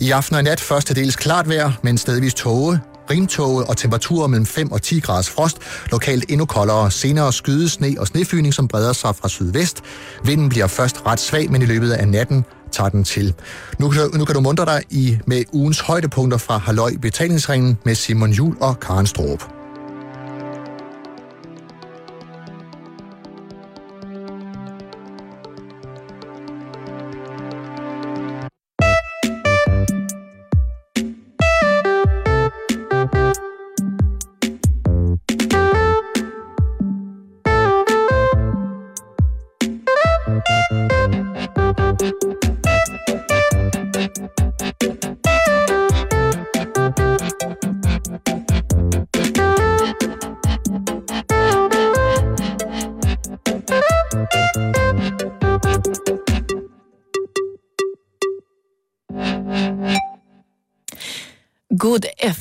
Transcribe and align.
I 0.00 0.10
aften 0.10 0.36
og 0.36 0.42
nat 0.42 0.60
først 0.60 0.96
dels 0.96 1.16
klart 1.16 1.48
vejr, 1.48 1.72
men 1.82 1.98
stedvis 1.98 2.34
tåge, 2.34 2.80
rimtåge 3.10 3.64
og 3.64 3.76
temperaturer 3.76 4.26
mellem 4.26 4.46
5 4.46 4.72
og 4.72 4.82
10 4.82 5.00
graders 5.00 5.30
frost. 5.30 5.58
Lokalt 5.90 6.24
endnu 6.28 6.46
koldere. 6.46 6.90
Senere 6.90 7.32
skyde, 7.32 7.68
sne 7.68 7.96
og 7.98 8.06
snefyning, 8.06 8.54
som 8.54 8.68
breder 8.68 8.92
sig 8.92 9.16
fra 9.16 9.28
sydvest. 9.28 9.82
Vinden 10.24 10.48
bliver 10.48 10.66
først 10.66 11.06
ret 11.06 11.20
svag, 11.20 11.50
men 11.50 11.62
i 11.62 11.66
løbet 11.66 11.92
af 11.92 12.08
natten 12.08 12.44
tager 12.72 12.90
den 12.90 13.04
til. 13.04 13.34
Nu 13.78 13.90
kan, 13.90 14.10
nu 14.14 14.24
kan 14.24 14.34
du 14.34 14.40
muntre 14.40 14.64
dig 14.64 14.82
i 14.90 15.18
med 15.26 15.44
ugens 15.52 15.80
højdepunkter 15.80 16.38
fra 16.38 16.58
Halløj 16.58 16.92
Betalingsringen 17.02 17.78
med 17.84 17.94
Simon 17.94 18.30
Jul 18.30 18.56
og 18.60 18.80
Karen 18.80 19.06
Stroop. 19.06 19.57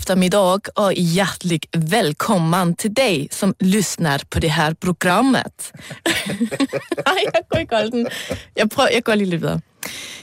Eftermiddag 0.07 0.59
och 0.75 0.93
hjärtligt 0.93 1.65
välkommen 1.71 2.75
till 2.75 2.93
dig 2.93 3.27
som 3.31 3.53
lyssnar 3.59 4.19
på 4.29 4.39
det 4.39 4.47
här 4.47 4.73
programmet. 4.73 5.71
Jeg 7.05 7.43
kunne 7.49 7.61
ikke 7.61 7.75
holde 7.75 7.91
den. 7.91 8.07
Jeg, 8.55 8.69
prøver, 8.69 8.89
jeg 8.93 9.03
går 9.03 9.15
lige 9.15 9.29
lidt 9.29 9.41
videre. 9.41 9.61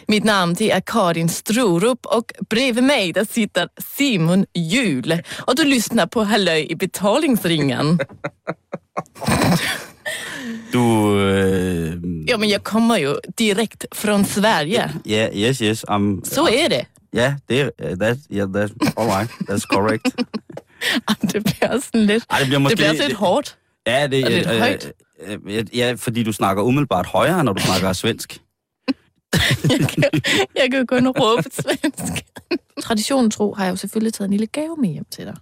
Mit 0.08 0.24
navn 0.24 0.54
det 0.54 0.70
er 0.72 0.80
Karin 0.80 1.28
Strorup 1.28 2.06
och 2.06 2.32
bredvid 2.50 2.82
mig 2.84 3.12
där 3.14 3.24
sitter 3.24 3.68
Simon 3.96 4.46
Jul. 4.54 5.22
Och 5.46 5.56
du 5.56 5.64
lyssnar 5.64 6.06
på 6.06 6.22
Halløj 6.24 6.66
i 6.70 6.74
betalingsringen. 6.74 7.98
Du... 10.72 11.18
Øh, 11.20 11.92
Ja, 12.26 12.36
men 12.38 12.48
jag 12.48 12.64
kommer 12.64 12.98
ju 12.98 13.14
direkt 13.38 13.84
från 13.92 14.24
Sverige. 14.24 14.90
ja, 15.04 15.28
yes, 15.32 15.62
yes. 15.62 15.84
Um, 15.88 16.22
Så 16.24 16.48
är 16.48 16.68
det. 16.68 16.86
Ja, 17.14 17.36
det 17.48 17.60
er... 17.60 17.70
Uh, 17.84 17.96
that, 17.98 18.16
yeah, 18.32 18.48
that, 18.52 18.70
all 18.96 19.08
right. 19.10 19.30
That's 19.30 19.66
correct. 19.72 20.08
Det 21.32 21.44
bliver 21.44 21.80
sådan 21.80 22.06
lidt, 22.06 22.24
Ej, 22.30 22.38
det 22.38 22.46
bliver 22.46 22.58
måske... 22.58 22.70
det 22.70 22.78
bliver 22.78 22.90
også 22.90 23.02
lidt 23.02 23.16
hårdt. 23.18 23.58
Ja, 23.86 24.06
det 24.06 24.24
Og 24.24 24.30
lidt 24.30 24.46
øh, 24.50 24.58
højt. 24.58 24.92
øh, 25.20 25.38
øh, 25.46 25.76
ja, 25.78 25.94
fordi 25.98 26.22
du 26.22 26.32
snakker 26.32 26.62
umiddelbart 26.62 27.06
højere, 27.06 27.44
når 27.44 27.52
du 27.52 27.62
snakker 27.62 27.92
svensk. 27.92 28.38
Jeg 29.70 29.78
kan, 29.88 30.04
jeg 30.56 30.70
kan 30.70 30.78
jo 30.80 30.84
kun 30.88 31.08
råbe 31.08 31.42
svensk. 31.52 32.24
Traditionen 32.82 33.30
tro 33.30 33.54
har 33.54 33.64
jeg 33.64 33.70
jo 33.70 33.76
selvfølgelig 33.76 34.14
taget 34.14 34.26
en 34.28 34.30
lille 34.32 34.46
gave 34.46 34.76
med 34.76 34.88
hjem 34.88 35.04
til 35.10 35.26
dig. 35.26 35.36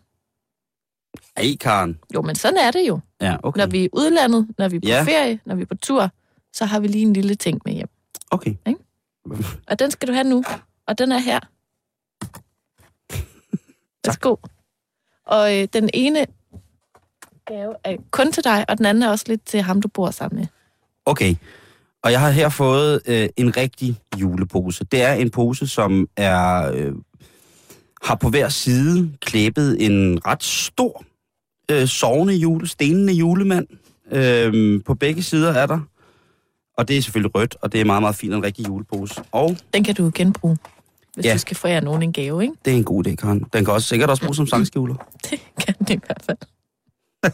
Ej, 1.37 1.57
Karen. 1.61 1.99
Jo, 2.15 2.23
men 2.23 2.35
sådan 2.37 2.57
er 2.57 2.71
det 2.71 2.89
jo. 2.89 3.01
Ja, 3.21 3.37
okay. 3.43 3.59
Når 3.61 3.67
vi 3.67 3.81
er 3.81 3.85
i 3.85 3.89
udlandet, 3.93 4.49
når 4.59 4.69
vi 4.69 4.77
er 4.77 4.81
på 4.81 4.87
Ja. 4.89 5.03
ferie, 5.03 5.41
når 5.47 5.55
vi 5.55 5.63
er 5.63 5.67
på 5.67 5.75
tur, 5.75 6.11
så 6.53 6.65
har 6.65 6.81
vi 6.81 6.87
lige 6.89 7.03
en 7.03 7.13
lille 7.13 7.35
ting 7.35 7.61
med 7.65 7.73
hjem. 7.73 7.89
Okay. 8.31 8.55
Og 9.71 9.79
den 9.79 9.91
skal 9.91 10.09
du 10.09 10.13
have 10.13 10.25
nu. 10.25 10.45
Og 10.89 10.99
den 10.99 11.13
er 11.13 11.19
her. 11.19 11.41
Værsgo. 14.07 14.37
Og 15.27 15.59
øh, 15.59 15.69
den 15.73 15.91
ene 15.95 16.27
gave 17.47 17.75
er 17.85 17.97
kun 18.11 18.33
til 18.33 18.45
dig, 18.45 18.65
og 18.69 18.79
den 18.79 18.87
anden 18.87 19.03
er 19.03 19.11
også 19.11 19.25
lidt 19.29 19.45
til 19.45 19.63
ham, 19.63 19.83
du 19.83 19.89
bor 19.89 20.11
sammen 20.11 20.39
med. 20.39 20.47
Okay. 21.07 21.35
Og 22.03 22.13
jeg 22.13 22.21
har 22.21 22.31
her 22.31 22.49
fået 22.49 23.01
øh, 23.07 23.29
en 23.37 23.57
rigtig 23.57 23.97
julepose. 24.21 24.85
Det 24.85 25.03
er 25.03 25.13
en 25.13 25.31
pose, 25.31 25.67
som 25.67 26.09
er 26.17 26.73
øh, 26.73 26.93
har 28.03 28.15
på 28.15 28.29
hver 28.29 28.49
side 28.49 29.13
klæbet 29.21 29.87
en 29.87 30.27
ret 30.27 30.43
stor 30.43 31.05
øh, 31.71 31.87
sovende 31.87 32.35
jule, 32.35 32.69
stenende 32.69 33.13
julemand. 33.13 33.67
Øh, 34.11 34.81
på 34.85 34.95
begge 34.95 35.23
sider 35.23 35.53
er 35.53 35.67
der. 35.67 35.81
Og 36.79 36.89
det 36.89 36.97
er 36.97 37.03
selvfølgelig 37.03 37.35
rødt, 37.35 37.57
og 37.61 37.73
det 37.73 37.81
er 37.81 37.85
meget, 37.85 38.03
meget 38.03 38.17
fint 38.17 38.35
en 38.35 38.45
rigtig 38.45 38.69
julepose. 38.69 39.23
Og 39.33 39.57
Den 39.75 39.85
kan 39.85 39.95
du 39.95 40.11
genbruge, 40.15 40.57
hvis 41.15 41.27
Ja. 41.27 41.33
du 41.33 41.39
skal 41.39 41.57
forære 41.57 41.81
nogen 41.85 42.03
en 42.03 42.13
gave, 42.13 42.43
ikke? 42.43 42.55
det 42.65 42.73
er 42.73 42.77
en 42.77 42.85
god 42.85 43.07
idé, 43.07 43.15
Karen. 43.15 43.45
Den 43.53 43.65
kan 43.65 43.75
også 43.75 43.89
sikkert 43.89 44.11
også 44.11 44.23
bruges 44.23 44.37
som 44.37 44.47
sangskjuler. 44.47 44.95
Det 45.31 45.41
kan 45.61 45.75
den 45.79 45.97
i 45.97 46.01
hvert 46.07 46.23
fald. 46.27 46.39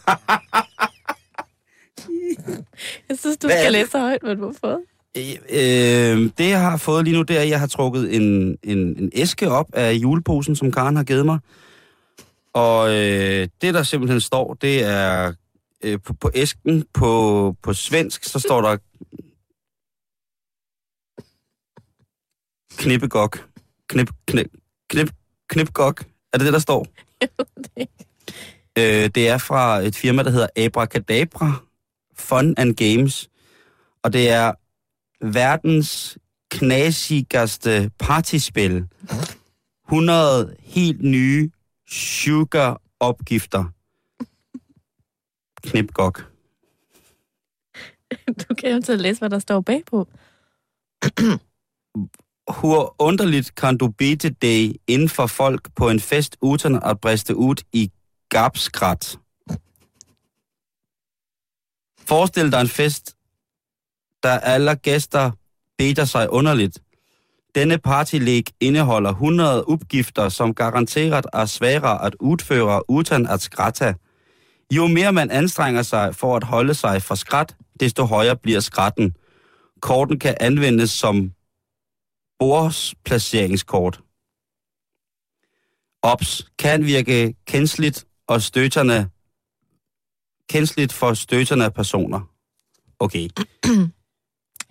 jeg 3.09 3.17
synes, 3.19 3.37
du 3.37 3.47
Hvad 3.47 3.57
skal 3.59 3.71
læse 3.71 3.99
højt, 3.99 4.21
hvad 4.21 4.35
du 4.35 4.45
har 4.45 4.55
fået. 4.61 4.79
Øh, 5.17 5.23
øh, 5.49 6.31
det, 6.37 6.49
jeg 6.49 6.61
har 6.61 6.77
fået 6.77 7.03
lige 7.05 7.15
nu, 7.17 7.21
det 7.21 7.37
er, 7.37 7.41
at 7.41 7.49
jeg 7.49 7.59
har 7.59 7.67
trukket 7.67 8.15
en, 8.15 8.57
en, 8.63 8.77
en 8.77 9.11
æske 9.13 9.49
op 9.49 9.67
af 9.73 9.93
juleposen, 9.93 10.55
som 10.55 10.71
Karen 10.71 10.95
har 10.95 11.03
givet 11.03 11.25
mig. 11.25 11.39
Og 12.53 12.89
øh, 12.89 13.47
det, 13.61 13.73
der 13.73 13.83
simpelthen 13.83 14.21
står, 14.21 14.53
det 14.53 14.83
er 14.83 15.33
øh, 15.83 15.99
på, 16.05 16.13
på 16.13 16.31
æsken 16.35 16.85
på, 16.93 17.55
på 17.63 17.73
svensk, 17.73 18.23
så 18.23 18.39
står 18.39 18.61
der 18.61 18.77
knippegok. 22.83 23.48
Knip, 23.89 24.09
knip, 24.27 24.47
knip, 24.89 25.09
knipgok. 25.49 26.05
Er 26.33 26.37
det 26.37 26.45
det, 26.45 26.53
der 26.53 26.59
står? 26.59 26.87
Øh, 28.77 29.09
det 29.15 29.29
er 29.29 29.37
fra 29.37 29.79
et 29.79 29.95
firma, 29.95 30.23
der 30.23 30.29
hedder 30.29 30.47
Abracadabra 30.55 31.63
Fun 32.15 32.53
and 32.57 32.75
Games. 32.75 33.29
Og 34.03 34.13
det 34.13 34.29
er 34.29 34.53
verdens 35.25 36.17
knasigste 36.51 37.91
partyspil. 37.99 38.87
100 39.87 40.55
helt 40.59 41.01
nye 41.01 41.51
sugar-opgifter. 41.87 43.65
Knipgok. 45.63 46.25
Du 48.49 48.53
kan 48.53 48.71
jo 48.71 48.81
til 48.81 48.99
læse, 48.99 49.19
hvad 49.19 49.29
der 49.29 49.39
står 49.39 49.61
bagpå. 49.61 50.07
Hvor 52.49 52.95
underligt 52.99 53.55
kan 53.55 53.77
du 53.77 53.87
bete 53.87 54.29
dig 54.29 54.75
inden 54.87 55.09
for 55.09 55.27
folk 55.27 55.69
på 55.75 55.89
en 55.89 55.99
fest 55.99 56.37
uden 56.41 56.79
at 56.83 56.99
briste 57.01 57.35
ud 57.35 57.55
i 57.73 57.91
gabskrat? 58.29 59.19
Forestil 62.07 62.51
dig 62.51 62.61
en 62.61 62.67
fest, 62.67 63.15
der 64.23 64.39
alle 64.39 64.75
gæster 64.75 65.31
beter 65.77 66.05
sig 66.05 66.29
underligt. 66.29 66.79
Denne 67.55 67.77
partylæg 67.77 68.43
indeholder 68.59 69.09
100 69.09 69.63
opgifter, 69.63 70.29
som 70.29 70.53
garanteret 70.53 71.25
er 71.33 71.45
svære 71.45 72.05
at 72.05 72.15
udføre 72.19 72.89
uden 72.89 73.27
at 73.27 73.41
skratte. 73.41 73.95
Jo 74.71 74.87
mere 74.87 75.13
man 75.13 75.31
anstrenger 75.31 75.81
sig 75.81 76.15
for 76.15 76.35
at 76.35 76.43
holde 76.43 76.73
sig 76.73 77.01
fra 77.01 77.15
skrat, 77.15 77.55
desto 77.79 78.03
højere 78.05 78.35
bliver 78.35 78.59
skratten. 78.59 79.15
Korten 79.81 80.19
kan 80.19 80.37
anvendes 80.39 80.91
som 80.91 81.31
bordsplaceringskort. 82.39 83.99
Ops 86.03 86.45
kan 86.59 86.85
virke 86.85 87.33
kænsligt 87.47 88.05
og 88.27 88.41
støterne 88.41 89.09
kænsligt 90.49 90.93
for 90.93 91.13
støterne 91.13 91.65
af 91.65 91.73
personer. 91.73 92.19
Okay. 92.99 93.29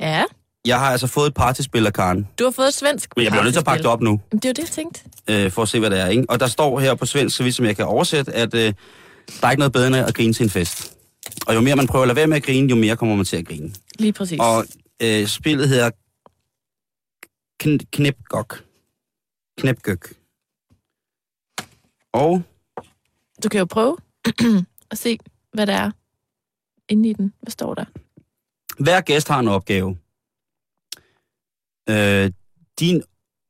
Ja, 0.00 0.24
Jeg 0.64 0.78
har 0.78 0.86
altså 0.92 1.06
fået 1.06 1.26
et 1.26 1.34
partyspil 1.34 1.86
af 1.86 1.92
Karen. 1.92 2.28
du 2.38 2.44
har 2.44 2.50
fået 2.50 2.68
et 2.68 2.74
svensk 2.74 3.16
Men 3.16 3.24
jeg 3.24 3.32
bliver 3.32 3.42
nødt 3.42 3.54
til 3.54 3.58
at 3.60 3.64
pakke 3.64 3.82
det 3.82 3.90
op 3.90 4.00
nu, 4.00 4.10
Jamen, 4.10 4.20
Det 4.42 4.44
er 4.44 4.48
jo 4.48 4.52
det, 4.52 4.58
jeg 4.58 4.68
tænkte. 4.68 5.00
øh, 5.30 5.50
for 5.52 5.62
at 5.62 5.68
se, 5.68 5.78
hvad 5.80 5.90
det 5.90 6.00
er. 6.00 6.06
Ikke? 6.06 6.24
Og 6.28 6.40
der 6.40 6.46
står 6.46 6.80
her 6.80 6.94
på 6.94 7.06
svensk, 7.06 7.36
så 7.36 7.42
vidt 7.42 7.54
som 7.54 7.64
jeg 7.66 7.76
kan 7.76 7.84
oversætte, 7.84 8.32
at 8.32 8.54
øh, 8.54 8.74
der 9.40 9.46
er 9.46 9.50
ikke 9.50 9.58
noget 9.58 9.72
bedre 9.72 9.86
end 9.86 9.96
at 9.96 10.14
grine 10.14 10.32
til 10.32 10.42
en 10.44 10.50
fest. 10.50 10.96
Og 11.46 11.54
jo 11.54 11.60
mere 11.60 11.76
man 11.76 11.86
prøver 11.86 12.02
at 12.02 12.06
lade 12.08 12.16
være 12.16 12.26
med 12.26 12.36
at 12.36 12.42
grine, 12.42 12.68
jo 12.68 12.76
mere 12.76 12.96
kommer 12.96 13.16
man 13.16 13.24
til 13.24 13.36
at 13.36 13.46
grine. 13.46 13.74
Lige 13.98 14.12
præcis. 14.12 14.38
Og 14.40 14.64
øh, 15.02 15.26
spillet 15.26 15.68
hedder 15.68 15.90
Kn- 17.62 17.86
Knipgok. 17.92 18.64
Knipgok. 19.58 20.08
Og 22.12 22.42
Du 23.42 23.48
kan 23.48 23.58
jo 23.58 23.64
prøve 23.64 23.96
at 24.90 24.98
se, 24.98 25.18
hvad 25.52 25.66
der 25.66 25.72
er 25.74 25.90
inde 26.88 27.08
i 27.08 27.12
den. 27.12 27.34
Hvad 27.42 27.50
står 27.50 27.74
der? 27.74 27.84
hver 28.82 29.00
gæst 29.00 29.28
har 29.28 29.40
en 29.40 29.48
opgave. 29.48 29.98
Øh, 31.90 32.32
din 32.80 33.02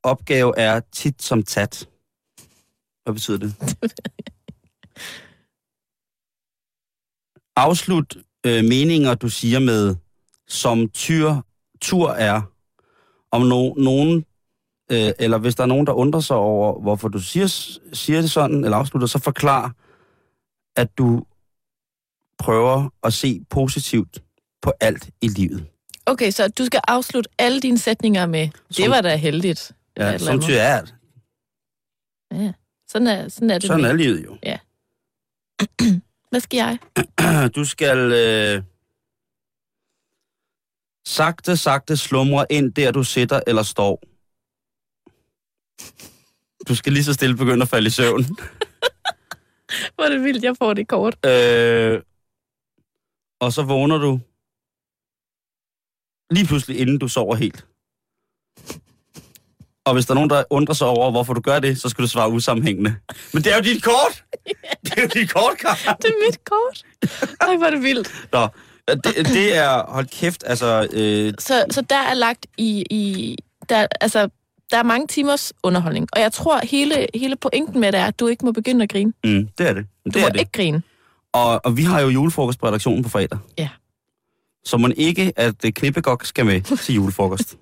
opgave 0.02 0.58
er 0.58 0.80
tit 0.92 1.22
som 1.22 1.42
tat. 1.42 1.88
Hvad 3.02 3.14
betyder 3.14 3.38
det? 3.38 3.54
Afslut 7.56 8.16
øh, 8.46 8.64
meninger, 8.64 9.14
du 9.14 9.28
siger 9.28 9.58
med, 9.58 9.96
som 10.48 10.88
tyr, 10.90 11.34
tur 11.80 12.10
er, 12.10 12.42
om 13.32 13.42
no, 13.42 13.74
nogen 13.74 14.24
øh, 14.92 15.12
eller 15.18 15.38
hvis 15.38 15.54
der 15.54 15.62
er 15.62 15.66
nogen, 15.66 15.86
der 15.86 15.92
undrer 15.92 16.20
sig 16.20 16.36
over, 16.36 16.80
hvorfor 16.80 17.08
du 17.08 17.18
siger, 17.18 17.46
siger 17.92 18.20
det 18.20 18.30
sådan, 18.30 18.64
eller 18.64 18.76
afslutter, 18.76 19.06
så 19.08 19.18
forklar, 19.18 19.74
at 20.76 20.98
du 20.98 21.24
prøver 22.38 22.88
at 23.02 23.12
se 23.12 23.44
positivt 23.50 24.22
på 24.62 24.72
alt 24.80 25.10
i 25.22 25.28
livet. 25.28 25.66
Okay, 26.06 26.30
så 26.30 26.48
du 26.48 26.64
skal 26.64 26.80
afslutte 26.88 27.30
alle 27.38 27.60
dine 27.60 27.78
sætninger 27.78 28.26
med, 28.26 28.48
det 28.68 28.76
Som- 28.76 28.90
var 28.90 29.00
da 29.00 29.16
heldigt. 29.16 29.72
Ja, 29.96 30.18
som 30.18 30.40
ty 30.40 30.50
er 30.50 30.80
det. 30.80 30.94
Ja, 32.32 32.52
sådan 32.88 33.06
er, 33.06 33.28
sådan 33.28 33.50
er 33.50 33.54
det. 33.58 33.66
Sådan 33.66 33.82
med- 33.82 33.90
er 33.90 33.94
livet 33.94 34.24
jo. 34.24 34.36
Hvad 36.30 36.40
skal 36.40 36.56
jeg? 36.58 36.78
Du 37.56 37.64
skal 37.64 37.98
øh, 37.98 38.62
sagte, 41.08 41.56
sagte 41.56 41.96
slumre 41.96 42.46
ind 42.50 42.72
der, 42.72 42.90
du 42.90 43.02
sidder 43.02 43.40
eller 43.46 43.62
står. 43.62 44.02
Du 46.68 46.74
skal 46.74 46.92
lige 46.92 47.04
så 47.04 47.14
stille 47.14 47.36
begynde 47.36 47.62
at 47.62 47.68
falde 47.68 47.86
i 47.86 47.90
søvn. 47.90 48.24
Hvor 49.94 50.04
er 50.04 50.08
det 50.08 50.24
vildt, 50.24 50.44
jeg 50.44 50.54
får 50.58 50.74
det 50.74 50.88
kort. 50.88 51.26
Øh, 51.26 52.02
og 53.40 53.52
så 53.52 53.62
vågner 53.62 53.98
du 53.98 54.20
lige 56.30 56.46
pludselig, 56.46 56.80
inden 56.80 56.98
du 56.98 57.08
sover 57.08 57.34
helt. 57.34 57.66
Og 59.84 59.94
hvis 59.94 60.06
der 60.06 60.12
er 60.12 60.14
nogen, 60.14 60.30
der 60.30 60.44
undrer 60.50 60.74
sig 60.74 60.86
over, 60.86 61.10
hvorfor 61.10 61.34
du 61.34 61.40
gør 61.40 61.58
det, 61.58 61.80
så 61.80 61.88
skal 61.88 62.02
du 62.02 62.08
svare 62.08 62.30
usammenhængende. 62.30 62.96
Men 63.32 63.44
det 63.44 63.52
er 63.52 63.56
jo 63.56 63.62
dit 63.62 63.82
kort! 63.82 64.24
Det 64.84 64.98
er 64.98 65.02
jo 65.02 65.08
dit 65.08 65.32
kort, 65.32 65.58
Karen. 65.58 65.96
Det 66.02 66.08
er 66.08 66.26
mit 66.26 66.44
kort. 66.44 66.84
Ej, 67.40 67.56
hvor 67.56 67.66
er 67.66 67.70
det 67.70 67.82
vildt. 67.82 68.28
Nå, 68.32 68.48
det, 68.94 69.26
det 69.26 69.56
er, 69.56 69.82
hold 69.92 70.06
kæft, 70.06 70.44
altså, 70.46 70.88
øh, 70.92 71.32
Så, 71.38 71.64
så 71.70 71.80
der 71.90 71.96
er 71.98 72.14
lagt 72.14 72.46
i... 72.58 72.84
i 72.90 73.36
der, 73.68 73.86
altså, 74.00 74.28
der 74.70 74.76
er 74.78 74.82
mange 74.82 75.06
timers 75.06 75.52
underholdning. 75.62 76.08
Og 76.12 76.20
jeg 76.20 76.32
tror, 76.32 76.60
hele, 76.66 77.06
hele 77.14 77.36
pointen 77.36 77.80
med 77.80 77.92
det 77.92 78.00
er, 78.00 78.06
at 78.06 78.20
du 78.20 78.26
ikke 78.26 78.44
må 78.46 78.52
begynde 78.52 78.82
at 78.82 78.88
grine. 78.90 79.12
mm, 79.24 79.48
det 79.58 79.68
er 79.68 79.72
det. 79.72 79.86
Du 80.04 80.10
Det 80.10 80.20
må 80.20 80.26
er 80.26 80.30
det. 80.32 80.40
ikke 80.40 80.52
grine. 80.52 80.82
Og, 81.32 81.60
og 81.64 81.76
vi 81.76 81.82
har 81.82 82.00
jo 82.00 82.08
julefrokost 82.08 82.58
på 82.60 82.66
redaktionen 82.66 83.02
på 83.02 83.08
fredag. 83.08 83.38
Ja. 83.58 83.68
Så 84.64 84.76
man 84.76 84.92
ikke, 84.96 85.32
at 85.36 85.64
øh, 85.64 85.72
Knippegok 85.72 86.24
skal 86.24 86.46
med 86.46 86.60
til 86.84 86.94
julefrokost. 86.94 87.56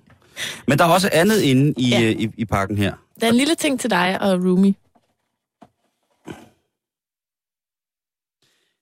Men 0.67 0.77
der 0.79 0.85
er 0.85 0.89
også 0.89 1.09
andet 1.13 1.41
inde 1.41 1.73
i, 1.77 1.89
Ja. 1.89 1.99
ja. 1.99 2.09
i, 2.09 2.29
i 2.37 2.45
pakken 2.45 2.77
her. 2.77 2.93
Der 3.21 3.27
er 3.27 3.31
en 3.31 3.37
lille 3.37 3.55
ting 3.55 3.79
til 3.79 3.89
dig 3.89 4.21
og 4.21 4.31
Rumi. 4.43 4.75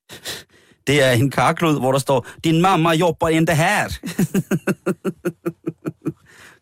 Det 0.87 1.03
er 1.03 1.11
en 1.11 1.31
karklud, 1.31 1.79
hvor 1.79 1.91
der 1.91 1.99
står, 1.99 2.27
din 2.43 2.61
mamma 2.61 2.89
jobber 2.89 3.29
in 3.29 3.45
the 3.45 3.55
her. 3.55 3.87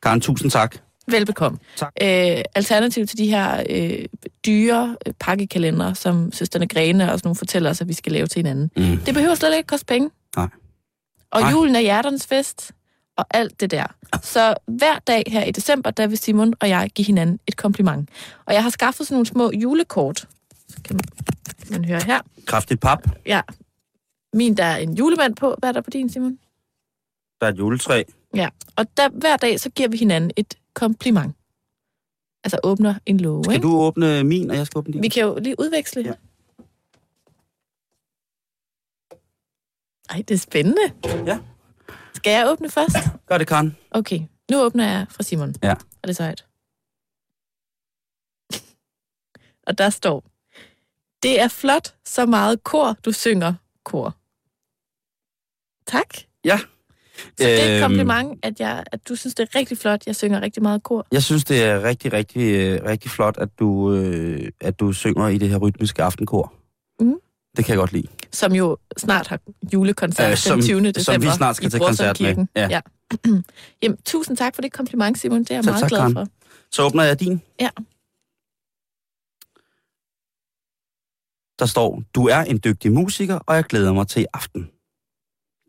Karen, 0.04 0.22
tusind 0.22 0.52
tak. 0.52 0.78
Velbekomme. 1.08 1.58
Tak. 1.78 1.92
Øh, 2.02 2.42
alternativ 2.56 3.08
til 3.08 3.18
de 3.18 3.28
her 3.28 3.64
øh, 3.70 4.06
dyre 4.46 4.98
øh, 5.08 5.14
pakkekalender, 5.20 5.94
som 5.94 6.31
søsterne 6.31 6.68
Grene 6.68 7.12
og 7.12 7.20
sådan 7.20 7.28
nogle 7.28 7.36
fortæller 7.36 7.70
os, 7.70 7.81
at 7.81 7.88
vi 7.88 7.94
skal 7.94 8.12
lave 8.12 8.28
til 8.28 8.40
hinanden. 8.40 8.72
Mm. 8.78 8.98
Det 8.98 9.14
behøver 9.14 9.36
slet 9.36 9.56
ikke 9.56 9.68
koste 9.68 9.86
penge. 9.86 10.10
Nej. 10.36 10.48
Og 11.31 11.42
Nej. 11.42 11.52
julen 11.52 11.75
er 11.75 11.80
hjerternes 11.80 12.28
fest, 12.28 12.72
og 13.18 13.25
alt 13.31 13.60
det 13.60 13.72
der. 13.72 13.86
Så 14.22 14.56
hver 14.68 14.96
dag 15.08 15.24
her 15.28 15.44
i 15.44 15.52
december, 15.52 15.92
der 15.92 16.08
vil 16.08 16.18
Simon 16.18 16.54
og 16.60 16.70
jeg 16.70 16.90
give 16.96 17.06
hinanden 17.06 17.40
et 17.48 17.58
kompliment. 17.58 18.10
Og 18.46 18.54
jeg 18.54 18.64
har 18.64 18.70
skaffet 18.70 19.08
sådan 19.08 19.16
nogle 19.16 19.25
små 19.25 19.52
julekort. 19.52 20.28
Så 20.70 20.78
kan 20.84 21.00
man 21.70 21.86
høre 21.86 22.02
her. 22.06 22.20
Kraftigt 22.46 22.81
pap. 22.81 23.00
Ja. 23.25 23.42
Min, 24.34 24.58
der 24.58 24.64
er 24.64 24.78
en 24.78 24.94
julemand 24.94 25.36
på. 25.36 25.56
Hvad 25.60 25.70
er 25.70 25.74
der 25.74 25.82
på 25.82 25.90
din, 25.90 26.10
Simon? 26.10 26.40
Der 27.42 27.48
er 27.48 27.52
et 27.52 27.58
juletræ. 27.60 28.04
Ja. 28.36 28.50
Og 28.76 28.98
der, 28.98 29.10
hver 29.10 29.38
dag, 29.38 29.60
så 29.60 29.70
giver 29.70 29.90
vi 29.90 29.98
hinanden 29.98 30.32
et 30.36 30.58
kompliment. 30.74 31.36
Altså 32.44 32.60
åbner 32.64 32.96
en 33.06 33.18
låge, 33.20 33.44
Skal 33.44 33.56
ikke? 33.56 33.64
du 33.68 33.76
åbne 33.78 34.24
min, 34.24 34.52
og 34.52 34.58
jeg 34.58 34.66
skal 34.66 34.78
åbne 34.78 34.94
din? 34.94 35.04
Vi 35.04 35.08
kan 35.10 35.24
jo 35.24 35.38
lige 35.42 35.56
udveksle. 35.60 36.02
Ja. 36.02 36.14
Ej, 40.10 40.24
det 40.28 40.32
er 40.34 40.38
spændende. 40.38 40.82
Ja. 41.26 41.40
Skal 42.14 42.32
jeg 42.32 42.48
åbne 42.52 42.70
først? 42.70 42.96
Gør 43.26 43.38
det, 43.38 43.48
Karen. 43.48 43.78
Okay, 43.92 44.20
nu 44.52 44.62
åbner 44.62 44.88
jeg 44.92 45.06
fra 45.10 45.24
Simon. 45.24 45.56
Ja. 45.64 45.76
Er 46.04 46.08
det 46.08 46.16
sejt? 46.16 46.46
Og 49.68 49.78
der 49.78 49.90
står, 49.90 50.24
det 51.24 51.42
er 51.42 51.48
flot, 51.48 51.96
så 52.06 52.26
meget 52.26 52.64
kor, 52.64 52.98
du 53.06 53.12
synger 53.12 53.54
kor. 53.84 54.16
Tak. 55.88 56.08
Ja. 56.46 56.60
Så 57.18 57.32
det 57.38 57.62
er 57.62 57.66
et 57.66 57.72
Øhm, 57.76 57.82
kompliment, 57.82 58.40
at, 58.46 58.60
jeg, 58.60 58.84
at 58.92 59.10
du 59.10 59.16
synes, 59.16 59.36
det 59.36 59.50
er 59.54 59.60
rigtig 59.60 59.78
flot, 59.78 60.08
jeg 60.08 60.16
synger 60.16 60.42
rigtig 60.42 60.64
meget 60.64 60.84
kor. 60.84 61.08
Jeg 61.12 61.24
synes, 61.24 61.44
det 61.44 61.64
er 61.64 61.84
rigtig, 61.84 62.14
rigtig, 62.14 62.42
øh, 62.54 62.80
rigtig 62.86 63.12
flot, 63.12 63.38
at 63.38 63.50
du, 63.60 63.94
øh, 63.94 64.50
at 64.62 64.80
du 64.80 64.94
synger 64.94 65.28
i 65.28 65.38
det 65.38 65.50
her 65.50 65.58
rytmiske 65.58 66.04
aftenkor. 66.04 66.54
Mhm. 67.00 67.16
Det 67.58 67.66
kan 67.66 67.74
jeg 67.74 67.78
godt 67.80 67.92
lide. 67.94 68.08
Som 68.32 68.54
jo 68.54 68.78
snart 68.98 69.28
har 69.28 69.40
julekoncert 69.74 70.32
Øh, 70.32 70.38
som- 70.38 70.58
den 70.60 70.66
20. 70.66 70.78
som 70.78 70.84
vi 70.86 70.92
december 70.92 71.32
snart 71.32 71.56
skal 71.56 71.70
til 71.70 71.80
koncert 71.80 72.20
med. 72.22 72.46
Ja. 72.56 72.68
ja. 72.70 72.82
Jamen, 73.84 73.98
tusind 74.06 74.38
tak 74.38 74.56
for 74.56 74.62
det 74.62 74.74
kompliment, 74.74 75.20
Simon. 75.20 75.40
Det 75.40 75.52
er 75.52 75.56
jeg 75.56 75.64
Selv 75.64 75.72
meget 75.72 75.82
tak, 75.82 75.90
glad 75.90 76.00
Karen. 76.00 76.14
for. 76.14 76.28
Så 76.72 76.84
åbner 76.84 77.04
jeg 77.04 77.20
din. 77.20 77.42
Ja. 77.60 77.70
Der 81.60 81.66
står, 81.66 82.04
du 82.16 82.28
er 82.28 82.38
en 82.38 82.60
dygtig 82.64 82.92
musiker, 82.92 83.36
og 83.36 83.56
jeg 83.56 83.64
glæder 83.64 83.94
mig 83.94 84.08
til 84.08 84.22
i 84.22 84.26
aften. 84.34 84.70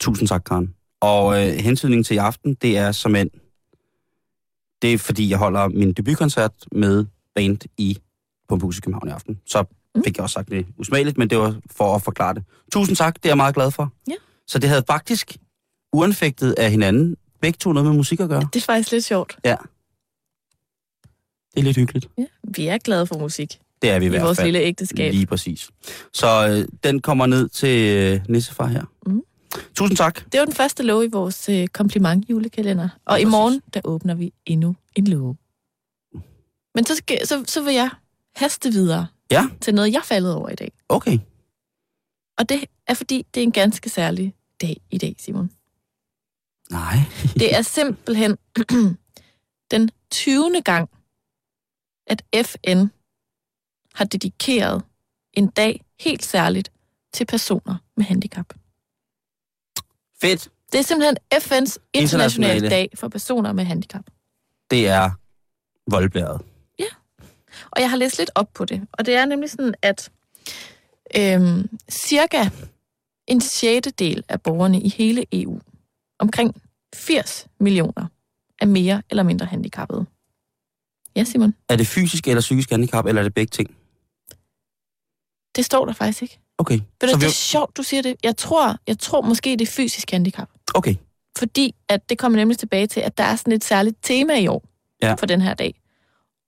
Tusind 0.01 0.29
tak, 0.29 0.43
Karen. 0.47 0.75
Og 1.01 1.43
øh, 1.49 1.55
hensynningen 1.55 2.05
til 2.05 2.15
i 2.15 2.19
aften, 2.19 2.55
det 2.55 2.79
er 2.79 2.93
som 2.93 3.17
en... 3.17 3.31
Det 4.83 4.93
er 4.93 4.99
fordi, 4.99 5.31
jeg 5.31 5.39
holder 5.39 5.69
min 5.69 5.93
debutkoncert 5.93 6.53
med 6.73 7.05
band 7.35 7.59
i 7.79 7.99
Pumphus 8.49 8.79
i 8.79 8.81
København 8.81 9.09
i 9.09 9.11
aften. 9.11 9.41
Så 9.47 9.65
Mm. 9.97 10.05
fik 10.05 10.17
jeg 10.17 10.23
også 10.23 10.35
sagt 10.35 10.49
det 10.49 10.67
usmageligt, 10.79 11.19
men 11.19 11.31
det 11.31 11.39
var 11.39 11.57
for 11.71 11.95
at 11.95 12.03
forklare 12.03 12.35
det. 12.35 12.43
Tusind 12.73 12.97
tak, 12.97 13.15
det 13.15 13.25
er 13.25 13.29
jeg 13.29 13.37
meget 13.37 13.55
glad 13.55 13.71
for. 13.71 13.93
Ja. 14.09 14.15
Så 14.47 14.59
det 14.59 14.69
havde 14.69 14.83
faktisk 14.87 15.37
uanfægtet 15.93 16.53
af 16.59 16.71
hinanden 16.71 17.17
begge 17.41 17.57
to 17.61 17.73
noget 17.73 17.89
med 17.89 17.97
musik 17.97 18.21
at 18.21 18.29
gøre. 18.29 18.49
Det 18.53 18.61
er 18.61 18.65
faktisk 18.65 18.93
lidt 18.93 19.05
sjovt. 19.05 19.39
Ja. 19.45 19.57
Det 21.55 21.61
er 21.61 21.63
lidt 21.63 21.77
hyggeligt. 21.77 22.09
Ja. 22.19 22.25
Vi 22.57 22.67
er 22.67 22.79
glade 22.79 23.07
for 23.07 23.19
musik 23.19 23.59
Det 23.83 23.91
er 23.91 23.99
vi 23.99 24.05
i, 24.05 24.07
i 24.07 24.11
hvert 24.11 24.23
vores 24.23 24.37
fald. 24.39 24.47
lille 24.47 24.61
ægteskab. 24.61 25.13
Lige 25.13 25.27
præcis. 25.27 25.71
Så 26.13 26.49
øh, 26.49 26.69
den 26.85 27.01
kommer 27.01 27.27
ned 27.27 27.49
til 27.49 27.97
øh, 27.97 28.21
Nissefar 28.29 28.67
her. 28.67 28.85
Mhm. 29.07 29.23
Tusind 29.75 29.97
tak. 29.97 30.33
Det 30.33 30.41
var 30.41 30.45
den 30.47 30.55
første 30.55 30.83
låge 30.83 31.05
i 31.07 31.09
vores 31.13 31.49
øh, 31.49 31.67
kompliment 31.69 32.31
julekalender. 32.31 32.89
Og 33.05 33.21
i 33.21 33.25
Præcis. 33.25 33.31
morgen, 33.31 33.63
der 33.75 33.81
åbner 33.85 34.15
vi 34.15 34.33
endnu 34.47 34.77
en 34.97 35.07
låge. 35.07 35.37
Men 36.75 36.87
så, 36.87 36.95
skal, 36.97 37.27
så, 37.27 37.45
så 37.49 37.63
vil 37.63 37.75
jeg 37.75 37.91
haste 38.37 38.73
videre 38.73 39.07
Ja. 39.31 39.49
til 39.61 39.75
noget, 39.75 39.93
jeg 39.93 40.03
faldet 40.05 40.35
over 40.35 40.49
i 40.49 40.55
dag. 40.55 40.73
Okay. 40.89 41.19
Og 42.39 42.49
det 42.49 42.65
er 42.87 42.95
fordi, 42.95 43.27
det 43.35 43.41
er 43.41 43.45
en 43.45 43.53
ganske 43.53 43.91
særlig 43.91 44.35
dag 44.61 44.77
i 44.91 44.99
dag, 44.99 45.17
Simon. 45.19 45.51
Nej. 46.71 46.97
Det 47.41 47.55
er 47.57 47.63
simpelthen 47.63 48.37
den 49.71 49.91
20. 50.11 50.63
gang, 50.65 50.91
at 52.07 52.23
FN 52.47 52.87
har 53.95 54.05
dedikeret 54.05 54.83
en 55.33 55.47
dag 55.49 55.85
helt 56.01 56.25
særligt 56.25 56.73
til 57.13 57.25
personer 57.27 57.77
med 57.97 58.05
handicap. 58.05 58.55
Fedt. 60.25 60.49
Det 60.73 60.79
er 60.79 60.83
simpelthen 60.83 61.17
FN's 61.35 61.41
internationale 61.41 61.85
Internationale. 61.95 62.69
dag 62.71 62.91
for 62.95 63.09
personer 63.09 63.53
med 63.53 63.65
handicap. 63.65 64.05
Det 64.71 64.89
er 64.89 65.11
voldblæret. 65.91 66.41
Og 67.71 67.81
jeg 67.81 67.91
har 67.91 67.97
læst 67.97 68.19
lidt 68.19 68.31
op 68.35 68.49
på 68.55 68.65
det. 68.65 68.87
Og 68.93 69.07
det 69.07 69.15
er 69.15 69.25
nemlig 69.25 69.51
sådan, 69.51 69.75
at 69.83 70.11
øhm, 71.17 71.79
cirka 71.91 72.49
en 73.27 73.41
sjettedel 73.41 74.25
af 74.29 74.43
borgerne 74.43 74.81
i 74.81 74.89
hele 74.89 75.27
EU, 75.33 75.61
omkring 76.19 76.63
80 76.95 77.47
millioner, 77.61 78.07
er 78.61 78.67
mere 78.67 79.03
eller 79.11 79.23
mindre 79.23 79.47
handicappede. 79.47 80.07
Ja, 81.17 81.25
Simon, 81.25 81.55
Er 81.69 81.77
det 81.77 81.87
fysisk 81.87 82.29
eller 82.29 82.41
psykisk 82.41 82.71
handicap, 82.71 83.07
eller 83.07 83.23
er 83.23 83.25
det 83.25 83.35
begge 83.35 83.51
ting? 83.51 83.77
det 85.57 85.65
står 85.65 85.85
der 85.85 85.93
faktisk 85.93 86.23
ikke. 86.23 86.39
Okay. 86.59 86.75
Ved 86.75 86.81
du, 87.03 87.09
Så 87.09 87.15
det 87.15 87.21
vi... 87.21 87.27
er 87.27 87.31
sjovt, 87.31 87.77
du 87.77 87.83
siger 87.83 88.03
det. 88.03 88.15
Jeg 88.23 88.37
tror, 88.37 88.77
jeg 88.87 88.99
tror 88.99 89.21
måske, 89.23 89.51
det 89.51 89.61
er 89.61 89.67
fysisk 89.73 90.11
handicap. 90.11 90.49
Okay. 90.75 90.95
Fordi 91.39 91.75
at 91.89 92.09
det 92.09 92.19
kommer 92.19 92.39
nemlig 92.39 92.59
tilbage 92.59 92.87
til, 92.87 93.01
at 93.01 93.19
der 93.19 93.25
er 93.25 93.37
sådan 93.37 93.53
et 93.53 93.65
særligt 93.65 93.97
tema 94.03 94.35
i 94.39 94.47
år 94.47 94.65
Ja. 95.03 95.15
for 95.15 95.27
den 95.27 95.41
her 95.41 95.55
dag. 95.55 95.75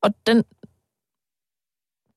Og 0.02 0.14
den, 0.26 0.42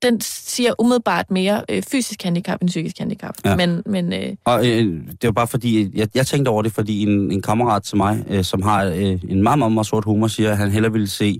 den 0.01 0.21
siger 0.21 0.73
umiddelbart 0.79 1.31
mere 1.31 1.63
øh, 1.69 1.83
fysisk 1.83 2.23
handicap 2.23 2.61
end 2.61 2.69
psykisk 2.69 2.97
handicap. 2.99 3.35
Ja. 3.45 3.55
Men, 3.55 3.83
men 3.85 4.13
øh, 4.13 4.35
Og 4.45 4.67
øh, 4.67 5.01
det 5.07 5.23
var 5.23 5.31
bare 5.31 5.47
fordi, 5.47 5.97
jeg, 5.99 6.07
jeg 6.15 6.27
tænkte 6.27 6.49
over 6.49 6.61
det, 6.61 6.71
fordi 6.73 7.01
en, 7.03 7.31
en 7.31 7.41
kammerat 7.41 7.83
til 7.83 7.97
mig, 7.97 8.25
øh, 8.29 8.43
som 8.43 8.61
har 8.61 8.83
øh, 8.85 8.95
en 9.29 9.43
meget, 9.43 9.59
meget, 9.59 9.71
meget 9.71 9.87
sort 9.87 10.03
humor, 10.05 10.27
siger, 10.27 10.51
at 10.51 10.57
han 10.57 10.71
hellere 10.71 10.91
ville 10.91 11.07
se, 11.07 11.39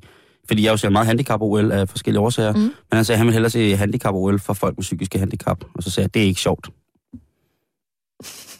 fordi 0.49 0.63
jeg 0.63 0.71
jo 0.71 0.77
ser 0.77 0.89
meget 0.89 1.07
handicap-OL 1.07 1.71
af 1.71 1.89
forskellige 1.89 2.21
årsager, 2.21 2.53
Mm. 2.53 2.59
men 2.59 2.73
han 2.93 3.05
sagde, 3.05 3.15
at 3.15 3.17
han 3.17 3.27
ville 3.27 3.33
hellere 3.35 3.49
se 3.49 3.75
handicap-OL 3.75 4.39
for 4.39 4.53
folk 4.53 4.77
med 4.77 4.81
psykiske 4.83 5.19
handicap. 5.19 5.63
Og 5.73 5.83
så 5.83 5.89
sagde 5.91 6.05
jeg, 6.05 6.13
det 6.13 6.21
er 6.21 6.25
ikke 6.25 6.41
sjovt. 6.41 6.69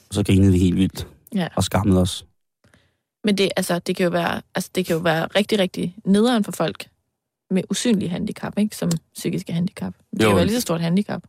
Og 0.09 0.13
så 0.15 0.23
grinede 0.23 0.51
vi 0.51 0.59
helt 0.59 0.75
vildt 0.75 1.07
Ja. 1.35 1.47
og 1.55 1.63
skammede 1.63 2.01
os. 2.01 2.25
Men 3.23 3.37
det, 3.37 3.49
altså, 3.57 3.79
det, 3.79 3.95
kan 3.95 4.03
jo 4.03 4.09
være, 4.09 4.41
altså, 4.55 4.69
det 4.75 4.85
kan 4.85 4.95
jo 4.95 5.01
være 5.01 5.27
rigtig, 5.35 5.59
rigtig 5.59 5.95
nederen 6.05 6.43
for 6.43 6.51
folk, 6.51 6.87
med 7.51 7.63
usynlige 7.69 8.09
handicap, 8.09 8.53
ikke? 8.57 8.75
Som 8.75 8.91
psykiske 9.15 9.53
handicap. 9.53 9.93
Det 10.13 10.23
Jo. 10.23 10.27
er 10.29 10.31
jo 10.33 10.37
et 10.39 10.45
lige 10.45 10.55
så 10.55 10.61
stort 10.61 10.81
handicap. 10.81 11.23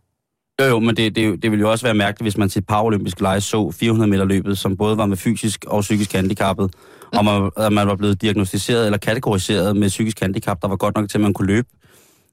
Jo, 0.61 0.65
jo, 0.65 0.79
men 0.79 0.97
det, 0.97 1.17
det, 1.17 1.43
det 1.43 1.51
ville 1.51 1.61
jo 1.61 1.71
også 1.71 1.87
være 1.87 1.95
mærkeligt, 1.95 2.25
hvis 2.25 2.37
man 2.37 2.49
til 2.49 2.63
paralympisk 2.63 3.21
lege 3.21 3.41
så 3.41 3.71
400 3.71 4.11
meter 4.11 4.25
løbet, 4.25 4.59
som 4.59 4.77
både 4.77 4.97
var 4.97 5.07
med 5.07 5.17
fysisk 5.17 5.65
og 5.69 5.81
psykisk 5.81 6.13
handicappet, 6.13 6.75
og 7.13 7.25
man, 7.25 7.51
at 7.57 7.73
man 7.73 7.89
var 7.89 7.95
blevet 7.95 8.23
diagnostiseret 8.23 8.87
eller 8.87 8.99
kategoriseret 8.99 9.77
med 9.77 9.89
psykisk 9.89 10.21
handicap, 10.21 10.63
der 10.63 10.69
var 10.69 10.77
godt 10.77 10.97
nok 10.97 11.09
til, 11.09 11.19
at 11.19 11.23
man 11.23 11.33
kunne 11.33 11.47
løbe, 11.47 11.69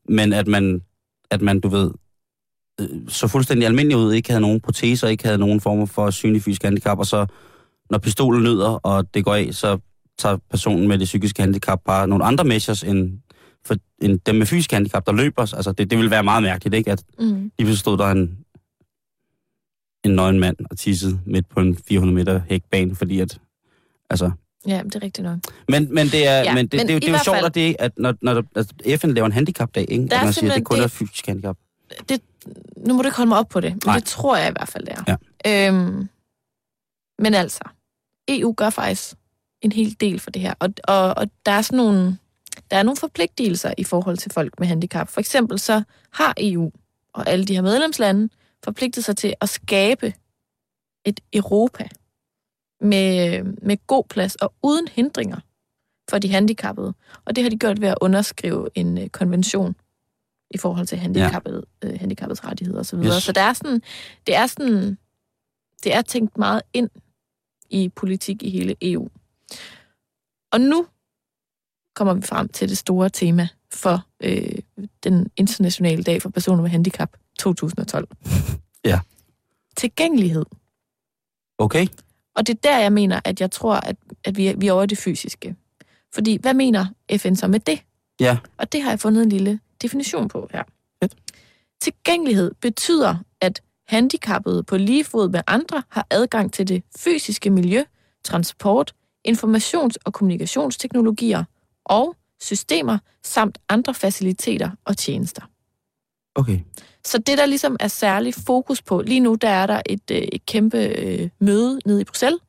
men 0.09 0.33
at 0.33 0.47
man, 0.47 0.81
at 1.31 1.41
man 1.41 1.59
du 1.59 1.69
ved, 1.69 1.91
øh, 2.81 2.87
så 3.07 3.27
fuldstændig 3.27 3.67
almindelig 3.67 3.97
ud, 3.97 4.13
ikke 4.13 4.29
havde 4.29 4.41
nogen 4.41 4.61
proteser, 4.61 5.07
ikke 5.07 5.25
havde 5.25 5.37
nogen 5.37 5.61
former 5.61 5.85
for 5.85 6.09
synlig 6.09 6.41
fysisk 6.41 6.63
handicap, 6.63 6.99
og 6.99 7.05
så 7.05 7.25
når 7.89 7.97
pistolen 7.97 8.43
lyder, 8.43 8.69
og 8.69 9.13
det 9.13 9.25
går 9.25 9.35
af, 9.35 9.49
så 9.51 9.77
tager 10.19 10.37
personen 10.49 10.87
med 10.87 10.97
det 10.97 11.05
psykiske 11.05 11.41
handicap 11.41 11.79
bare 11.85 12.07
nogle 12.07 12.25
andre 12.25 12.43
measures 12.43 12.83
end, 12.83 13.19
for, 13.67 13.75
end 14.01 14.19
dem 14.25 14.35
med 14.35 14.45
fysisk 14.45 14.71
handicap, 14.71 15.05
der 15.05 15.11
løber. 15.13 15.41
Altså, 15.55 15.71
det, 15.71 15.89
det 15.89 15.97
ville 15.97 16.11
være 16.11 16.23
meget 16.23 16.43
mærkeligt, 16.43 16.75
ikke? 16.75 16.91
At, 16.91 17.03
Mm. 17.19 17.51
Lige 17.59 17.77
stod 17.77 17.97
der 17.97 18.07
en, 18.07 18.37
en 20.03 20.11
nøgen 20.11 20.39
mand 20.39 20.57
og 20.71 20.77
tissede 20.77 21.19
midt 21.25 21.49
på 21.49 21.59
en 21.59 21.77
400 21.87 22.15
meter 22.15 22.41
hækbane, 22.49 22.95
fordi 22.95 23.19
at, 23.19 23.39
altså... 24.09 24.31
Ja, 24.67 24.81
det 24.83 24.95
er 24.95 25.01
rigtigt 25.03 25.23
nok. 25.25 25.39
Men, 25.67 25.93
men 25.93 26.07
det 26.07 26.27
er, 26.27 26.37
Ja, 26.39 26.53
men 26.53 26.67
det, 26.67 26.77
men 26.77 26.87
det, 26.87 26.93
det, 26.95 27.01
det 27.01 27.07
er 27.09 27.11
jo 27.13 27.23
sjovt, 27.23 27.37
fald- 27.37 27.45
at, 27.45 27.55
det, 27.55 27.75
at 27.79 27.91
når, 27.97 28.13
når 28.21 28.33
der, 28.33 28.41
altså 28.55 28.73
FN 28.97 29.07
laver 29.09 29.25
en 29.25 29.31
handicapdag, 29.31 29.85
ikke? 29.91 30.07
Der 30.07 30.17
at 30.19 30.23
man 30.25 30.33
siger, 30.33 30.51
at 30.51 30.57
det 30.57 30.65
kun 30.65 30.77
det- 30.77 30.83
er 30.83 30.87
fysisk 30.87 31.27
handicap. 31.27 31.57
Det, 32.09 32.21
nu 32.87 32.93
må 32.93 33.01
du 33.01 33.07
ikke 33.07 33.17
holde 33.17 33.29
mig 33.29 33.37
op 33.37 33.49
på 33.49 33.59
det, 33.59 33.71
men 33.73 33.79
Nej. 33.85 33.95
det 33.95 34.03
tror 34.03 34.37
jeg 34.37 34.49
i 34.49 34.51
hvert 34.51 34.67
fald, 34.69 34.85
det 34.85 34.93
er. 35.07 35.17
Ja. 35.45 35.67
Øhm, 35.67 36.09
men 37.19 37.33
altså, 37.33 37.59
EU 38.27 38.53
gør 38.57 38.69
faktisk 38.69 39.13
en 39.61 39.71
hel 39.71 39.95
del 39.99 40.19
for 40.19 40.31
det 40.31 40.41
her, 40.41 40.53
og, 40.59 40.69
og, 40.83 41.13
og 41.17 41.27
der 41.45 41.51
er 41.51 41.61
sådan 41.61 41.77
nogle, 41.77 42.17
der 42.71 42.77
er 42.77 42.83
nogle 42.83 42.97
forpligtelser 42.97 43.73
i 43.77 43.83
forhold 43.83 44.17
til 44.17 44.31
folk 44.31 44.59
med 44.59 44.67
handicap. 44.67 45.09
For 45.09 45.19
eksempel 45.19 45.59
så 45.59 45.83
har 46.13 46.33
EU 46.37 46.71
og 47.13 47.27
alle 47.27 47.45
de 47.45 47.55
her 47.55 47.61
medlemslande 47.61 48.29
forpligtet 48.63 49.05
sig 49.05 49.17
til 49.17 49.33
at 49.41 49.49
skabe 49.49 50.13
et 51.05 51.19
Europa 51.33 51.89
med, 52.81 53.43
med 53.43 53.87
god 53.87 54.03
plads 54.09 54.35
og 54.35 54.53
uden 54.63 54.87
hindringer 54.87 55.39
for 56.09 56.19
de 56.19 56.29
handicappede. 56.29 56.93
Og 57.25 57.35
det 57.35 57.43
har 57.43 57.49
de 57.49 57.57
gjort 57.57 57.81
ved 57.81 57.87
at 57.87 57.97
underskrive 58.01 58.69
en 58.75 58.97
øh, 58.97 59.09
konvention 59.09 59.75
i 60.51 60.57
forhold 60.57 60.87
til 60.87 60.97
handicappede, 60.97 61.65
ja. 61.83 61.87
øh, 61.89 61.99
handicappets 61.99 62.45
rettigheder 62.45 62.79
osv. 62.79 62.99
Yes. 62.99 63.23
Så 63.23 63.31
der 63.31 63.41
er 63.41 63.53
sådan, 63.53 63.81
det 64.27 64.35
er 64.35 64.47
sådan, 64.47 64.97
det 65.83 65.93
er 65.93 66.01
tænkt 66.01 66.37
meget 66.37 66.61
ind 66.73 66.89
i 67.69 67.89
politik 67.89 68.43
i 68.43 68.49
hele 68.49 68.75
EU. 68.81 69.09
Og 70.51 70.61
nu 70.61 70.87
kommer 71.97 72.13
vi 72.13 72.21
frem 72.21 72.49
til 72.49 72.69
det 72.69 72.77
store 72.77 73.09
tema 73.09 73.47
for 73.71 74.05
øh, 74.23 74.59
den 75.03 75.31
internationale 75.37 76.03
dag 76.03 76.21
for 76.21 76.29
personer 76.29 76.61
med 76.61 76.69
handicap 76.69 77.09
2012. 77.39 78.07
Ja. 78.85 78.99
Tilgængelighed. 79.77 80.45
Okay? 81.57 81.87
Og 82.35 82.47
det 82.47 82.53
er 82.53 82.59
der, 82.63 82.79
jeg 82.79 82.93
mener, 82.93 83.19
at 83.25 83.41
jeg 83.41 83.51
tror, 83.51 83.75
at, 83.75 83.95
at 84.23 84.37
vi, 84.37 84.47
er, 84.47 84.57
vi 84.57 84.67
er 84.67 84.73
over 84.73 84.85
det 84.85 84.97
fysiske. 84.97 85.55
Fordi, 86.13 86.37
hvad 86.41 86.53
mener 86.53 86.85
FN 87.17 87.35
så 87.35 87.47
med 87.47 87.59
det? 87.59 87.79
Ja. 88.19 88.37
Og 88.57 88.71
det 88.71 88.81
har 88.81 88.89
jeg 88.89 88.99
fundet 88.99 89.23
en 89.23 89.29
lille 89.29 89.59
definition 89.81 90.27
på 90.27 90.49
her. 90.51 90.63
Fedt. 91.03 91.15
Tilgængelighed 91.81 92.51
betyder, 92.61 93.15
at 93.41 93.61
handicappede 93.87 94.63
på 94.63 94.77
lige 94.77 95.03
fod 95.03 95.29
med 95.29 95.41
andre 95.47 95.83
har 95.89 96.07
adgang 96.09 96.53
til 96.53 96.67
det 96.67 96.83
fysiske 96.97 97.49
miljø, 97.49 97.83
transport, 98.23 98.93
informations- 99.27 99.97
og 100.05 100.13
kommunikationsteknologier 100.13 101.43
og 101.87 102.15
systemer 102.41 102.97
samt 103.23 103.57
andre 103.69 103.93
faciliteter 103.93 104.71
og 104.85 104.97
tjenester. 104.97 105.41
Okay. 106.35 106.59
Så 107.05 107.17
det, 107.17 107.37
der 107.37 107.45
ligesom 107.45 107.77
er 107.79 107.87
særlig 107.87 108.33
fokus 108.33 108.81
på, 108.81 109.01
lige 109.01 109.19
nu 109.19 109.35
der 109.35 109.49
er 109.49 109.65
der 109.65 109.81
et, 109.85 110.11
øh, 110.11 110.17
et 110.17 110.45
kæmpe 110.45 110.77
øh, 110.77 111.29
møde 111.39 111.79
nede 111.85 112.01
i 112.01 112.03
Bruxelles, 112.03 112.39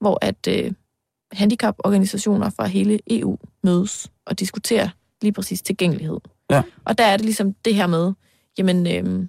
hvor 0.00 0.18
at 0.22 0.46
øh, 0.48 0.72
handicaporganisationer 1.32 2.50
fra 2.50 2.66
hele 2.66 3.00
EU 3.10 3.38
mødes 3.62 4.10
og 4.26 4.38
diskuterer 4.38 4.88
lige 5.22 5.32
præcis 5.32 5.62
tilgængelighed. 5.62 6.18
Ja. 6.50 6.62
Og 6.84 6.98
der 6.98 7.04
er 7.04 7.16
det 7.16 7.24
ligesom 7.24 7.52
det 7.52 7.74
her 7.74 7.86
med, 7.86 8.12
jamen, 8.58 8.86
øh, 8.86 9.26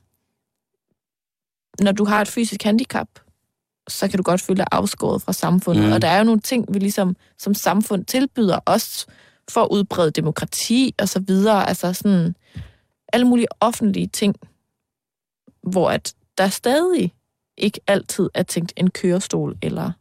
når 1.80 1.92
du 1.92 2.06
har 2.06 2.22
et 2.22 2.28
fysisk 2.28 2.64
handicap, 2.64 3.08
så 3.88 4.08
kan 4.08 4.18
du 4.18 4.24
godt 4.24 4.42
føle 4.42 4.58
dig 4.58 4.68
afskåret 4.72 5.22
fra 5.22 5.34
samfundet. 5.34 5.84
Mm. 5.84 5.88
Mm. 5.88 5.94
Og 5.94 6.02
der 6.02 6.08
er 6.08 6.18
jo 6.18 6.24
nogle 6.24 6.42
ting, 6.42 6.74
vi 6.74 6.80
ligesom 6.80 7.16
som 7.38 7.54
samfund 7.54 8.06
tilbyder 8.06 8.60
os 8.66 9.08
for 9.52 9.62
at 9.62 9.68
udbrede 9.72 10.12
demokrati 10.12 10.96
og 11.00 11.10
så 11.10 11.20
videre. 11.20 11.70
Altså 11.70 11.94
sådan 11.94 12.36
alle 13.14 13.28
mulige 13.28 13.48
offentlige 13.60 14.08
ting, 14.08 14.36
hvor 15.64 15.90
at 15.92 16.14
der 16.38 16.48
stadig 16.48 17.14
ikke 17.58 17.80
altid 17.88 18.30
er 18.34 18.44
tænkt 18.44 18.74
en 18.78 18.90
kørestol 18.90 19.58
eller 19.62 19.92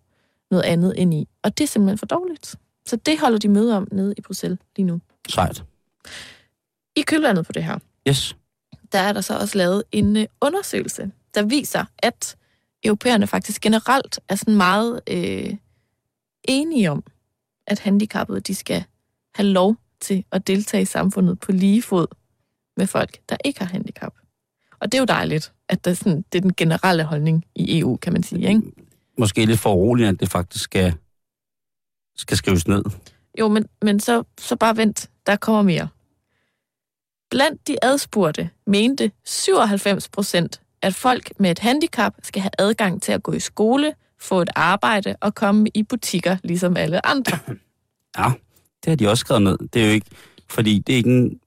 noget 0.50 0.64
andet 0.64 0.95
ind 0.97 1.14
i. 1.14 1.28
Og 1.42 1.59
det 1.59 1.64
er 1.64 1.69
simpelthen 1.69 1.99
for 1.99 2.07
dårligt. 2.07 2.57
Så 2.87 2.97
det 2.97 3.19
holder 3.21 3.38
de 3.38 3.49
møde 3.49 3.76
om 3.76 3.88
nede 3.92 4.14
i 4.19 4.21
Bruxelles 4.21 4.59
lige 4.76 4.87
nu. 4.87 5.00
Sejt. 5.28 5.64
I 6.97 7.00
kølvandet 7.02 7.47
på 7.47 7.52
det 7.52 7.64
her, 7.64 7.78
Yes. 8.09 8.37
der 8.92 8.99
er 8.99 9.12
der 9.12 9.21
så 9.21 9.38
også 9.38 9.59
lavet 9.59 9.83
en 9.92 10.16
øh, 10.16 10.26
undersøgelse, 10.40 11.11
der 11.35 11.42
viser, 11.42 11.85
at 11.99 12.37
europæerne 12.85 13.26
faktisk 13.26 13.61
generelt 13.61 14.21
er 14.28 14.35
sådan 14.35 14.57
meget 14.57 15.00
øh, 15.07 15.57
enige 16.45 16.90
om, 16.90 17.04
at 17.66 17.78
handicappede 17.78 18.40
de 18.40 18.54
skal 18.54 18.85
have 19.34 19.49
lov 19.49 19.76
til 20.00 20.25
at 20.32 20.46
deltage 20.46 20.82
i 20.82 20.84
samfundet 20.84 21.40
på 21.40 21.52
lige 21.52 21.82
fod 21.82 22.06
med 22.76 22.87
folk, 22.87 23.18
der 23.28 23.37
ikke 23.44 23.60
har 23.60 23.66
handicap. 23.66 24.14
Og 24.80 24.92
det 24.92 24.99
er 24.99 25.02
jo 25.02 25.04
dejligt, 25.04 25.52
at 25.68 25.84
der 25.84 25.94
sådan, 25.94 26.25
det 26.32 26.38
er 26.38 26.42
den 26.42 26.54
generelle 26.56 27.04
holdning 27.04 27.44
i 27.54 27.78
EU, 27.78 27.96
kan 27.96 28.12
man 28.12 28.22
sige. 28.22 28.49
Ikke? 28.49 28.62
Måske 29.18 29.46
lidt 29.46 29.60
for 29.60 29.75
uroligt, 29.75 30.08
at 30.08 30.20
det 30.20 30.28
faktisk 30.28 30.64
skal, 30.64 30.94
skal 32.16 32.37
skrives 32.37 32.68
ned. 32.68 32.84
Jo, 33.38 33.49
men, 33.49 33.66
men 33.82 34.00
så, 34.00 34.22
så 34.38 34.56
bare 34.56 34.76
vent, 34.76 35.10
der 35.26 35.37
kommer 35.37 35.62
mere. 35.62 35.88
Blandt 37.30 37.68
de 37.68 37.76
adspurgte 37.82 38.50
mente 38.66 39.10
97 39.25 40.08
procent, 40.08 40.60
at 40.82 40.94
folk 40.94 41.40
med 41.40 41.50
et 41.50 41.58
handicap 41.58 42.14
skal 42.22 42.42
have 42.42 42.50
adgang 42.58 43.02
til 43.02 43.12
at 43.12 43.22
gå 43.22 43.32
i 43.32 43.40
skole, 43.40 43.94
få 44.18 44.42
et 44.42 44.50
arbejde 44.56 45.16
og 45.20 45.34
komme 45.34 45.68
i 45.75 45.82
butikker 45.82 46.37
ligesom 46.42 46.76
alle 46.76 47.06
andre. 47.06 47.38
Ja, 48.18 48.32
det 48.84 48.90
har 48.90 48.96
de 48.96 49.08
også 49.08 49.20
skrevet 49.20 49.42
ned. 49.42 49.58
Det 49.58 49.82
er 49.82 49.87
jo 49.87 49.92
ikke, 49.92 50.06
fordi 50.50 50.78
det 50.78 50.92
er 50.92 50.96
ikke 50.96 51.10
en 51.10 51.40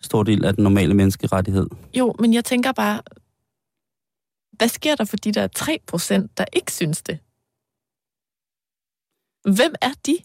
stor 0.00 0.22
del 0.22 0.44
af 0.44 0.54
den 0.54 0.62
normale 0.64 0.94
menneskerettighed. 0.94 1.66
Jo, 1.96 2.14
men 2.18 2.34
jeg 2.34 2.44
tænker 2.44 2.72
bare, 2.72 3.02
hvad 4.56 4.68
sker 4.68 4.94
der 4.94 5.04
for 5.04 5.16
de 5.16 5.32
der 5.32 5.46
3 5.46 5.78
procent, 5.86 6.38
der 6.38 6.44
ikke 6.52 6.72
synes 6.72 7.02
det? 7.02 7.18
Hvem 9.56 9.74
er 9.82 9.92
de? 10.06 10.18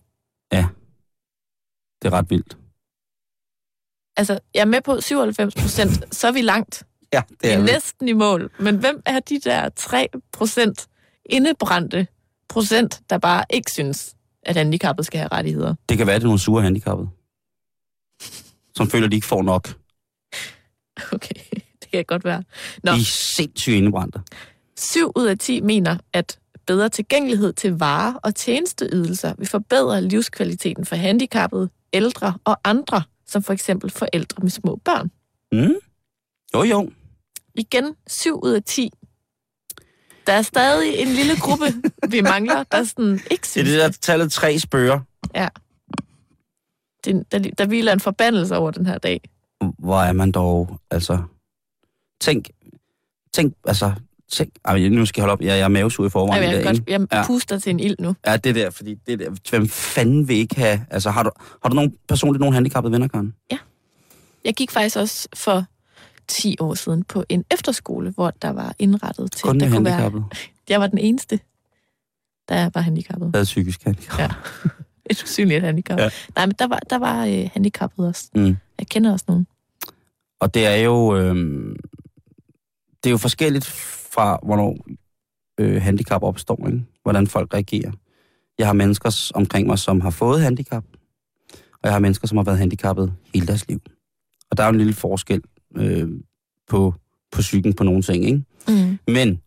Det 2.01 2.07
er 2.13 2.17
ret 2.17 2.29
vildt. 2.29 2.57
Altså, 4.17 4.39
jeg 4.53 4.61
er 4.61 4.65
med 4.65 4.81
på 4.81 5.01
97 5.01 5.55
procent, 5.55 6.05
så 6.19 6.27
er 6.27 6.31
vi 6.31 6.41
langt. 6.41 6.83
Ja, 7.13 7.21
det 7.29 7.37
Vi 7.41 7.47
er 7.47 7.51
er 7.53 7.57
vildt. 7.57 7.71
næsten 7.71 8.07
i 8.07 8.13
mål. 8.13 8.51
Men 8.59 8.77
hvem 8.79 9.01
er 9.05 9.19
de 9.19 9.39
der 9.39 9.69
3 9.69 10.07
procent 10.31 10.87
indebrændte 11.25 12.07
procent, 12.49 13.01
der 13.09 13.17
bare 13.17 13.45
ikke 13.49 13.71
synes, 13.71 14.15
at 14.45 14.55
handicappet 14.55 15.05
skal 15.05 15.19
have 15.19 15.29
rettigheder? 15.31 15.75
Det 15.89 15.97
kan 15.97 16.07
være, 16.07 16.15
at 16.15 16.21
det 16.21 16.25
er 16.25 16.29
nogle 16.29 16.39
sure 16.39 16.61
handicappede. 16.63 17.09
Som 18.75 18.89
føler, 18.89 19.05
at 19.05 19.11
de 19.11 19.15
ikke 19.15 19.27
får 19.27 19.43
nok. 19.43 19.75
Okay, 21.11 21.35
det 21.81 21.91
kan 21.91 22.05
godt 22.05 22.25
være. 22.25 22.43
Nå. 22.83 22.91
De 22.91 22.97
er 22.97 23.03
sindssygt 23.35 23.75
indebrændte. 23.75 24.21
7 24.77 25.11
ud 25.15 25.25
af 25.25 25.37
10 25.37 25.61
mener, 25.61 25.97
at 26.13 26.39
bedre 26.67 26.89
tilgængelighed 26.89 27.53
til 27.53 27.77
varer 27.77 28.13
og 28.13 28.35
tjenesteydelser 28.35 29.33
vil 29.37 29.47
forbedre 29.47 30.01
livskvaliteten 30.01 30.85
for 30.85 30.95
handicappede, 30.95 31.69
ældre 31.93 32.37
og 32.43 32.59
andre, 32.63 33.03
som 33.27 33.43
for 33.43 33.53
eksempel 33.53 33.89
forældre 33.89 34.41
med 34.41 34.49
små 34.49 34.75
børn. 34.85 35.11
Mm? 35.51 35.75
Jo, 36.53 36.63
jo. 36.63 36.91
Igen, 37.55 37.95
7 38.07 38.39
ud 38.39 38.51
af 38.51 38.63
10. 38.63 38.89
Der 40.27 40.33
er 40.33 40.41
stadig 40.41 40.95
en 40.99 41.07
lille 41.07 41.35
gruppe, 41.39 41.65
vi 42.09 42.21
mangler, 42.21 42.63
der 42.63 42.83
sådan 42.83 43.13
ikke 43.13 43.23
Det 43.31 43.41
er 43.41 43.47
synes, 43.47 43.69
det 43.69 43.79
der 43.79 43.89
tallet 43.89 44.31
tre 44.31 44.59
spørger. 44.59 44.99
det, 47.05 47.31
der, 47.31 47.39
der 47.57 47.65
hviler 47.65 47.93
en 47.93 47.99
forbandelse 47.99 48.57
over 48.57 48.71
den 48.71 48.85
her 48.85 48.97
dag. 48.97 49.21
Hvor 49.79 49.99
er 49.99 50.13
man 50.13 50.31
dog, 50.31 50.79
altså... 50.91 51.17
Tænk, 52.21 52.49
tænk, 53.33 53.53
altså... 53.67 53.91
Tænk, 54.31 54.49
ej, 54.65 54.87
nu 54.89 55.05
skal 55.05 55.21
jeg 55.21 55.23
holde 55.23 55.31
op. 55.33 55.41
Jeg, 55.41 55.47
jeg 55.47 55.59
er 55.59 55.67
mavesur 55.67 56.03
i 56.03 56.05
Ej, 56.05 56.09
forvejen. 56.09 56.43
jeg, 56.43 56.59
i 56.59 56.63
kan 56.63 56.75
godt, 56.75 56.89
jeg 56.89 57.07
Ja. 57.11 57.25
puster 57.27 57.59
til 57.59 57.69
en 57.69 57.79
ild 57.79 57.95
nu. 57.99 58.15
Ja, 58.27 58.37
det 58.37 58.55
der, 58.55 58.69
fordi 58.69 58.93
det 59.07 59.19
der, 59.19 59.29
hvem 59.49 59.67
fanden 59.69 60.27
vil 60.27 60.35
ikke 60.35 60.55
have... 60.55 60.85
Altså, 60.89 61.09
har 61.09 61.23
du, 61.23 61.31
har 61.63 61.69
du 61.69 61.75
nogen, 61.75 61.93
personligt 62.07 62.39
nogen 62.39 62.53
handicappede 62.53 62.91
venner, 62.91 63.07
Karen? 63.07 63.33
Jeg 64.45 64.53
gik 64.53 64.71
faktisk 64.71 64.97
også 64.97 65.27
for 65.33 65.65
10 66.27 66.55
år 66.59 66.73
siden 66.73 67.03
på 67.03 67.23
en 67.29 67.45
efterskole, 67.51 68.11
hvor 68.11 68.31
der 68.41 68.49
var 68.49 68.75
indrettet 68.79 69.31
til, 69.31 69.41
Kun 69.41 69.59
der 69.59 69.69
kunne 69.69 69.85
være... 69.85 70.23
Jeg 70.69 70.79
var 70.79 70.87
den 70.87 70.97
eneste, 70.97 71.39
der 72.49 72.69
var 72.73 72.81
handicappet. 72.81 73.31
Havde 73.33 73.43
psykisk 73.43 73.83
handicap. 73.83 74.19
Ja. 74.19 74.29
Et 75.09 75.23
usynligt 75.23 75.63
handicap. 75.63 75.99
Ja. 75.99 76.09
Nej, 76.35 76.45
men 76.45 76.55
der 76.59 76.67
var, 76.67 76.79
der 76.89 76.97
var 76.97 77.25
øh, 77.25 77.49
handicappet 77.53 78.07
også. 78.07 78.29
Mm. 78.35 78.57
Jeg 78.79 78.87
kender 78.87 79.11
også 79.11 79.25
nogen. 79.27 79.47
Og 80.39 80.53
det 80.53 80.65
er 80.65 80.75
jo, 80.75 81.17
øh, 81.17 81.35
det 83.03 83.09
er 83.09 83.11
jo 83.11 83.17
forskelligt 83.17 83.65
fra, 83.65 84.39
hvornår 84.43 84.77
øh, 85.57 85.81
handicap 85.81 86.23
opstår, 86.23 86.67
ikke? 86.67 86.85
hvordan 87.03 87.27
folk 87.27 87.53
reagerer. 87.53 87.91
Jeg 88.57 88.67
har 88.67 88.73
mennesker 88.73 89.31
omkring 89.35 89.67
mig, 89.67 89.79
som 89.79 90.01
har 90.01 90.09
fået 90.09 90.41
handicap, 90.41 90.83
og 91.51 91.83
jeg 91.83 91.91
har 91.91 91.99
mennesker, 91.99 92.27
som 92.27 92.37
har 92.37 92.43
været 92.43 92.57
handicappet 92.57 93.13
hele 93.33 93.47
deres 93.47 93.67
liv. 93.67 93.81
Og 94.51 94.57
der 94.57 94.63
er 94.63 94.67
jo 94.67 94.71
en 94.71 94.77
lille 94.77 94.93
forskel 94.93 95.41
øh, 95.75 96.09
på, 96.67 96.93
på 97.31 97.41
psyken 97.41 97.73
på 97.73 97.83
nogle 97.83 98.01
ting, 98.01 98.25
ikke? 98.25 98.43
Mm. 98.67 98.99
Men, 99.07 99.41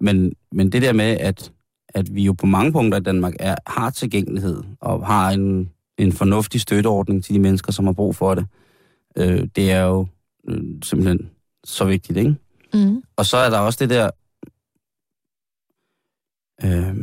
men, 0.00 0.32
men 0.52 0.72
det 0.72 0.82
der 0.82 0.92
med, 0.92 1.16
at, 1.20 1.52
at 1.88 2.14
vi 2.14 2.22
jo 2.22 2.32
på 2.32 2.46
mange 2.46 2.72
punkter 2.72 3.00
i 3.00 3.02
Danmark 3.02 3.34
er, 3.40 3.56
har 3.66 3.90
tilgængelighed 3.90 4.62
og 4.80 5.06
har 5.06 5.30
en, 5.30 5.70
en 5.98 6.12
fornuftig 6.12 6.60
støtteordning 6.60 7.24
til 7.24 7.34
de 7.34 7.38
mennesker, 7.38 7.72
som 7.72 7.84
har 7.84 7.92
brug 7.92 8.16
for 8.16 8.34
det, 8.34 8.46
øh, 9.16 9.48
det 9.56 9.72
er 9.72 9.82
jo 9.82 10.06
øh, 10.48 10.62
simpelthen 10.82 11.30
så 11.64 11.84
vigtigt, 11.84 12.18
ikke? 12.18 12.34
Mm. 12.74 13.02
Og 13.16 13.26
så 13.26 13.36
er 13.36 13.50
der 13.50 13.58
også 13.58 13.78
det 13.80 13.90
der... 13.90 14.10
Øh, 16.64 16.96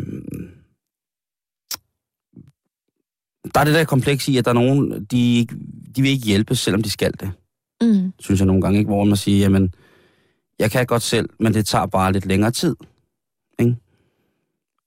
der 3.53 3.59
er 3.61 3.65
det 3.65 3.73
der 3.73 3.85
kompleks 3.85 4.27
i, 4.27 4.37
at 4.37 4.45
der 4.45 4.51
er 4.51 4.55
nogen, 4.55 5.05
de, 5.05 5.47
de 5.95 6.01
vil 6.01 6.11
ikke 6.11 6.25
hjælpe, 6.25 6.55
selvom 6.55 6.81
de 6.81 6.89
skal 6.89 7.13
det 7.19 7.31
Mm. 7.81 8.13
synes 8.19 8.39
jeg 8.39 8.47
nogle 8.47 8.61
gange 8.61 8.79
ikke, 8.79 8.89
hvor 8.89 9.03
man 9.03 9.17
siger, 9.17 9.39
jamen, 9.39 9.73
jeg 10.59 10.71
kan 10.71 10.85
godt 10.85 11.01
selv, 11.01 11.29
men 11.39 11.53
det 11.53 11.67
tager 11.67 11.85
bare 11.85 12.11
lidt 12.11 12.25
længere 12.25 12.51
tid. 12.51 12.75
Ikke? 13.59 13.75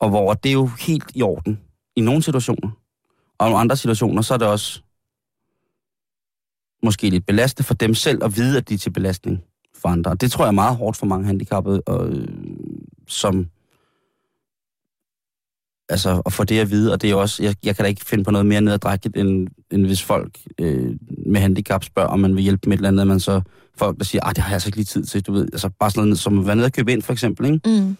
Og 0.00 0.10
hvor 0.10 0.34
det 0.34 0.48
er 0.48 0.52
jo 0.52 0.66
helt 0.66 1.10
i 1.14 1.22
orden 1.22 1.60
i 1.96 2.00
nogle 2.00 2.22
situationer. 2.22 2.70
Og 3.38 3.50
i 3.50 3.52
andre 3.54 3.76
situationer, 3.76 4.22
så 4.22 4.34
er 4.34 4.38
det 4.38 4.48
også 4.48 4.82
måske 6.82 7.10
lidt 7.10 7.26
belastende 7.26 7.66
for 7.66 7.74
dem 7.74 7.94
selv 7.94 8.24
at 8.24 8.36
vide, 8.36 8.56
at 8.56 8.68
de 8.68 8.74
er 8.74 8.78
til 8.78 8.90
belastning 8.90 9.44
for 9.74 9.88
andre. 9.88 10.14
Det 10.14 10.30
tror 10.30 10.44
jeg 10.44 10.48
er 10.48 10.52
meget 10.52 10.76
hårdt 10.76 10.96
for 10.96 11.06
mange 11.06 11.26
handicappede, 11.26 11.82
og, 11.86 12.08
øh, 12.08 12.28
som 13.06 13.46
altså 15.88 16.22
at 16.26 16.32
få 16.32 16.44
det 16.44 16.58
at 16.58 16.70
vide, 16.70 16.92
og 16.92 17.02
det 17.02 17.10
er 17.10 17.14
også, 17.14 17.42
jeg, 17.42 17.54
jeg 17.64 17.76
kan 17.76 17.82
da 17.82 17.88
ikke 17.88 18.04
finde 18.04 18.24
på 18.24 18.30
noget 18.30 18.46
mere 18.46 18.60
nederdrægtigt, 18.60 19.16
end, 19.16 19.48
end 19.70 19.86
hvis 19.86 20.02
folk 20.02 20.38
øh, 20.60 20.96
med 21.26 21.40
handicap 21.40 21.84
spørger, 21.84 22.08
om 22.08 22.20
man 22.20 22.36
vil 22.36 22.42
hjælpe 22.42 22.68
med 22.68 22.76
et 22.76 22.78
eller 22.78 22.88
andet, 22.88 23.06
men 23.06 23.20
så 23.20 23.40
folk, 23.76 23.98
der 23.98 24.04
siger, 24.04 24.22
ah, 24.24 24.34
det 24.34 24.42
har 24.42 24.50
jeg 24.50 24.54
altså 24.54 24.68
ikke 24.68 24.76
lige 24.76 24.84
tid 24.84 25.04
til, 25.04 25.22
du 25.22 25.32
ved, 25.32 25.48
altså 25.52 25.70
bare 25.80 25.90
sådan 25.90 26.04
noget, 26.04 26.18
som 26.18 26.38
at 26.38 26.46
være 26.46 26.56
nede 26.56 26.66
og 26.66 26.72
købe 26.72 26.92
ind, 26.92 27.02
for 27.02 27.12
eksempel, 27.12 27.46
ikke? 27.46 27.60
Mm. 27.64 27.96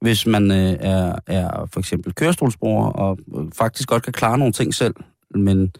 Hvis 0.00 0.26
man 0.26 0.50
øh, 0.50 0.76
er, 0.80 1.14
er 1.26 1.68
for 1.72 1.80
eksempel 1.80 2.14
kørestolsbruger, 2.14 2.86
og 2.86 3.18
øh, 3.38 3.44
faktisk 3.52 3.88
godt 3.88 4.02
kan 4.02 4.12
klare 4.12 4.38
nogle 4.38 4.52
ting 4.52 4.74
selv, 4.74 4.94
men 5.34 5.72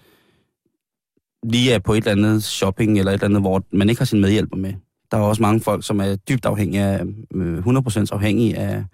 lige 1.45 1.73
er 1.73 1.79
på 1.79 1.93
et 1.93 1.97
eller 1.97 2.13
andet 2.13 2.45
shopping, 2.45 2.99
eller 2.99 3.13
et 3.13 3.15
eller 3.15 3.25
andet, 3.25 3.43
hvor 3.43 3.63
man 3.73 3.89
ikke 3.89 4.01
har 4.01 4.07
sin 4.07 4.21
medhjælper 4.21 4.57
med. 4.57 4.73
Der 5.11 5.17
er 5.17 5.23
også 5.23 5.43
mange 5.43 5.61
folk, 5.61 5.87
som 5.87 6.01
er 6.01 6.17
dybt 6.17 6.45
afhængige 6.45 6.83
af, 6.83 7.05
øh, 7.35 7.59
100% 7.59 8.13
afhængige 8.13 8.57
af, 8.57 8.85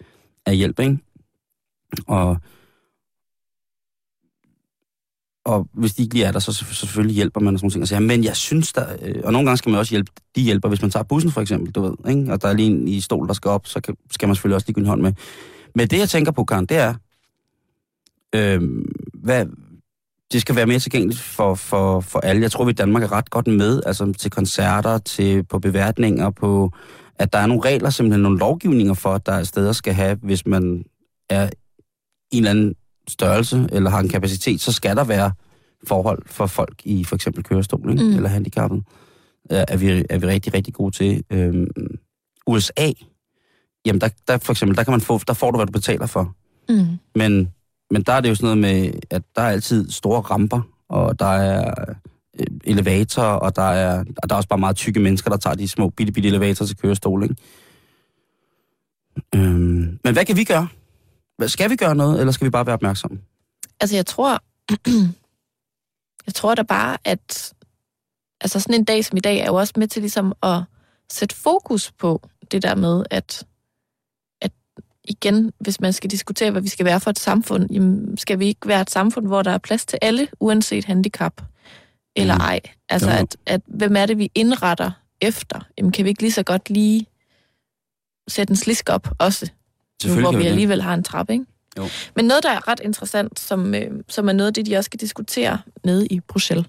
af 0.46 0.56
hjælp, 0.56 0.80
ikke? 0.80 0.98
Og, 2.06 2.36
og 5.44 5.68
hvis 5.72 5.94
de 5.94 6.02
ikke 6.02 6.14
lige 6.14 6.24
er 6.24 6.32
der, 6.32 6.38
så 6.38 6.52
så 6.52 6.74
selvfølgelig 6.74 7.14
hjælper 7.14 7.40
man 7.40 7.54
og 7.54 7.58
sådan 7.58 7.64
nogle 7.64 7.72
ting. 7.72 7.82
Altså, 7.82 7.94
og 7.94 7.98
siger, 7.98 8.08
men 8.16 8.24
jeg 8.24 8.36
synes 8.36 8.72
der... 8.72 8.86
Øh, 9.02 9.22
og 9.24 9.32
nogle 9.32 9.46
gange 9.46 9.56
skal 9.56 9.70
man 9.70 9.78
også 9.78 9.92
hjælpe 9.92 10.12
de 10.36 10.40
hjælper, 10.40 10.68
hvis 10.68 10.82
man 10.82 10.90
tager 10.90 11.04
bussen 11.04 11.30
for 11.30 11.40
eksempel, 11.40 11.72
du 11.72 11.82
ved, 11.82 12.10
ikke? 12.10 12.32
Og 12.32 12.42
der 12.42 12.48
er 12.48 12.52
lige 12.52 12.70
en 12.70 12.88
i 12.88 13.00
stol, 13.00 13.28
der 13.28 13.34
skal 13.34 13.48
op, 13.48 13.66
så 13.66 13.80
kan, 13.80 13.96
skal 14.10 14.26
man 14.26 14.36
selvfølgelig 14.36 14.54
også 14.54 14.66
lige 14.66 14.74
gå 14.74 14.80
en 14.80 14.86
hånd 14.86 15.00
med. 15.00 15.12
Men 15.74 15.88
det, 15.88 15.98
jeg 15.98 16.08
tænker 16.08 16.32
på, 16.32 16.44
Karen, 16.44 16.66
det 16.66 16.76
er, 16.76 16.94
øh, 18.34 18.62
hvad, 19.14 19.46
det 20.32 20.40
skal 20.40 20.56
være 20.56 20.66
mere 20.66 20.78
tilgængeligt 20.78 21.20
for, 21.20 21.54
for, 21.54 22.00
for 22.00 22.18
alle. 22.20 22.42
Jeg 22.42 22.50
tror, 22.50 22.64
vi 22.64 22.70
i 22.70 22.74
Danmark 22.74 23.02
er 23.02 23.12
ret 23.12 23.30
godt 23.30 23.46
med, 23.46 23.82
altså 23.86 24.12
til 24.18 24.30
koncerter, 24.30 24.98
til, 24.98 25.42
på 25.42 25.58
beværtninger, 25.58 26.30
på, 26.30 26.72
at 27.18 27.32
der 27.32 27.38
er 27.38 27.46
nogle 27.46 27.64
regler, 27.64 27.90
simpelthen 27.90 28.22
nogle 28.22 28.38
lovgivninger 28.38 28.94
for, 28.94 29.14
at 29.14 29.26
der 29.26 29.32
er 29.32 29.44
steder 29.44 29.72
skal 29.72 29.94
have, 29.94 30.18
hvis 30.22 30.46
man 30.46 30.84
er 31.28 31.50
en 32.30 32.38
eller 32.38 32.50
anden 32.50 32.74
størrelse, 33.08 33.68
eller 33.72 33.90
har 33.90 34.00
en 34.00 34.08
kapacitet, 34.08 34.60
så 34.60 34.72
skal 34.72 34.96
der 34.96 35.04
være 35.04 35.32
forhold 35.86 36.22
for 36.26 36.46
folk 36.46 36.80
i 36.84 37.04
for 37.04 37.14
eksempel 37.14 37.44
kørestol, 37.44 37.90
ikke? 37.90 38.04
Mm. 38.04 38.16
Eller 38.16 38.28
handicappet. 38.28 38.82
Er, 39.50 39.64
er, 39.68 39.76
vi, 39.76 40.04
er 40.10 40.18
vi 40.18 40.26
rigtig, 40.26 40.54
rigtig 40.54 40.74
gode 40.74 40.96
til. 40.96 41.24
Øhm, 41.30 41.66
USA, 42.46 42.92
jamen 43.86 44.00
der, 44.00 44.08
der 44.28 44.38
for 44.38 44.52
eksempel, 44.52 44.76
der 44.76 44.84
kan 44.84 44.90
man 44.90 45.00
få, 45.00 45.20
der 45.26 45.32
får 45.32 45.50
du, 45.50 45.58
hvad 45.58 45.66
du 45.66 45.72
betaler 45.72 46.06
for. 46.06 46.34
Mm. 46.68 46.86
Men, 47.14 47.52
men 47.90 48.02
der 48.02 48.12
er 48.12 48.20
det 48.20 48.28
jo 48.28 48.34
sådan 48.34 48.58
noget 48.58 48.58
med, 48.58 48.92
at 49.10 49.22
der 49.36 49.42
er 49.42 49.48
altid 49.50 49.90
store 49.90 50.20
ramper, 50.20 50.60
og 50.88 51.18
der 51.18 51.26
er 51.26 51.74
øh, 52.40 52.46
elevatorer, 52.64 53.26
og 53.26 53.56
der 53.56 53.62
er, 53.62 54.04
og 54.22 54.28
der 54.28 54.34
er 54.34 54.36
også 54.36 54.48
bare 54.48 54.58
meget 54.58 54.76
tykke 54.76 55.00
mennesker, 55.00 55.30
der 55.30 55.36
tager 55.36 55.54
de 55.54 55.68
små 55.68 55.88
bitte, 55.88 56.12
bitte 56.12 56.28
elevatorer 56.28 56.66
til 56.66 56.76
kørestol, 56.76 57.22
ikke? 57.22 57.36
Øhm, 59.34 59.98
men 60.04 60.12
hvad 60.12 60.24
kan 60.24 60.36
vi 60.36 60.44
gøre? 60.44 60.68
Skal 61.48 61.70
vi 61.70 61.76
gøre 61.76 61.94
noget, 61.94 62.20
eller 62.20 62.32
skal 62.32 62.44
vi 62.44 62.50
bare 62.50 62.66
være 62.66 62.74
opmærksomme? 62.74 63.18
Altså, 63.80 63.96
jeg 63.96 64.06
tror, 64.06 64.42
jeg 66.26 66.34
tror 66.34 66.54
da 66.54 66.62
bare, 66.62 66.98
at 67.04 67.52
altså 68.40 68.60
sådan 68.60 68.74
en 68.74 68.84
dag 68.84 69.04
som 69.04 69.16
i 69.16 69.20
dag 69.20 69.38
er 69.38 69.46
jo 69.46 69.54
også 69.54 69.72
med 69.76 69.88
til 69.88 70.02
ligesom 70.02 70.32
at 70.42 70.62
sætte 71.12 71.34
fokus 71.36 71.92
på 71.92 72.28
det 72.50 72.62
der 72.62 72.74
med, 72.74 73.04
at, 73.10 73.44
at 74.42 74.52
igen, 75.04 75.52
hvis 75.60 75.80
man 75.80 75.92
skal 75.92 76.10
diskutere, 76.10 76.50
hvad 76.50 76.62
vi 76.62 76.68
skal 76.68 76.86
være 76.86 77.00
for 77.00 77.10
et 77.10 77.18
samfund, 77.18 77.70
jamen, 77.70 78.16
skal 78.16 78.38
vi 78.38 78.46
ikke 78.46 78.68
være 78.68 78.80
et 78.80 78.90
samfund, 78.90 79.26
hvor 79.26 79.42
der 79.42 79.50
er 79.50 79.58
plads 79.58 79.86
til 79.86 79.98
alle, 80.02 80.28
uanset 80.40 80.84
handicap 80.84 81.42
eller 82.16 82.34
Mm. 82.34 82.40
ej? 82.40 82.60
Altså, 82.88 83.10
at, 83.10 83.36
at 83.46 83.60
hvem 83.66 83.96
er 83.96 84.06
det, 84.06 84.18
vi 84.18 84.30
indretter 84.34 84.90
efter? 85.20 85.60
Jamen, 85.78 85.92
kan 85.92 86.04
vi 86.04 86.08
ikke 86.08 86.22
lige 86.22 86.32
så 86.32 86.42
godt 86.42 86.70
lige 86.70 87.06
sætte 88.28 88.50
en 88.50 88.56
slisk 88.56 88.88
op 88.88 89.08
også, 89.18 89.50
nu, 90.08 90.20
hvor 90.20 90.32
vi 90.32 90.38
det. 90.42 90.46
alligevel 90.46 90.82
har 90.82 90.94
en 90.94 91.02
trappe, 91.02 91.32
ikke? 91.32 91.44
Jo. 91.78 91.88
Men 92.16 92.24
noget, 92.24 92.42
der 92.42 92.50
er 92.50 92.68
ret 92.68 92.80
interessant, 92.84 93.40
som, 93.40 93.74
øh, 93.74 93.90
som 94.08 94.28
er 94.28 94.32
noget 94.32 94.46
af 94.46 94.54
det, 94.54 94.66
de 94.66 94.76
også 94.76 94.88
skal 94.88 95.00
diskutere 95.00 95.58
nede 95.84 96.06
i 96.06 96.20
Bruxelles 96.20 96.66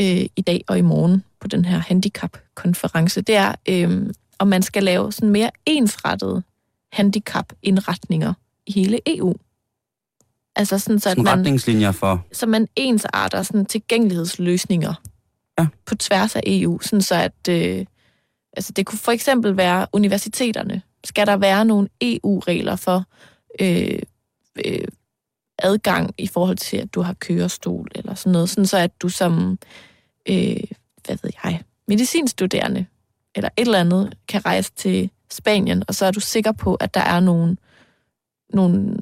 øh, 0.00 0.26
i 0.36 0.42
dag 0.46 0.64
og 0.68 0.78
i 0.78 0.82
morgen 0.82 1.24
på 1.40 1.48
den 1.48 1.64
her 1.64 1.78
handicap-konference, 1.78 3.20
det 3.20 3.34
er, 3.36 3.54
øh, 3.68 4.06
om 4.38 4.48
man 4.48 4.62
skal 4.62 4.82
lave 4.82 5.12
sådan 5.12 5.28
mere 5.28 5.50
ensrettede 5.66 6.42
handicap-indretninger 6.92 8.32
i 8.66 8.72
hele 8.72 9.00
EU. 9.06 9.34
Altså 10.56 10.78
sådan, 10.78 11.00
så, 11.00 11.08
at 11.08 11.12
Sådan 11.12 11.24
man, 11.24 11.32
retningslinjer 11.38 11.92
for... 11.92 12.26
så 12.32 12.46
man 12.46 12.68
ensarter 12.76 13.42
sådan 13.42 13.66
tilgængelighedsløsninger 13.66 14.94
Ja. 15.58 15.66
på 15.86 15.94
tværs 15.94 16.36
af 16.36 16.40
EU, 16.46 16.80
sådan 16.80 17.02
så 17.02 17.14
at 17.14 17.48
øh, 17.48 17.86
altså 18.56 18.72
det 18.72 18.86
kunne 18.86 18.98
for 18.98 19.12
eksempel 19.12 19.56
være 19.56 19.86
universiteterne. 19.92 20.82
Skal 21.04 21.26
der 21.26 21.36
være 21.36 21.64
nogle 21.64 21.88
EU-regler 22.00 22.76
for 22.76 23.04
øh, 23.60 23.98
øh, 24.64 24.88
adgang 25.58 26.14
i 26.18 26.26
forhold 26.26 26.56
til, 26.56 26.76
at 26.76 26.94
du 26.94 27.00
har 27.02 27.12
kørestol 27.12 27.88
eller 27.94 28.14
sådan 28.14 28.32
noget, 28.32 28.50
sådan 28.50 28.66
så 28.66 28.78
at 28.78 29.02
du 29.02 29.08
som, 29.08 29.58
øh, 30.28 30.56
hvad 31.06 31.16
ved 31.22 31.30
jeg, 31.44 31.62
medicinstuderende 31.88 32.86
eller 33.34 33.48
et 33.56 33.66
eller 33.66 33.80
andet 33.80 34.14
kan 34.28 34.46
rejse 34.46 34.72
til 34.76 35.10
Spanien, 35.30 35.82
og 35.88 35.94
så 35.94 36.06
er 36.06 36.10
du 36.10 36.20
sikker 36.20 36.52
på, 36.52 36.74
at 36.74 36.94
der 36.94 37.00
er 37.00 37.20
nogle, 37.20 37.56
nogle, 38.52 38.96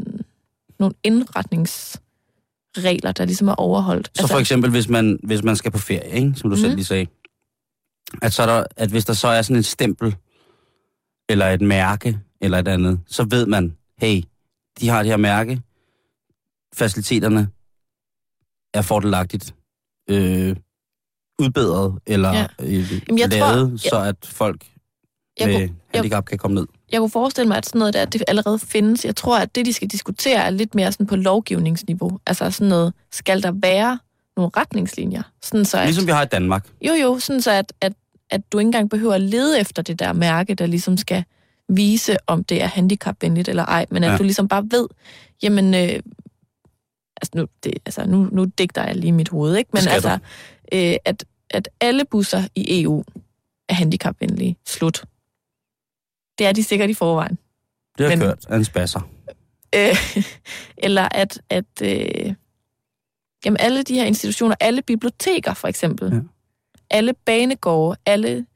nogle 0.79 0.95
indretningsregler, 1.05 3.13
der 3.13 3.25
ligesom 3.25 3.49
er 3.49 3.55
overholdt. 3.55 4.11
Så 4.15 4.27
for 4.27 4.39
eksempel, 4.39 4.71
hvis 4.71 4.89
man, 4.89 5.19
hvis 5.23 5.43
man 5.43 5.57
skal 5.57 5.71
på 5.71 5.79
ferie, 5.79 6.11
ikke? 6.11 6.33
som 6.37 6.51
du 6.51 6.57
mm. 6.57 6.61
selv 6.61 6.71
Mhm. 6.71 6.77
lige 6.77 6.85
sagde, 6.87 7.07
at, 8.23 8.33
så 8.33 8.43
er 8.43 8.47
der, 8.47 8.65
at 8.77 8.91
hvis 8.91 9.05
der 9.05 9.13
så 9.13 9.29
er 9.29 9.43
sådan 9.43 9.57
et 9.57 9.67
stempel, 9.67 10.17
eller 11.33 11.47
et 11.47 11.61
mærke, 11.61 12.19
eller 12.41 12.59
et 12.59 12.69
andet, 12.69 13.01
så 13.07 13.27
ved 13.31 13.47
man, 13.47 13.77
hey, 13.99 14.23
de 14.81 14.89
har 14.89 14.99
det 15.03 15.11
her 15.11 15.17
mærke, 15.17 15.61
faciliteterne 16.75 17.49
er 18.75 18.83
fordelagtigt 18.83 19.55
øh, 20.11 20.57
udbedret, 21.39 21.99
eller 22.07 22.33
Ja. 22.33 22.47
øh, 22.63 22.93
Jamen, 23.09 23.19
jeg 23.19 23.31
tror- 23.31 23.55
lavet, 23.55 23.71
jeg- 23.71 23.91
så 23.91 23.99
at 24.01 24.17
folk 24.27 24.67
jeg 25.41 25.49
med 25.49 25.69
kunne- 25.69 25.77
handicap 25.95 26.25
kan 26.25 26.39
komme 26.39 26.55
ned. 26.55 26.67
jeg 26.93 27.01
kunne 27.01 27.11
forestille 27.11 27.49
mig, 27.49 27.57
at 27.57 27.67
sådan 27.67 27.79
noget 27.79 27.95
der, 27.95 28.05
det 28.05 28.23
allerede 28.29 28.59
findes. 28.59 29.05
Jeg 29.05 29.17
tror, 29.17 29.39
at 29.39 29.55
det, 29.55 29.67
de 29.67 29.73
skal 29.73 29.89
diskutere, 29.89 30.37
er 30.45 30.51
lidt 30.51 30.75
mere 30.75 30.93
sådan 30.93 31.07
på 31.07 31.17
lovgivningsniveau. 31.17 32.19
Altså 32.27 32.51
sådan 32.51 32.69
noget, 32.69 32.95
skal 33.13 33.43
der 33.43 33.53
være 33.63 33.99
nogle 34.37 34.51
retningslinjer? 34.57 35.23
Sådan 35.43 35.65
så 35.65 35.79
at, 35.79 35.87
Ligesom 35.87 36.07
vi 36.07 36.13
har 36.13 36.23
i 36.23 36.27
Danmark. 36.27 36.69
Jo, 36.83 36.93
jo, 36.93 37.19
sådan 37.19 37.43
så 37.43 37.51
at, 37.51 37.73
at, 37.81 37.93
at 38.33 38.53
du 38.53 38.59
ikke 38.59 38.67
engang 38.67 38.91
behøver 38.91 39.15
at 39.15 39.21
lede 39.21 39.61
efter 39.61 39.83
det 39.83 39.99
der 39.99 40.13
mærke, 40.13 40.55
der 40.55 40.67
ligesom 40.67 40.97
skal 40.97 41.25
vise, 41.69 42.17
om 42.27 42.45
det 42.45 42.63
er 42.63 42.67
handicapvenligt 42.67 43.49
eller 43.49 43.65
ej, 43.65 43.87
men 43.91 44.05
at 44.05 44.13
ja. 44.13 44.17
Du 44.17 44.23
ligesom 44.23 44.49
bare 44.49 44.65
ved, 44.71 44.89
jamen, 45.43 45.75
øh, 45.75 46.01
altså, 47.17 47.31
nu, 47.35 47.47
det, 47.65 47.73
altså 47.87 48.07
nu, 48.07 48.29
nu 48.33 48.45
digter 48.45 48.85
jeg 48.85 48.97
lige 48.97 49.13
mit 49.13 49.29
hoved, 49.29 49.57
ikke? 49.57 49.71
Men 49.73 49.89
altså, 49.89 50.19
øh, 50.73 50.95
at, 51.05 51.25
at 51.51 51.69
alle 51.81 52.05
busser 52.05 52.43
i 52.55 52.83
EU 52.83 53.05
er 53.69 53.75
handicapvenlige. 53.75 54.57
Slut. 54.67 55.05
Det 56.39 56.47
er 56.47 56.53
de 56.53 56.63
sikkert 56.63 56.91
i 56.91 56.95
forvejen. 56.95 57.39
Det 57.99 58.07
har 58.07 58.17
Men... 58.17 58.21
kørt 58.21 58.47
af 58.49 58.57
en 58.57 58.65
spasser. 58.65 59.01
Øh, 59.75 59.97
eller 60.87 61.09
at, 61.11 61.43
at, 61.51 61.83
øh, 61.83 62.35
Jamen 63.45 63.57
alle 63.61 63.83
de 63.83 63.95
her 63.95 64.05
institutioner, 64.05 64.55
alle 64.61 64.83
biblioteker 64.83 65.55
for 65.55 65.69
eksempel, 65.69 66.13
Ja. 66.13 66.21
Alle 66.93 67.13
banegårde, 67.27 67.97
alle 68.07 68.47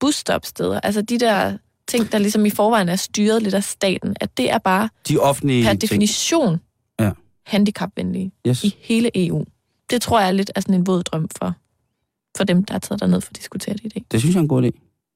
busstopsteder, 0.00 0.80
altså 0.80 1.02
de 1.02 1.18
der 1.18 1.56
ting, 1.88 2.12
der 2.12 2.18
ligesom 2.18 2.46
i 2.46 2.50
forvejen 2.50 2.88
er 2.88 2.96
styret 2.96 3.42
lidt 3.42 3.54
af 3.54 3.64
staten, 3.64 4.16
at 4.20 4.36
det 4.36 4.50
er 4.50 4.58
bare 4.58 4.88
De 5.08 5.18
offentlige 5.18 5.62
per 5.62 5.70
ting. 5.70 5.80
definition 5.80 6.60
Ja. 7.00 7.10
handicapvenlige 7.46 8.32
Yes. 8.46 8.64
i 8.64 8.76
hele 8.80 9.10
EU. 9.26 9.44
Det 9.90 10.02
tror 10.02 10.20
jeg 10.20 10.28
er 10.28 10.32
lidt 10.32 10.50
af 10.54 10.62
sådan 10.62 10.74
en 10.74 10.86
våd 10.86 11.02
drøm 11.02 11.28
for, 11.38 11.54
for 12.36 12.44
dem, 12.44 12.64
der 12.64 12.74
har 12.74 12.78
taget 12.78 13.00
derned 13.00 13.20
for 13.20 13.30
at 13.30 13.36
diskutere 13.36 13.74
det 13.74 13.84
i 13.84 13.88
dag. 13.88 14.04
Det 14.10 14.20
synes 14.20 14.34
jeg 14.34 14.38
er 14.40 14.42
en 14.42 14.48
god 14.48 14.62
idé. 14.64 14.70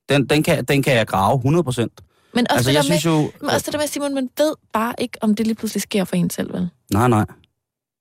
Den, 0.09 0.26
den, 0.26 0.42
kan, 0.42 0.64
den 0.64 0.83
kan 0.83 0.96
jeg 0.96 1.07
grave 1.07 1.35
100 1.37 1.64
procent. 1.64 1.92
Men 2.35 2.46
også, 2.50 2.57
Altså, 2.57 2.70
det 2.70 2.74
jeg 2.74 2.83
der 2.85 2.88
med, 2.88 2.98
synes 3.00 3.04
jo... 3.04 3.30
men 3.40 3.50
også 3.50 3.64
det 3.66 3.72
der 3.72 3.78
med, 3.78 3.87
Simon, 3.87 4.14
man 4.14 4.30
ved 4.38 4.54
bare 4.72 4.94
ikke, 4.98 5.18
om 5.20 5.35
det 5.35 5.46
lige 5.46 5.54
pludselig 5.57 5.83
sker 5.83 6.04
for 6.04 6.16
en 6.16 6.30
selv, 6.30 6.52
vel? 6.54 6.68
Nej, 6.92 7.09
nej. 7.09 7.24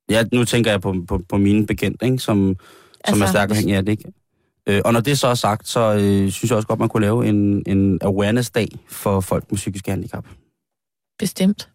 Ja, 0.09 0.23
nu 0.33 0.45
tænker 0.45 0.71
jeg 0.71 0.81
på, 0.81 0.95
på, 1.07 1.21
på 1.29 1.37
mine 1.37 1.65
bekendte, 1.67 2.05
ikke? 2.05 2.19
som, 2.19 2.49
altså, 2.49 2.59
som 3.07 3.13
Altså, 3.13 3.23
er 3.23 3.29
stærkt 3.29 3.51
afhængige 3.51 3.77
af 3.77 3.85
det. 3.85 3.91
Ikke? 3.91 4.03
Øh, 4.69 4.81
og 4.85 4.93
når 4.93 4.99
det 4.99 5.19
så 5.19 5.27
er 5.27 5.33
sagt, 5.33 5.67
så 5.67 5.93
øh, 5.93 6.31
synes 6.31 6.49
jeg 6.49 6.55
også 6.57 6.67
godt, 6.67 6.79
man 6.79 6.89
kunne 6.89 7.01
lave 7.01 7.27
en, 7.27 7.63
en 7.67 7.99
awareness-dag 8.01 8.67
for 8.89 9.21
folk 9.21 9.51
med 9.51 9.57
psykiske 9.57 9.91
handicap. 9.91 10.25
Bestemt. 11.19 11.69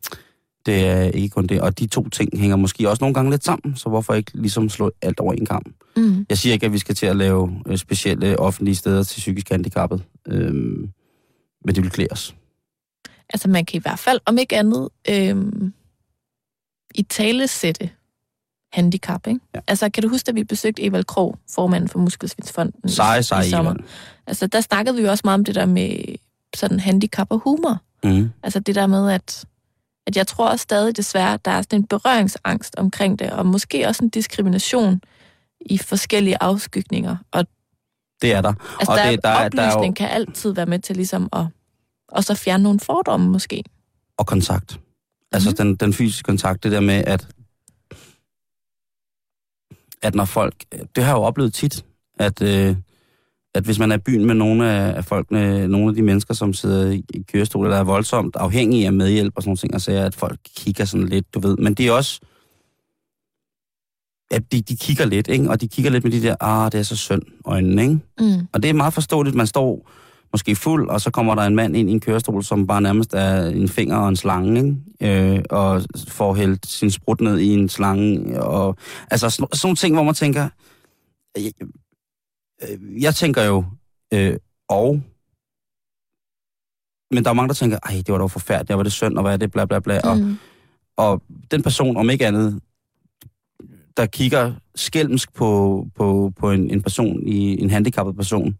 Det 0.66 0.86
er 0.86 1.02
ikke 1.02 1.28
kun 1.28 1.46
det. 1.46 1.60
Og 1.60 1.78
de 1.78 1.86
to 1.86 2.08
ting 2.08 2.38
hænger 2.38 2.56
måske 2.56 2.90
også 2.90 3.04
nogle 3.04 3.14
gange 3.14 3.30
lidt 3.30 3.44
sammen, 3.44 3.76
så 3.76 3.88
hvorfor 3.88 4.14
ikke 4.14 4.30
ligesom 4.34 4.68
slå 4.68 4.90
alt 5.02 5.20
over 5.20 5.32
en 5.32 5.46
kamp? 5.46 5.68
Mm. 5.96 6.26
Jeg 6.28 6.38
siger 6.38 6.52
ikke, 6.52 6.66
at 6.66 6.72
vi 6.72 6.78
skal 6.78 6.94
til 6.94 7.06
at 7.06 7.16
lave 7.16 7.62
øh, 7.66 7.76
specielle 7.76 8.38
offentlige 8.38 8.74
steder 8.74 9.02
til 9.02 9.20
psykisk 9.20 9.50
handicappet. 9.50 10.04
Øhm, 10.28 10.90
men 11.64 11.74
det 11.74 11.82
vil 11.82 11.90
klæde 11.90 12.08
os. 12.10 12.34
Altså 13.30 13.48
man 13.48 13.64
kan 13.64 13.78
i 13.78 13.82
hvert 13.82 13.98
fald, 13.98 14.20
om 14.26 14.38
ikke 14.38 14.56
andet, 14.56 14.88
øhm, 15.08 15.72
i 16.94 17.02
tale 17.02 17.48
sætte 17.48 17.90
handicap, 18.72 19.26
ikke? 19.26 19.40
Ja. 19.54 19.60
Altså 19.66 19.88
kan 19.90 20.02
du 20.02 20.08
huske, 20.08 20.28
at 20.28 20.34
vi 20.34 20.44
besøgte 20.44 20.82
Evald 20.82 21.04
Krog, 21.04 21.38
formanden 21.54 21.88
for 21.88 21.98
Muskelsvindsfonden 21.98 22.88
Seje, 22.88 23.22
seje 23.22 23.46
i 23.46 23.50
sommer? 23.50 23.74
Altså 24.26 24.46
der 24.46 24.60
snakkede 24.60 24.96
vi 24.96 25.02
jo 25.02 25.10
også 25.10 25.22
meget 25.24 25.38
om 25.38 25.44
det 25.44 25.54
der 25.54 25.66
med 25.66 26.14
sådan 26.56 26.80
handicap 26.80 27.26
og 27.30 27.38
humor. 27.38 27.78
Mm. 28.04 28.30
Altså 28.42 28.60
det 28.60 28.74
der 28.74 28.86
med, 28.86 29.10
at, 29.10 29.44
at 30.06 30.16
jeg 30.16 30.26
tror 30.26 30.48
også 30.48 30.62
stadig 30.62 30.96
desværre, 30.96 31.38
der 31.44 31.50
er 31.50 31.62
sådan 31.62 31.78
en 31.80 31.86
berøringsangst 31.86 32.74
omkring 32.76 33.18
det, 33.18 33.30
og 33.30 33.46
måske 33.46 33.86
også 33.88 34.04
en 34.04 34.10
diskrimination 34.10 35.00
i 35.60 35.78
forskellige 35.78 36.36
afskygninger. 36.40 37.16
Og 37.32 37.46
Det 38.22 38.32
er 38.32 38.40
der. 38.40 38.52
altså, 38.80 38.92
Og 38.92 38.98
der, 38.98 39.10
det- 39.10 39.20
der 39.24 39.28
er, 39.28 39.44
er- 39.44 39.48
der 39.48 39.62
er 39.62 39.66
jo- 39.66 39.72
oplysning 39.72 39.96
kan 39.96 40.08
altid 40.08 40.52
være 40.52 40.66
med 40.66 40.78
til 40.78 40.96
ligesom 40.96 41.28
at 41.32 41.44
og 42.12 42.24
så 42.24 42.34
fjerne 42.34 42.62
nogle 42.62 42.80
fordomme 42.80 43.28
måske. 43.28 43.64
Og 44.18 44.26
kontakt. 44.26 44.80
Altså 45.32 45.50
Mhm. 45.50 45.56
den, 45.56 45.74
den 45.76 45.92
fysiske 45.92 46.22
kontakt, 46.26 46.62
det 46.62 46.72
der 46.72 46.80
med, 46.80 47.04
at, 47.06 47.26
at 50.02 50.14
når 50.14 50.24
folk... 50.24 50.54
Det 50.96 51.04
har 51.04 51.12
jeg 51.12 51.18
jo 51.18 51.22
oplevet 51.22 51.54
tit, 51.54 51.84
at, 52.18 52.42
øh, 52.42 52.76
at 53.54 53.64
hvis 53.64 53.78
man 53.78 53.92
er 53.92 53.96
i 53.96 54.00
byen 54.00 54.26
med 54.26 54.34
nogle 54.34 54.70
af, 54.70 54.96
af 54.96 55.04
folkene, 55.04 55.68
nogle 55.68 55.88
af 55.88 55.94
de 55.94 56.02
mennesker, 56.02 56.34
som 56.34 56.52
sidder 56.52 56.90
i, 56.90 57.04
i 57.14 57.22
kørestol, 57.32 57.64
eller 57.64 57.78
er 57.78 57.84
voldsomt 57.84 58.36
afhængige 58.36 58.86
af 58.86 58.92
medhjælp 58.92 59.32
og 59.36 59.42
sådan 59.42 59.48
nogle 59.48 59.56
ting, 59.56 59.74
og 59.74 59.80
siger, 59.80 60.06
at 60.06 60.14
folk 60.14 60.38
kigger 60.56 60.84
sådan 60.84 61.08
lidt, 61.08 61.34
du 61.34 61.40
ved. 61.40 61.56
Men 61.56 61.74
det 61.74 61.86
er 61.86 61.92
også... 61.92 62.20
At 64.30 64.52
de, 64.52 64.62
de 64.62 64.76
kigger 64.76 65.06
lidt, 65.06 65.28
ikke? 65.28 65.50
Og 65.50 65.60
de 65.60 65.68
kigger 65.68 65.90
lidt 65.90 66.04
med 66.04 66.12
de 66.12 66.22
der, 66.22 66.36
ah, 66.40 66.72
det 66.72 66.78
er 66.78 66.82
så 66.82 66.96
synd 66.96 67.22
øjnene, 67.44 67.82
ikke? 67.82 67.98
Mm. 68.20 68.46
Og 68.52 68.62
det 68.62 68.68
er 68.68 68.74
meget 68.74 68.94
forståeligt, 68.94 69.36
man 69.36 69.46
står 69.46 69.90
måske 70.32 70.56
fuld, 70.56 70.88
og 70.88 71.00
så 71.00 71.10
kommer 71.10 71.34
der 71.34 71.42
en 71.42 71.54
mand 71.56 71.76
ind 71.76 71.88
i 71.88 71.92
en 71.92 72.00
kørestol, 72.00 72.44
som 72.44 72.66
bare 72.66 72.80
nærmest 72.80 73.14
er 73.14 73.46
en 73.46 73.68
finger 73.68 73.96
og 73.96 74.08
en 74.08 74.16
slange, 74.16 74.58
ikke? 75.00 75.36
Øh, 75.36 75.42
og 75.50 75.82
får 76.08 76.34
hældt 76.34 76.66
sin 76.66 76.90
sprut 76.90 77.20
ned 77.20 77.38
i 77.38 77.48
en 77.54 77.68
slange. 77.68 78.42
Og, 78.42 78.76
altså 79.10 79.30
sådan, 79.30 79.48
sådan 79.52 79.66
nogle 79.68 79.76
ting, 79.76 79.94
hvor 79.94 80.02
man 80.04 80.14
tænker... 80.14 80.48
Jeg, 81.36 81.52
øh, 82.62 83.02
jeg 83.02 83.14
tænker 83.14 83.42
jo, 83.42 83.64
øh, 84.14 84.36
og... 84.68 85.00
Men 87.10 87.24
der 87.24 87.30
er 87.30 87.34
mange, 87.34 87.48
der 87.48 87.54
tænker, 87.54 87.78
ej, 87.82 87.94
det 88.06 88.12
var 88.12 88.18
dog 88.18 88.30
forfærdeligt, 88.30 88.70
og 88.70 88.76
var 88.76 88.82
det 88.82 88.92
synd, 88.92 89.16
og 89.16 89.22
hvad 89.22 89.32
er 89.32 89.36
det, 89.36 89.50
bla 89.52 89.64
bla 89.64 89.78
bla. 89.78 90.00
Og, 90.04 90.18
Mm. 90.18 90.36
og 90.96 91.22
den 91.50 91.62
person, 91.62 91.96
om 91.96 92.10
ikke 92.10 92.26
andet, 92.26 92.60
der 93.96 94.06
kigger 94.06 94.52
skælmsk 94.74 95.34
på, 95.34 95.86
på, 95.96 96.32
på 96.36 96.50
en, 96.50 96.70
en 96.70 96.82
person, 96.82 97.26
i 97.26 97.62
en 97.62 97.70
handicappet 97.70 98.16
person, 98.16 98.58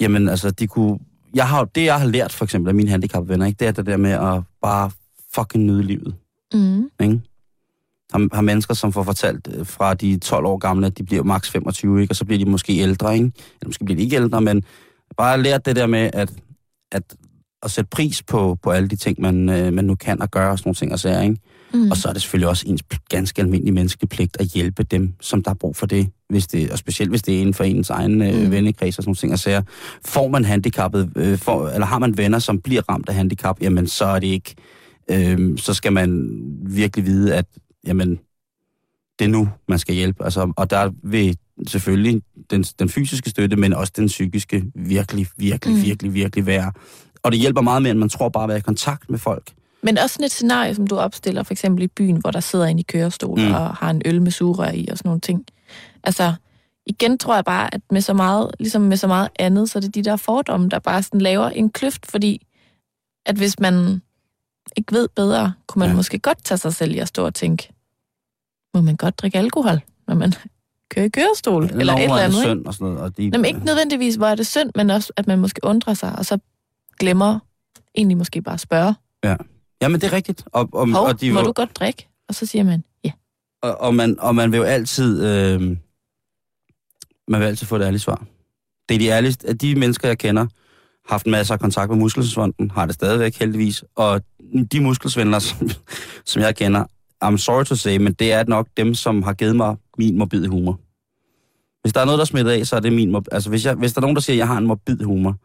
jamen 0.00 0.28
altså, 0.28 0.50
de 0.50 0.66
kunne... 0.66 0.98
Jeg 1.34 1.48
har, 1.48 1.64
det, 1.64 1.84
jeg 1.84 2.00
har 2.00 2.06
lært 2.06 2.32
for 2.32 2.44
eksempel 2.44 2.68
af 2.68 2.74
mine 2.74 2.90
handicappede 2.90 3.28
venner, 3.28 3.46
ikke, 3.46 3.56
det 3.58 3.68
er 3.68 3.72
det 3.72 3.86
der 3.86 3.96
med 3.96 4.10
at 4.10 4.42
bare 4.62 4.90
fucking 5.34 5.64
nyde 5.64 5.82
livet. 5.82 6.14
Mm. 6.54 6.90
Ikke? 7.00 7.20
Har, 8.12 8.34
har 8.34 8.42
mennesker, 8.42 8.74
som 8.74 8.92
får 8.92 9.02
fortalt 9.02 9.48
øh, 9.54 9.66
fra 9.66 9.94
de 9.94 10.18
12 10.18 10.46
år 10.46 10.56
gamle, 10.56 10.86
at 10.86 10.98
de 10.98 11.04
bliver 11.04 11.22
maks 11.22 11.50
25, 11.50 12.00
ikke? 12.00 12.12
og 12.12 12.16
så 12.16 12.24
bliver 12.24 12.44
de 12.44 12.50
måske 12.50 12.78
ældre, 12.78 13.14
ikke? 13.14 13.24
eller 13.24 13.68
måske 13.68 13.84
bliver 13.84 13.96
de 13.96 14.02
ikke 14.02 14.16
ældre, 14.16 14.40
men 14.40 14.64
bare 15.16 15.42
lært 15.42 15.66
det 15.66 15.76
der 15.76 15.86
med 15.86 16.10
at, 16.12 16.32
at, 16.92 17.02
at 17.66 17.70
sætte 17.70 17.88
pris 17.90 18.22
på, 18.22 18.58
på 18.62 18.70
alle 18.70 18.88
de 18.88 18.96
ting, 18.96 19.20
man, 19.20 19.48
øh, 19.48 19.72
man 19.72 19.84
nu 19.84 19.94
kan 19.94 20.22
og 20.22 20.30
gøre, 20.30 20.50
og 20.50 20.58
sådan 20.58 20.68
nogle 20.68 20.74
ting 20.74 20.92
og 20.92 20.98
sager, 20.98 21.22
ikke? 21.22 21.36
Mm. 21.74 21.90
Og 21.90 21.96
så 21.96 22.08
er 22.08 22.12
det 22.12 22.22
selvfølgelig 22.22 22.48
også 22.48 22.64
ens 22.68 22.82
ganske 23.08 23.42
almindelig 23.42 23.74
menneskepligt 23.74 24.36
at 24.40 24.46
hjælpe 24.46 24.82
dem, 24.82 25.14
som 25.20 25.42
der 25.42 25.50
har 25.50 25.54
brug 25.54 25.76
for 25.76 25.86
det, 25.86 26.08
hvis 26.28 26.46
det 26.46 26.70
og 26.70 26.78
specielt 26.78 27.10
hvis 27.10 27.22
det 27.22 27.34
er 27.36 27.40
inden 27.40 27.54
for 27.54 27.64
ens 27.64 27.90
egen 27.90 28.22
øh, 28.22 28.44
Mm. 28.44 28.50
vennekreds 28.50 28.98
og 28.98 29.02
sådan 29.04 29.08
nogle 29.08 29.16
ting. 29.16 29.32
Og 29.32 29.38
sager. 29.38 29.62
Får 30.04 30.28
man 30.28 30.44
handicappet, 30.44 31.10
øh, 31.16 31.38
for, 31.38 31.68
eller 31.68 31.86
har 31.86 31.98
man 31.98 32.16
venner, 32.16 32.38
som 32.38 32.60
bliver 32.60 32.82
ramt 32.88 33.08
af 33.08 33.14
handicap, 33.14 33.60
jamen 33.60 33.86
så 33.86 34.04
er 34.04 34.18
det 34.18 34.26
ikke, 34.26 34.54
øh, 35.10 35.58
så 35.58 35.74
skal 35.74 35.92
man 35.92 36.30
virkelig 36.66 37.06
vide, 37.06 37.34
at 37.34 37.46
jamen, 37.86 38.18
det 39.18 39.24
er 39.24 39.28
nu, 39.28 39.48
man 39.68 39.78
skal 39.78 39.94
hjælpe. 39.94 40.24
Altså, 40.24 40.52
og 40.56 40.70
der 40.70 40.90
vil 41.02 41.36
selvfølgelig 41.66 42.22
den, 42.50 42.62
den 42.62 42.88
fysiske 42.88 43.30
støtte, 43.30 43.56
men 43.56 43.72
også 43.72 43.92
den 43.96 44.06
psykiske 44.06 44.64
virkelig, 44.74 45.26
virkelig, 45.36 45.76
mm. 45.76 45.82
virkelig, 45.82 46.14
virkelig 46.14 46.46
være. 46.46 46.72
Og 47.26 47.32
det 47.32 47.40
hjælper 47.40 47.60
meget 47.60 47.82
mere, 47.82 47.90
end 47.90 47.98
man 47.98 48.08
tror 48.08 48.28
bare 48.28 48.42
at 48.42 48.48
være 48.48 48.58
i 48.58 48.60
kontakt 48.60 49.10
med 49.10 49.18
folk. 49.18 49.52
Men 49.82 49.98
også 49.98 50.14
sådan 50.14 50.24
et 50.24 50.30
scenarie, 50.30 50.74
som 50.74 50.86
du 50.86 50.96
opstiller, 50.98 51.42
for 51.42 51.52
eksempel 51.54 51.82
i 51.84 51.86
byen, 51.86 52.16
hvor 52.16 52.30
der 52.30 52.40
sidder 52.40 52.66
en 52.66 52.78
i 52.78 52.82
kørestol 52.82 53.40
Mm. 53.40 53.54
og 53.54 53.74
har 53.76 53.90
en 53.90 54.02
øl 54.04 54.22
med 54.22 54.30
sugerør 54.30 54.70
i 54.70 54.88
og 54.90 54.98
sådan 54.98 55.08
nogle 55.08 55.20
ting. 55.20 55.44
Altså, 56.04 56.34
igen 56.86 57.18
tror 57.18 57.34
jeg 57.34 57.44
bare, 57.44 57.74
at 57.74 57.80
med 57.90 58.00
så 58.00 58.14
meget, 58.14 58.50
ligesom 58.58 58.82
med 58.82 58.96
så 58.96 59.06
meget 59.06 59.28
andet, 59.38 59.70
så 59.70 59.78
er 59.78 59.80
det 59.80 59.94
de 59.94 60.02
der 60.02 60.16
fordomme, 60.16 60.68
der 60.68 60.78
bare 60.78 61.02
sådan 61.02 61.20
laver 61.20 61.48
en 61.48 61.70
kløft, 61.70 62.06
fordi 62.10 62.46
at 63.26 63.36
hvis 63.36 63.60
man 63.60 64.02
ikke 64.76 64.92
ved 64.92 65.08
bedre, 65.16 65.52
kunne 65.66 65.80
man 65.80 65.86
Ja. 65.88 65.92
ja. 65.92 65.96
måske 65.96 66.18
godt 66.18 66.44
tage 66.44 66.58
sig 66.58 66.74
selv 66.74 66.94
i 66.94 66.98
at 66.98 67.08
stå 67.08 67.24
og 67.26 67.34
tænke, 67.34 67.68
må 68.74 68.80
man 68.80 68.96
godt 68.96 69.18
drikke 69.18 69.38
alkohol, 69.38 69.80
når 70.08 70.14
man 70.14 70.32
kører 70.94 71.06
i 71.06 71.08
kørestol, 71.08 71.64
eller 71.64 71.76
et 71.76 71.80
eller 71.80 72.14
er 72.14 72.18
det 72.18 72.24
andet, 72.24 72.42
synd 72.42 72.66
og 72.66 72.74
sådan 72.74 72.84
noget. 72.86 73.00
Og 73.00 73.16
de, 73.16 73.22
Jamen 73.22 73.44
ikke 73.44 73.64
nødvendigvis, 73.64 74.14
hvor 74.14 74.26
er 74.26 74.34
det 74.34 74.46
synd, 74.46 74.70
men 74.74 74.90
også, 74.90 75.12
at 75.16 75.26
man 75.26 75.38
måske 75.38 75.60
undrer 75.64 75.94
sig, 75.94 76.18
og 76.18 76.26
så 76.26 76.38
glemmer 77.00 77.38
egentlig 77.94 78.16
måske 78.16 78.42
bare 78.42 78.54
at 78.54 78.60
spørge, 78.60 78.94
Jamen, 79.80 80.00
det 80.00 80.06
er 80.06 80.12
rigtigt. 80.12 80.44
Og, 80.52 80.68
og, 80.72 80.88
Hov, 80.92 81.06
og, 81.06 81.20
de, 81.20 81.30
må 81.32 81.38
vil- 81.40 81.46
du 81.46 81.52
godt 81.52 81.76
drikke? 81.76 82.08
Og 82.28 82.34
så 82.34 82.46
siger 82.46 82.62
man, 82.64 82.84
ja. 83.04 83.12
og, 83.62 83.80
og, 83.80 83.94
man, 83.94 84.20
og 84.20 84.34
man 84.34 84.52
vil 84.52 84.58
jo 84.58 84.62
altid... 84.64 85.24
Øh, 85.26 85.60
man 87.28 87.40
vil 87.40 87.46
altid 87.46 87.66
få 87.66 87.76
et 87.76 87.82
ærligt 87.82 88.02
svar. 88.02 88.24
Det 88.88 88.94
er 88.94 88.98
de 88.98 89.08
ærligste... 89.08 89.48
At 89.48 89.60
de 89.60 89.74
mennesker, 89.74 90.08
jeg 90.08 90.18
kender, 90.18 90.42
har 90.42 90.48
haft 91.14 91.26
masser 91.26 91.54
af 91.54 91.60
kontakt 91.60 91.90
med 91.90 91.98
Muskelsvinden, 91.98 92.70
har 92.70 92.86
det 92.86 92.94
stadigvæk 92.94 93.38
heldigvis. 93.38 93.84
Og 93.96 94.22
de 94.72 94.80
muskelsvindlere, 94.80 95.40
som, 95.40 95.68
som 96.24 96.42
jeg 96.42 96.56
kender, 96.56 96.84
I'm 97.24 97.36
sorry 97.36 97.64
to 97.64 97.74
say, 97.74 97.96
men 97.96 98.12
det 98.12 98.32
er 98.32 98.44
nok 98.44 98.68
dem, 98.76 98.94
som 98.94 99.22
har 99.22 99.32
givet 99.32 99.56
mig 99.56 99.76
min 99.98 100.18
morbide 100.18 100.48
humor. 100.48 100.80
Hvis 101.82 101.92
der 101.92 102.00
er 102.00 102.04
noget, 102.04 102.18
der 102.18 102.24
smitter 102.24 102.52
af, 102.52 102.66
så 102.66 102.76
er 102.76 102.80
det 102.80 102.92
min... 102.92 103.16
mob- 103.16 103.28
Altså, 103.32 103.50
hvis, 103.50 103.64
jeg, 103.66 103.74
hvis 103.74 103.92
der 103.92 103.98
er 103.98 104.02
nogen, 104.02 104.16
der 104.16 104.22
siger, 104.22 104.34
at 104.34 104.38
jeg 104.38 104.46
har 104.46 104.58
en 104.58 104.66
morbid 104.66 105.02
humor, 105.02 105.36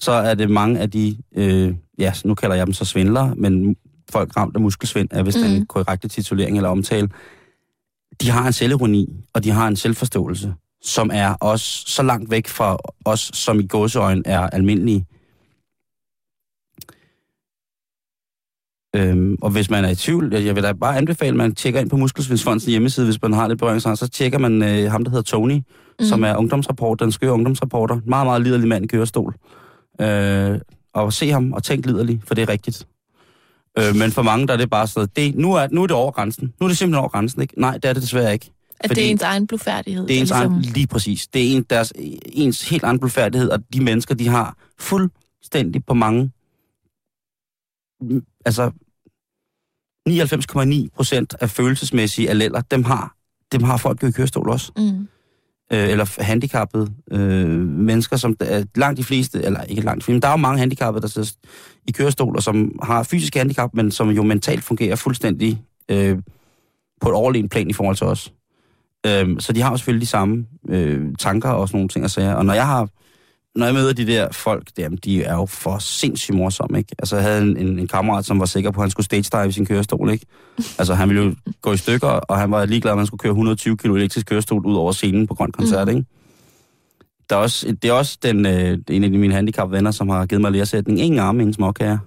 så 0.00 0.12
er 0.12 0.34
det 0.34 0.50
mange 0.50 0.80
af 0.80 0.90
de... 0.90 1.16
Øh, 1.36 1.74
ja, 1.98 2.12
nu 2.24 2.34
kalder 2.34 2.56
jeg 2.56 2.66
dem 2.66 2.72
så 2.72 2.84
svindlere, 2.84 3.34
men 3.36 3.76
folk 4.10 4.36
ramt 4.36 4.56
af 4.56 4.60
muskelsvind 4.60 5.08
er 5.10 5.22
vist 5.22 5.38
mm. 5.38 5.44
Mhm. 5.44 5.52
den 5.52 5.66
korrekte 5.66 6.08
titulering 6.08 6.56
eller 6.56 6.68
omtale. 6.68 7.08
De 8.20 8.30
har 8.30 8.46
en 8.46 8.52
selvironi, 8.52 9.08
og 9.34 9.44
de 9.44 9.50
har 9.50 9.68
en 9.68 9.76
selvforståelse, 9.76 10.54
som 10.82 11.10
er 11.14 11.34
også 11.34 11.84
så 11.86 12.02
langt 12.02 12.30
væk 12.30 12.48
fra 12.48 12.78
os, 13.04 13.30
som 13.34 13.60
i 13.60 13.66
gåseøjne 13.66 14.22
er 14.26 14.40
almindelige. 14.40 15.06
Øhm, 18.96 19.36
og 19.42 19.50
hvis 19.50 19.70
man 19.70 19.84
er 19.84 19.88
i 19.88 19.94
tvivl, 19.94 20.34
jeg 20.34 20.44
jeg 20.44 20.54
vil 20.54 20.62
da 20.62 20.72
bare 20.72 20.96
anbefale, 20.96 21.28
at 21.28 21.36
man 21.36 21.54
tjekker 21.54 21.80
ind 21.80 21.90
på 21.90 21.96
Muskelsvindsfondens 21.96 22.64
hjemmeside, 22.64 23.06
hvis 23.06 23.22
man 23.22 23.32
har 23.32 23.48
lidt 23.48 23.58
berøringsangst, 23.58 24.00
så 24.00 24.08
tjekker 24.08 24.38
man 24.38 24.62
øh, 24.62 24.90
ham, 24.90 25.04
der 25.04 25.10
hedder 25.10 25.22
Tony, 25.22 25.54
mm. 25.54 25.64
Mhm. 25.98 26.08
som 26.08 26.22
er 26.22 26.36
ungdomsrapport, 26.36 27.00
den 27.00 27.12
skøre 27.12 27.32
ungdomsrapporter. 27.32 28.00
Meget, 28.06 28.26
meget 28.26 28.42
liderlig 28.42 28.68
mand 28.68 28.84
i 28.84 28.88
kørestol. 28.88 29.34
Øh, 30.00 30.60
og 30.92 31.12
se 31.12 31.30
ham 31.30 31.52
og 31.52 31.62
tænk 31.62 31.86
liderlig, 31.86 32.20
for 32.26 32.34
det 32.34 32.42
er 32.42 32.48
rigtigt. 32.48 32.86
Øh, 33.78 33.96
men 33.96 34.10
for 34.10 34.22
mange, 34.22 34.46
der 34.46 34.52
er 34.52 34.56
det 34.56 34.70
bare 34.70 34.86
sådan, 34.86 35.08
det, 35.16 35.34
nu, 35.34 35.54
er, 35.54 35.68
nu 35.70 35.82
er 35.82 35.86
det 35.86 35.96
over 35.96 36.10
grænsen. 36.10 36.54
Nu 36.60 36.64
er 36.64 36.68
det 36.68 36.78
simpelthen 36.78 37.00
over 37.00 37.08
grænsen, 37.08 37.42
ikke? 37.42 37.60
Nej, 37.60 37.74
det 37.74 37.84
er 37.84 37.92
det 37.92 38.02
desværre 38.02 38.32
ikke. 38.32 38.52
At 38.80 38.90
Fordi 38.90 39.00
det 39.00 39.06
er 39.06 39.10
ens 39.10 39.22
egen 39.22 39.46
blufærdighed. 39.46 40.06
Det 40.06 40.16
er 40.16 40.20
ens 40.20 40.30
der 40.30 40.36
egen, 40.36 40.62
lige 40.62 40.86
præcis. 40.86 41.26
Det 41.26 41.52
er 41.52 41.56
en, 41.56 41.62
deres, 41.62 41.92
ens 42.26 42.68
helt 42.68 42.82
egen 42.82 42.98
blufærdighed, 42.98 43.48
og 43.50 43.60
de 43.72 43.84
mennesker, 43.84 44.14
de 44.14 44.28
har 44.28 44.56
fuldstændig 44.78 45.84
på 45.84 45.94
mange... 45.94 46.30
Altså, 48.44 48.70
99,9 50.08 50.88
procent 50.96 51.34
af 51.40 51.50
følelsesmæssige 51.50 52.30
alleler, 52.30 52.60
dem 52.60 52.84
har, 52.84 53.14
dem 53.52 53.62
har 53.62 53.76
folk 53.76 54.02
jo 54.02 54.08
i 54.08 54.10
kørestol 54.10 54.48
også. 54.48 54.72
Mm. 54.76 55.08
Øh, 55.72 55.88
eller 55.90 56.22
handicappede 56.22 56.92
øh, 57.10 57.48
mennesker, 57.60 58.16
som 58.16 58.36
er 58.40 58.64
langt 58.74 58.98
de 58.98 59.04
fleste, 59.04 59.42
eller 59.42 59.62
ikke 59.62 59.82
langt 59.82 60.00
de 60.00 60.04
fleste, 60.04 60.12
men 60.12 60.22
der 60.22 60.28
er 60.28 60.32
jo 60.32 60.36
mange 60.36 60.58
handicappede, 60.58 61.02
der 61.02 61.08
sidder 61.08 61.32
i 61.86 61.92
kørestol, 61.92 62.36
og 62.36 62.42
som 62.42 62.78
har 62.82 63.02
fysisk 63.02 63.34
handicap, 63.34 63.70
men 63.74 63.90
som 63.90 64.10
jo 64.10 64.22
mentalt 64.22 64.64
fungerer 64.64 64.96
fuldstændig 64.96 65.62
øh, 65.88 66.18
på 67.00 67.08
et 67.08 67.14
overlegen 67.14 67.48
plan 67.48 67.70
i 67.70 67.72
forhold 67.72 67.96
til 67.96 68.06
os. 68.06 68.32
Øh, 69.06 69.40
så 69.40 69.52
de 69.52 69.62
har 69.62 69.70
jo 69.70 69.76
selvfølgelig 69.76 70.02
de 70.06 70.10
samme 70.10 70.46
øh, 70.68 71.14
tanker 71.18 71.48
og 71.48 71.68
sådan 71.68 71.78
nogle 71.78 71.88
ting 71.88 72.04
at 72.04 72.10
sige. 72.10 72.36
Og 72.36 72.44
når 72.44 72.54
jeg 72.54 72.66
har 72.66 72.88
når 73.58 73.66
jeg 73.66 73.74
møder 73.74 73.92
de 73.92 74.06
der 74.06 74.32
folk, 74.32 74.68
jamen, 74.78 74.98
de 75.04 75.22
er 75.24 75.34
jo 75.34 75.46
for 75.46 75.78
sindssygt 75.78 76.36
morsomme, 76.36 76.78
ikke? 76.78 76.94
Altså, 76.98 77.16
jeg 77.16 77.24
havde 77.24 77.42
en, 77.42 77.56
en, 77.56 77.78
en 77.78 77.88
kammerat, 77.88 78.24
som 78.24 78.40
var 78.40 78.46
sikker 78.46 78.70
på, 78.70 78.80
at 78.80 78.82
han 78.82 78.90
skulle 78.90 79.04
stage 79.04 79.22
dive 79.32 79.48
i 79.48 79.52
sin 79.52 79.66
kørestol, 79.66 80.10
ikke? 80.10 80.26
Altså, 80.78 80.94
han 80.94 81.08
ville 81.08 81.22
jo 81.22 81.34
gå 81.62 81.72
i 81.72 81.76
stykker, 81.76 82.08
og 82.08 82.38
han 82.38 82.50
var 82.50 82.64
ligeglad, 82.64 82.92
at 82.92 82.96
man 82.96 83.06
skulle 83.06 83.18
køre 83.18 83.30
120 83.30 83.76
kg 83.76 83.86
elektrisk 83.86 84.26
kørestol 84.26 84.66
ud 84.66 84.74
over 84.74 84.92
scenen 84.92 85.26
på 85.26 85.34
Grøn 85.34 85.52
Koncert, 85.52 85.88
mm. 85.88 85.96
ikke? 85.96 86.06
Der 87.30 87.36
er 87.36 87.40
også, 87.40 87.76
det 87.82 87.90
er 87.90 87.92
også 87.92 88.18
den, 88.22 88.46
øh, 88.46 88.78
en 88.88 89.04
af 89.04 89.10
mine 89.10 89.34
handicap-venner, 89.34 89.90
som 89.90 90.08
har 90.08 90.26
givet 90.26 90.40
mig 90.40 90.52
læresætning. 90.52 91.00
Ingen 91.00 91.20
arme, 91.20 91.40
ingen 91.42 91.54
småkager. 91.54 91.98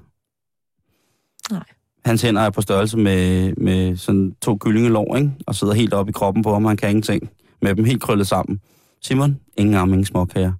Nej. 1.51 1.63
Hans 2.05 2.21
hænder 2.21 2.41
er 2.41 2.49
på 2.49 2.61
størrelse 2.61 2.97
med, 2.97 3.53
med 3.55 3.97
sådan 3.97 4.35
to 4.41 4.57
kyllingelår, 4.57 5.15
ikke? 5.15 5.31
Og 5.47 5.55
sidder 5.55 5.73
helt 5.73 5.93
oppe 5.93 6.09
i 6.09 6.13
kroppen 6.13 6.43
på 6.43 6.53
ham, 6.53 6.65
han 6.65 6.77
kan 6.77 6.89
ingenting. 6.89 7.29
Med 7.61 7.75
dem 7.75 7.85
helt 7.85 8.01
krøllet 8.01 8.27
sammen. 8.27 8.59
Simon, 9.01 9.39
ingen 9.57 9.75
arme, 9.75 9.91
ingen 9.91 10.05
småkager. 10.05 10.53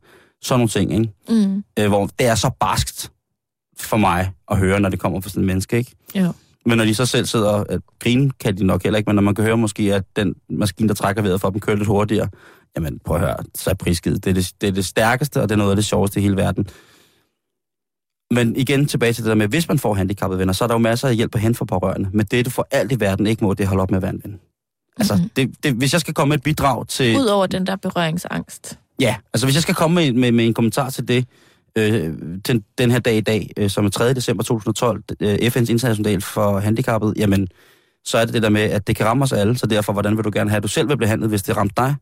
Sådan 0.43 0.59
nogle 0.59 0.69
ting, 0.69 0.93
ikke? 0.93 1.13
Mm. 1.47 1.63
Øh, 1.79 1.87
hvor 1.87 2.05
det 2.19 2.27
er 2.27 2.35
så 2.35 2.51
barskt 2.59 3.11
for 3.79 3.97
mig 3.97 4.31
at 4.51 4.57
høre, 4.57 4.79
når 4.79 4.89
det 4.89 4.99
kommer 4.99 5.21
fra 5.21 5.29
sådan 5.29 5.43
en 5.43 5.47
menneske, 5.47 5.77
ikke? 5.77 5.91
Ja. 6.15 6.31
Men 6.65 6.77
når 6.77 6.85
de 6.85 6.95
så 6.95 7.05
selv 7.05 7.25
sidder, 7.25 7.63
at 7.69 7.81
grine 7.99 8.31
kan 8.39 8.57
de 8.57 8.63
nok 8.63 8.83
heller 8.83 8.97
ikke, 8.97 9.09
men 9.09 9.15
når 9.15 9.21
man 9.21 9.35
kan 9.35 9.43
høre 9.45 9.57
måske, 9.57 9.95
at 9.95 10.03
den 10.15 10.35
maskine, 10.49 10.87
der 10.89 10.93
trækker 10.95 11.21
vejret 11.21 11.41
for 11.41 11.49
dem, 11.49 11.59
kører 11.59 11.77
lidt 11.77 11.87
hurtigere, 11.87 12.29
jamen 12.75 12.99
prøv 13.05 13.15
at 13.15 13.21
høre, 13.21 13.35
så 13.55 13.69
er 13.69 13.73
prisgivet. 13.73 14.23
Det 14.23 14.29
er 14.29 14.33
det, 14.33 14.51
det 14.61 14.67
er 14.69 14.73
det 14.73 14.85
stærkeste, 14.85 15.41
og 15.41 15.49
det 15.49 15.55
er 15.55 15.57
noget 15.57 15.71
af 15.71 15.75
det 15.75 15.85
sjoveste 15.85 16.19
i 16.19 16.23
hele 16.23 16.35
verden. 16.35 16.67
Men 18.31 18.55
igen 18.55 18.85
tilbage 18.85 19.13
til 19.13 19.23
det 19.23 19.29
der 19.29 19.35
med, 19.35 19.47
hvis 19.47 19.67
man 19.67 19.79
får 19.79 19.93
handicappede 19.93 20.39
venner, 20.39 20.53
så 20.53 20.63
er 20.63 20.67
der 20.67 20.75
jo 20.75 20.79
masser 20.79 21.07
af 21.07 21.15
hjælp 21.15 21.35
at 21.35 21.41
hente 21.41 21.57
for 21.57 21.65
pårørende. 21.65 22.09
Men 22.13 22.25
det, 22.25 22.45
du 22.45 22.49
for 22.49 22.67
alt 22.71 22.91
i 22.91 22.99
verden 22.99 23.27
ikke 23.27 23.43
må, 23.43 23.53
det 23.53 23.63
er 23.63 23.67
holde 23.67 23.81
op 23.81 23.91
med 23.91 23.97
at 23.97 24.01
være 24.01 24.13
en 24.13 24.21
ven. 24.23 24.39
Altså, 24.97 25.13
Mhm. 25.13 25.21
mm-hmm. 25.21 25.51
det, 25.53 25.63
det, 25.63 25.73
hvis 25.73 25.93
jeg 25.93 26.01
skal 26.01 26.13
komme 26.13 26.29
med 26.29 26.37
et 26.37 26.43
bidrag 26.43 26.87
til... 26.87 27.17
Udover 27.17 27.45
den 27.47 27.67
der 27.67 27.75
berøringsangst. 27.75 28.79
Ja, 29.01 29.15
altså 29.33 29.45
hvis 29.45 29.55
jeg 29.55 29.61
skal 29.61 29.75
komme 29.75 29.95
med, 29.95 30.13
med, 30.13 30.31
med 30.31 30.45
en 30.45 30.53
kommentar 30.53 30.89
til 30.89 31.07
det, 31.07 31.25
øh, 31.77 32.13
til 32.45 32.63
den 32.77 32.91
her 32.91 32.99
dag 32.99 33.15
i 33.15 33.21
dag, 33.21 33.51
øh, 33.57 33.69
som 33.69 33.85
er 33.85 33.89
3. 33.89 34.13
december 34.13 34.43
2012, 34.43 35.03
øh, 35.21 35.35
FN's 35.35 35.59
internationale 35.59 36.03
dag 36.03 36.23
for 36.23 36.59
handicappet, 36.59 37.13
jamen, 37.17 37.47
så 38.05 38.17
er 38.17 38.25
det 38.25 38.33
det 38.33 38.43
der 38.43 38.49
med, 38.49 38.61
at 38.61 38.87
det 38.87 38.95
kan 38.95 39.05
ramme 39.05 39.23
os 39.23 39.33
alle, 39.33 39.57
så 39.57 39.67
derfor, 39.67 39.93
hvordan 39.93 40.17
vil 40.17 40.23
du 40.25 40.31
gerne 40.33 40.49
have, 40.49 40.57
at 40.57 40.63
du 40.63 40.67
selv 40.67 40.89
vil 40.89 40.97
blive 40.97 41.05
behandlet, 41.05 41.29
hvis 41.29 41.43
det 41.43 41.57
ramte 41.57 41.73
dig? 41.77 41.95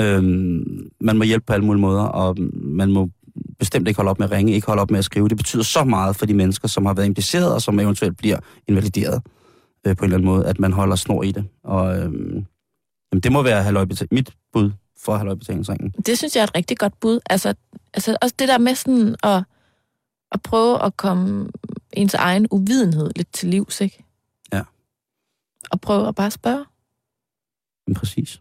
Øhm, 0.00 0.90
man 1.00 1.18
må 1.18 1.24
hjælpe 1.24 1.46
på 1.46 1.52
alle 1.52 1.66
mulige 1.66 1.80
måder, 1.80 2.02
og 2.02 2.36
man 2.54 2.92
må 2.92 3.10
bestemt 3.58 3.88
ikke 3.88 3.98
holde 3.98 4.10
op 4.10 4.18
med 4.18 4.26
at 4.26 4.32
ringe, 4.32 4.52
ikke 4.52 4.66
holde 4.66 4.82
op 4.82 4.90
med 4.90 4.98
at 4.98 5.04
skrive. 5.04 5.28
Det 5.28 5.36
betyder 5.36 5.62
så 5.62 5.84
meget 5.84 6.16
for 6.16 6.26
de 6.26 6.34
mennesker, 6.34 6.68
som 6.68 6.86
har 6.86 6.94
været 6.94 7.06
impliceret, 7.06 7.54
og 7.54 7.62
som 7.62 7.80
eventuelt 7.80 8.16
bliver 8.18 8.38
invalideret 8.68 9.22
øh, 9.86 9.96
på 9.96 10.04
en 10.04 10.04
eller 10.04 10.16
anden 10.16 10.30
måde, 10.30 10.46
at 10.46 10.58
man 10.58 10.72
holder 10.72 10.96
snor 10.96 11.22
i 11.22 11.32
det. 11.32 11.44
Og 11.64 11.98
øhm, 11.98 12.46
jamen, 13.12 13.22
det 13.22 13.32
må 13.32 13.42
være 13.42 13.62
halvøjbetalt. 13.62 14.12
mit 14.12 14.30
bud 14.52 14.70
for 15.04 15.16
halvøjbetalingsringen. 15.16 15.90
Det 16.06 16.18
synes 16.18 16.36
jeg 16.36 16.42
er 16.42 16.46
et 16.46 16.54
rigtig 16.54 16.78
godt 16.78 17.00
bud. 17.00 17.20
Altså, 17.30 17.54
altså 17.94 18.16
også 18.22 18.34
det 18.38 18.48
der 18.48 18.58
med 18.58 18.74
sådan 18.74 19.16
at, 19.22 19.42
at 20.32 20.42
prøve 20.42 20.82
at 20.82 20.96
komme 20.96 21.48
ens 21.92 22.14
egen 22.14 22.46
uvidenhed 22.50 23.10
lidt 23.16 23.32
til 23.32 23.48
livs, 23.48 23.80
ikke? 23.80 24.04
Ja. 24.52 24.62
Og 25.70 25.80
prøve 25.80 26.08
at 26.08 26.14
bare 26.14 26.30
spørge. 26.30 26.64
Men 27.86 27.94
præcis. 27.94 28.40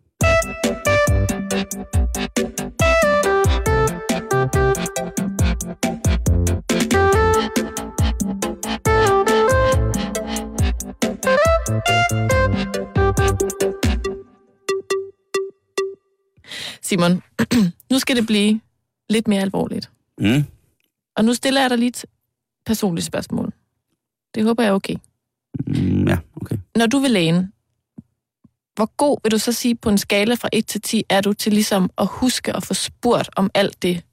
Simon, 16.94 17.24
nu 17.92 18.00
skal 18.00 18.16
det 18.16 18.26
blive 18.26 18.62
lidt 19.10 19.28
mere 19.28 19.42
alvorligt. 19.42 19.92
Mm. 20.18 20.46
Og 21.18 21.26
nu 21.26 21.34
stiller 21.34 21.62
jeg 21.62 21.70
dig 21.70 21.78
lige 21.78 21.90
et 21.90 22.06
personligt 22.66 23.06
spørgsmål. 23.06 23.54
Det 24.36 24.44
håber 24.44 24.64
jeg 24.64 24.70
er 24.70 24.74
okay. 24.74 24.96
Mm, 25.68 26.08
ja, 26.08 26.18
okay. 26.36 26.58
Når 26.76 26.86
du 26.86 27.00
vil 27.00 27.12
lægen, 27.12 27.54
hvor 28.76 28.96
god 28.98 29.18
vil 29.24 29.32
du 29.32 29.38
så 29.38 29.52
sige 29.52 29.76
på 29.76 29.90
en 29.90 29.98
skala 29.98 30.36
fra 30.36 30.50
1 30.54 30.66
til 30.66 30.82
10, 30.82 31.04
er 31.10 31.22
du 31.22 31.34
til 31.34 31.54
ligesom 31.54 31.90
at 31.98 32.08
huske 32.08 32.56
at 32.56 32.64
få 32.64 32.74
spurgt 32.74 33.30
om 33.36 33.52
alt 33.54 33.82
det, 33.82 34.04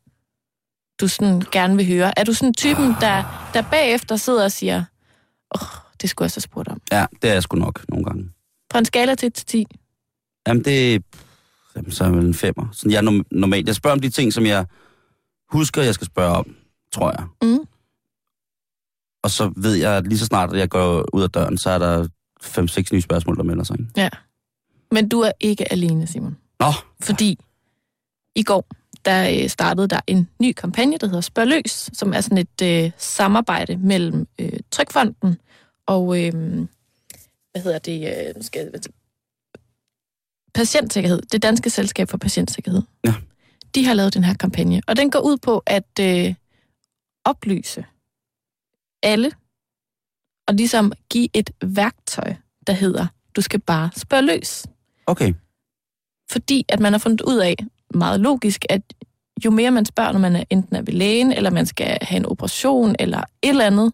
du 1.00 1.08
sådan 1.08 1.42
gerne 1.52 1.76
vil 1.76 1.86
høre? 1.86 2.18
Er 2.18 2.24
du 2.24 2.32
sådan 2.32 2.54
typen, 2.54 2.86
der, 3.00 3.50
der 3.54 3.62
bagefter 3.70 4.16
sidder 4.16 4.44
og 4.44 4.52
siger, 4.52 4.84
åh, 5.54 5.62
oh, 5.62 5.68
det 6.02 6.10
skulle 6.10 6.26
jeg 6.26 6.30
så 6.30 6.40
spurgt 6.40 6.68
om. 6.68 6.80
Ja, 6.92 7.06
det 7.22 7.30
er 7.30 7.34
jeg 7.34 7.42
sgu 7.42 7.56
nok 7.56 7.84
nogle 7.88 8.04
gange. 8.04 8.30
Fra 8.72 8.78
en 8.78 8.84
skala 8.84 9.14
til 9.14 9.26
1 9.26 9.34
til 9.34 9.46
10? 9.46 9.66
Jamen, 10.46 10.64
det 10.64 11.04
jamen, 11.76 11.90
så 11.92 12.04
er 12.04 12.08
vel 12.08 12.26
en 12.26 12.34
femmer. 12.34 12.68
Sådan, 12.72 12.92
jeg 12.92 13.02
norm- 13.02 13.28
normalt. 13.30 13.66
Jeg 13.66 13.74
spørger 13.74 13.94
om 13.96 14.00
de 14.00 14.10
ting, 14.10 14.32
som 14.32 14.46
jeg 14.46 14.66
husker, 15.50 15.82
jeg 15.82 15.94
skal 15.94 16.06
spørge 16.06 16.36
om, 16.36 16.56
tror 16.92 17.10
jeg. 17.10 17.26
Mm. 17.42 17.58
Og 19.24 19.30
så 19.30 19.52
ved 19.56 19.74
jeg, 19.74 19.96
at 19.96 20.06
lige 20.06 20.18
så 20.18 20.26
snart, 20.26 20.52
at 20.52 20.58
jeg 20.58 20.68
går 20.68 21.04
ud 21.14 21.22
af 21.22 21.30
døren, 21.30 21.58
så 21.58 21.70
er 21.70 21.78
der 21.78 22.08
fem-seks 22.40 22.92
nye 22.92 23.00
spørgsmål, 23.02 23.36
der 23.36 23.42
melder 23.42 23.64
sig. 23.64 23.76
Ikke? 23.80 23.90
Ja. 23.96 24.08
Men 24.90 25.08
du 25.08 25.20
er 25.20 25.32
ikke 25.40 25.72
alene, 25.72 26.06
Simon. 26.06 26.36
Nå, 26.60 26.72
Fordi 27.00 27.38
i 28.34 28.42
går, 28.42 28.66
der 29.04 29.42
øh, 29.42 29.48
startede 29.48 29.88
der 29.88 30.00
en 30.06 30.28
ny 30.42 30.52
kampagne, 30.52 30.98
der 30.98 31.06
hedder 31.06 31.20
Spørg 31.20 31.46
Løs, 31.46 31.90
som 31.92 32.12
er 32.12 32.20
sådan 32.20 32.38
et 32.38 32.62
øh, 32.62 32.90
samarbejde 32.96 33.76
mellem 33.76 34.26
øh, 34.38 34.52
Trykfonden 34.70 35.38
og, 35.86 36.24
øh, 36.24 36.32
hvad 37.52 37.62
hedder 37.62 37.78
det, 37.78 38.00
øh, 38.36 38.42
skal 38.42 38.70
jeg, 38.72 38.80
Patientsikkerhed, 40.54 41.22
det 41.32 41.42
danske 41.42 41.70
selskab 41.70 42.08
for 42.08 42.18
patientsikkerhed. 42.18 42.82
Ja. 43.04 43.14
De 43.74 43.86
har 43.86 43.94
lavet 43.94 44.14
den 44.14 44.24
her 44.24 44.34
kampagne, 44.34 44.82
og 44.86 44.96
den 44.96 45.10
går 45.10 45.20
ud 45.20 45.36
på 45.36 45.62
at 45.66 45.98
øh, 46.00 46.34
oplyse 47.24 47.84
alle, 49.02 49.32
og 50.48 50.54
ligesom 50.54 50.92
give 51.10 51.28
et 51.34 51.50
værktøj, 51.62 52.34
der 52.66 52.72
hedder, 52.72 53.06
du 53.36 53.40
skal 53.40 53.60
bare 53.60 53.90
spørge 53.96 54.22
løs 54.22 54.66
okay. 55.06 55.32
fordi 56.30 56.64
at 56.68 56.80
man 56.80 56.92
har 56.92 56.98
fundet 56.98 57.20
ud 57.20 57.38
af, 57.38 57.56
meget 57.94 58.20
logisk, 58.20 58.64
at 58.68 58.82
jo 59.44 59.50
mere 59.50 59.70
man 59.70 59.84
spørger, 59.84 60.12
når 60.12 60.18
man 60.18 60.36
er 60.36 60.44
enten 60.50 60.76
er 60.76 60.82
ved 60.82 60.92
lægen, 60.92 61.32
eller 61.32 61.50
man 61.50 61.66
skal 61.66 61.98
have 62.02 62.16
en 62.16 62.26
operation, 62.26 62.96
eller 62.98 63.18
et 63.18 63.48
eller 63.48 63.66
andet, 63.66 63.92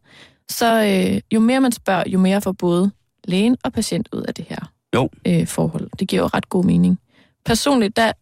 så 0.50 0.82
øh, 0.84 1.20
jo 1.34 1.40
mere 1.40 1.60
man 1.60 1.72
spørger, 1.72 2.04
jo 2.06 2.18
mere 2.18 2.40
får 2.40 2.52
både 2.52 2.90
lægen 3.24 3.56
og 3.64 3.72
patient 3.72 4.08
ud 4.12 4.22
af 4.22 4.34
det 4.34 4.44
her 4.48 4.72
jo. 4.96 5.10
øh, 5.26 5.46
forhold. 5.46 5.90
Det 5.98 6.08
giver 6.08 6.22
jo 6.22 6.28
ret 6.28 6.48
god 6.48 6.64
mening. 6.64 7.00
Personligt, 7.44 7.96
der, 7.96 8.12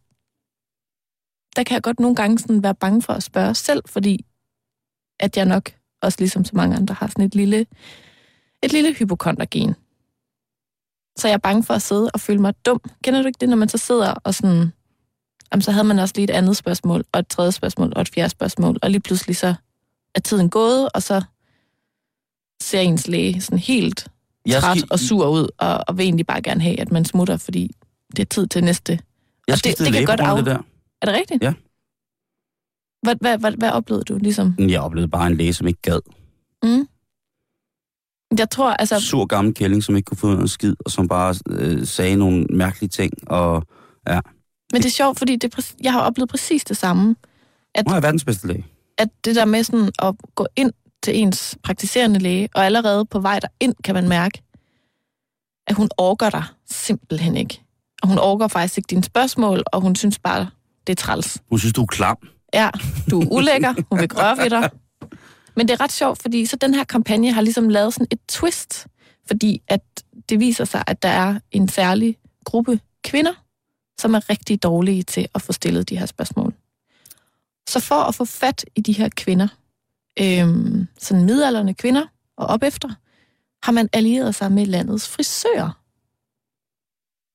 der 1.56 1.62
kan 1.62 1.74
jeg 1.74 1.82
godt 1.82 2.00
nogle 2.00 2.16
gange 2.16 2.38
sådan 2.38 2.62
være 2.62 2.74
bange 2.74 3.02
for 3.02 3.12
at 3.12 3.22
spørge 3.22 3.54
selv, 3.54 3.82
fordi 3.86 4.26
at 5.20 5.36
jeg 5.36 5.44
nok, 5.44 5.70
også 6.02 6.18
ligesom 6.20 6.44
så 6.44 6.52
mange 6.54 6.76
andre, 6.76 6.94
har 6.94 7.06
sådan 7.06 7.24
et 7.24 7.34
lille, 7.34 7.66
et 8.62 8.72
lille 8.72 8.94
hypokondergen. 8.94 9.74
Så 11.18 11.28
jeg 11.28 11.34
er 11.34 11.38
bange 11.38 11.62
for 11.62 11.74
at 11.74 11.82
sidde 11.82 12.10
og 12.14 12.20
føle 12.20 12.40
mig 12.40 12.54
dum. 12.66 12.80
Kender 13.04 13.22
du 13.22 13.26
ikke 13.26 13.38
det, 13.40 13.48
når 13.48 13.56
man 13.56 13.68
så 13.68 13.78
sidder 13.78 14.14
og 14.24 14.34
sådan... 14.34 14.72
Jamen, 15.52 15.62
så 15.62 15.72
havde 15.72 15.84
man 15.84 15.98
også 15.98 16.14
lige 16.16 16.24
et 16.24 16.30
andet 16.30 16.56
spørgsmål, 16.56 17.04
og 17.12 17.20
et 17.20 17.28
tredje 17.28 17.52
spørgsmål, 17.52 17.92
og 17.96 18.02
et 18.02 18.08
fjerde 18.08 18.30
spørgsmål, 18.30 18.78
og 18.82 18.90
lige 18.90 19.00
pludselig 19.00 19.36
så 19.36 19.54
er 20.14 20.20
tiden 20.20 20.50
gået, 20.50 20.88
og 20.94 21.02
så 21.02 21.22
ser 22.62 22.80
ens 22.80 23.08
læge 23.08 23.40
sådan 23.40 23.58
helt 23.58 24.08
jeg 24.46 24.60
træt 24.62 24.78
ski- 24.78 24.88
og 24.90 24.98
sur 24.98 25.28
ud, 25.28 25.48
og, 25.58 25.84
og 25.88 25.98
vil 25.98 26.04
egentlig 26.04 26.26
bare 26.26 26.42
gerne 26.42 26.60
have, 26.62 26.80
at 26.80 26.92
man 26.92 27.04
smutter, 27.04 27.36
fordi 27.36 27.70
det 28.16 28.18
er 28.18 28.24
tid 28.26 28.46
til 28.46 28.64
næste. 28.64 28.92
Jeg 29.48 29.52
og 29.54 29.64
det- 29.64 29.78
det 29.78 29.92
kan 29.92 30.04
godt 30.04 30.20
af 30.20 30.36
det 30.36 30.46
der. 30.46 30.58
Er 31.02 31.06
det 31.06 31.14
rigtigt? 31.14 31.42
Ja. 31.42 31.52
Hvad, 33.02 33.14
hvad, 33.20 33.38
hvad, 33.38 33.52
hvad 33.52 33.70
oplevede 33.70 34.04
du 34.04 34.18
ligesom? 34.18 34.54
Jeg 34.58 34.80
oplevede 34.80 35.10
bare 35.10 35.26
en 35.26 35.36
læge, 35.36 35.52
som 35.52 35.66
ikke 35.66 35.80
gad. 35.82 36.00
Mm? 36.62 36.88
Jeg 38.38 38.50
tror, 38.50 38.70
altså... 38.70 39.00
Sur 39.00 39.26
gammel 39.26 39.54
kælling, 39.54 39.82
som 39.84 39.96
ikke 39.96 40.06
kunne 40.06 40.18
få 40.18 40.26
noget 40.34 40.50
skid, 40.50 40.74
og 40.84 40.90
som 40.90 41.08
bare 41.08 41.34
øh, 41.50 41.86
sagde 41.86 42.16
nogle 42.16 42.44
mærkelige 42.50 42.88
ting. 42.90 43.12
Og 43.26 43.62
Men 44.72 44.82
det 44.82 44.86
er 44.86 44.90
sjovt, 44.90 45.18
fordi 45.18 45.36
det, 45.36 45.54
er 45.54 45.60
præ- 45.62 45.76
jeg 45.82 45.92
har 45.92 46.00
oplevet 46.00 46.28
præcis 46.30 46.64
det 46.64 46.76
samme. 46.76 47.16
At, 47.74 47.86
er 47.88 47.92
jeg 47.94 48.02
verdens 48.02 48.24
bedste 48.24 48.46
læge. 48.46 48.66
at 48.98 49.08
det 49.24 49.36
der 49.36 49.44
med 49.44 49.64
sådan 49.64 49.90
at 50.02 50.14
gå 50.34 50.46
ind 50.56 50.72
til 51.04 51.16
ens 51.18 51.58
praktiserende 51.62 52.18
læge, 52.18 52.48
og 52.54 52.64
allerede 52.64 53.04
på 53.04 53.20
vej 53.20 53.40
derind 53.40 53.74
kan 53.84 53.94
man 53.94 54.08
mærke, 54.08 54.42
at 55.66 55.74
hun 55.74 55.88
orker 55.98 56.30
dig 56.30 56.44
simpelthen 56.70 57.36
ikke. 57.36 57.60
Og 58.02 58.08
hun 58.08 58.18
orker 58.18 58.48
faktisk 58.48 58.78
ikke 58.78 58.86
dine 58.86 59.04
spørgsmål, 59.04 59.62
og 59.66 59.80
hun 59.80 59.96
synes 59.96 60.18
bare, 60.18 60.50
det 60.86 60.92
er 60.92 61.02
træls. 61.02 61.42
Hun 61.50 61.58
synes, 61.58 61.72
du 61.72 61.82
er 61.82 61.86
klam. 61.86 62.16
Ja, 62.54 62.70
du 63.10 63.20
er 63.20 63.26
ulækker, 63.26 63.74
hun 63.90 64.00
vil 64.00 64.08
grøre 64.08 64.36
ved 64.36 64.50
dig. 64.50 64.70
Men 65.56 65.68
det 65.68 65.74
er 65.74 65.80
ret 65.80 65.92
sjovt, 65.92 66.22
fordi 66.22 66.46
så 66.46 66.56
den 66.56 66.74
her 66.74 66.84
kampagne 66.84 67.32
har 67.32 67.40
ligesom 67.40 67.68
lavet 67.68 67.94
sådan 67.94 68.06
et 68.10 68.20
twist. 68.28 68.86
Fordi 69.26 69.62
at 69.68 69.80
det 70.28 70.40
viser 70.40 70.64
sig, 70.64 70.84
at 70.86 71.02
der 71.02 71.08
er 71.08 71.38
en 71.50 71.68
særlig 71.68 72.16
gruppe 72.44 72.80
kvinder, 73.04 73.32
som 74.00 74.14
er 74.14 74.30
rigtig 74.30 74.62
dårlige 74.62 75.02
til 75.02 75.28
at 75.34 75.42
få 75.42 75.52
stillet 75.52 75.88
de 75.88 75.98
her 75.98 76.06
spørgsmål. 76.06 76.54
Så 77.68 77.80
for 77.80 77.94
at 77.94 78.14
få 78.14 78.24
fat 78.24 78.64
i 78.76 78.80
de 78.80 78.92
her 78.92 79.08
kvinder, 79.08 79.48
øhm, 80.20 80.86
sådan 80.98 81.24
midalderne 81.24 81.74
kvinder 81.74 82.06
og 82.36 82.46
op 82.46 82.62
efter, 82.62 82.88
har 83.62 83.72
man 83.72 83.88
allieret 83.92 84.34
sig 84.34 84.52
med 84.52 84.66
landets 84.66 85.08
frisører. 85.08 85.80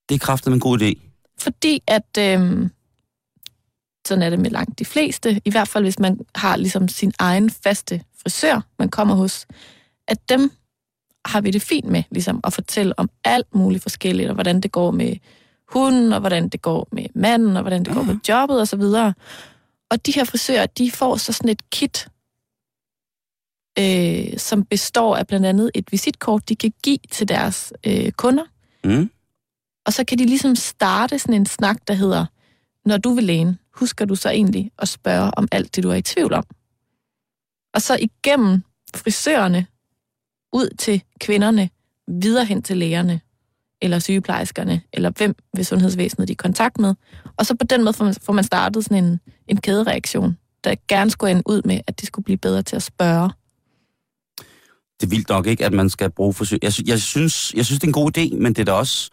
Det 0.09 0.15
er 0.15 0.19
kraftigt 0.19 0.53
en 0.53 0.59
god 0.59 0.81
idé. 0.81 0.93
Fordi 1.37 1.83
at, 1.87 2.17
øhm, 2.19 2.71
sådan 4.07 4.21
er 4.21 4.29
det 4.29 4.39
med 4.39 4.51
langt 4.51 4.79
de 4.79 4.85
fleste, 4.85 5.41
i 5.45 5.51
hvert 5.51 5.67
fald 5.67 5.83
hvis 5.83 5.99
man 5.99 6.19
har 6.35 6.57
ligesom 6.57 6.87
sin 6.87 7.13
egen 7.19 7.49
faste 7.49 8.03
frisør, 8.21 8.61
man 8.79 8.89
kommer 8.89 9.15
hos, 9.15 9.47
at 10.07 10.29
dem 10.29 10.51
har 11.25 11.41
vi 11.41 11.51
det 11.51 11.61
fint 11.61 11.85
med 11.85 12.03
ligesom 12.11 12.39
at 12.43 12.53
fortælle 12.53 12.99
om 12.99 13.09
alt 13.23 13.55
muligt 13.55 13.83
forskelligt, 13.83 14.29
og 14.29 14.33
hvordan 14.33 14.61
det 14.61 14.71
går 14.71 14.91
med 14.91 15.15
hunden, 15.67 16.13
og 16.13 16.19
hvordan 16.19 16.49
det 16.49 16.61
går 16.61 16.87
med 16.91 17.05
manden, 17.15 17.55
og 17.55 17.61
hvordan 17.61 17.85
det 17.85 17.93
går 17.93 18.01
med 18.01 18.15
jobbet. 18.29 18.73
Og, 18.73 19.13
og 19.89 20.05
de 20.05 20.11
her 20.11 20.23
frisører, 20.23 20.65
de 20.65 20.91
får 20.91 21.17
så 21.17 21.33
sådan 21.33 21.49
et 21.49 21.69
kit, 21.69 22.07
øh, 23.79 24.37
som 24.37 24.65
består 24.65 25.15
af 25.15 25.27
blandt 25.27 25.45
andet 25.45 25.71
et 25.75 25.91
visitkort, 25.91 26.49
de 26.49 26.55
kan 26.55 26.73
give 26.83 26.97
til 27.11 27.27
deres 27.27 27.73
øh, 27.87 28.11
kunder. 28.11 28.43
Mm. 28.83 29.09
Og 29.85 29.93
så 29.93 30.03
kan 30.03 30.17
de 30.17 30.25
ligesom 30.25 30.55
starte 30.55 31.19
sådan 31.19 31.35
en 31.35 31.45
snak, 31.45 31.77
der 31.87 31.93
hedder, 31.93 32.25
når 32.85 32.97
du 32.97 33.13
vil 33.13 33.23
læne, 33.23 33.57
husker 33.73 34.05
du 34.05 34.15
så 34.15 34.29
egentlig 34.29 34.71
at 34.79 34.87
spørge 34.87 35.31
om 35.37 35.47
alt 35.51 35.75
det, 35.75 35.83
du 35.83 35.89
er 35.89 35.95
i 35.95 36.01
tvivl 36.01 36.33
om? 36.33 36.43
Og 37.73 37.81
så 37.81 37.97
igennem 38.01 38.63
frisørerne, 38.95 39.67
ud 40.53 40.75
til 40.77 41.03
kvinderne, 41.19 41.69
videre 42.07 42.45
hen 42.45 42.61
til 42.61 42.77
lægerne, 42.77 43.21
eller 43.81 43.99
sygeplejerskerne, 43.99 44.81
eller 44.93 45.09
hvem 45.17 45.35
ved 45.55 45.63
sundhedsvæsenet 45.63 46.27
de 46.27 46.31
er 46.31 46.35
i 46.35 46.43
kontakt 46.43 46.79
med. 46.79 46.95
Og 47.37 47.45
så 47.45 47.55
på 47.55 47.65
den 47.65 47.83
måde 47.83 47.93
får 47.93 48.05
man, 48.05 48.15
får 48.21 48.33
man 48.33 48.43
startet 48.43 48.83
sådan 48.83 49.03
en, 49.03 49.19
en 49.47 49.61
kædereaktion, 49.61 50.37
der 50.63 50.75
gerne 50.87 51.11
skulle 51.11 51.31
ende 51.31 51.43
ud 51.45 51.61
med, 51.65 51.81
at 51.87 52.01
de 52.01 52.05
skulle 52.05 52.23
blive 52.23 52.37
bedre 52.37 52.63
til 52.63 52.75
at 52.75 52.83
spørge. 52.83 53.31
Det 54.99 55.05
er 55.05 55.09
vildt 55.09 55.29
nok 55.29 55.47
ikke, 55.47 55.65
at 55.65 55.73
man 55.73 55.89
skal 55.89 56.11
bruge 56.11 56.33
forsøg. 56.33 56.59
Jeg, 56.61 56.73
jeg, 56.87 57.01
synes, 57.01 57.53
jeg 57.55 57.65
synes, 57.65 57.79
det 57.79 57.83
er 57.83 57.89
en 57.89 57.93
god 57.93 58.17
idé, 58.17 58.35
men 58.35 58.53
det 58.53 58.59
er 58.59 58.65
da 58.65 58.71
også... 58.71 59.09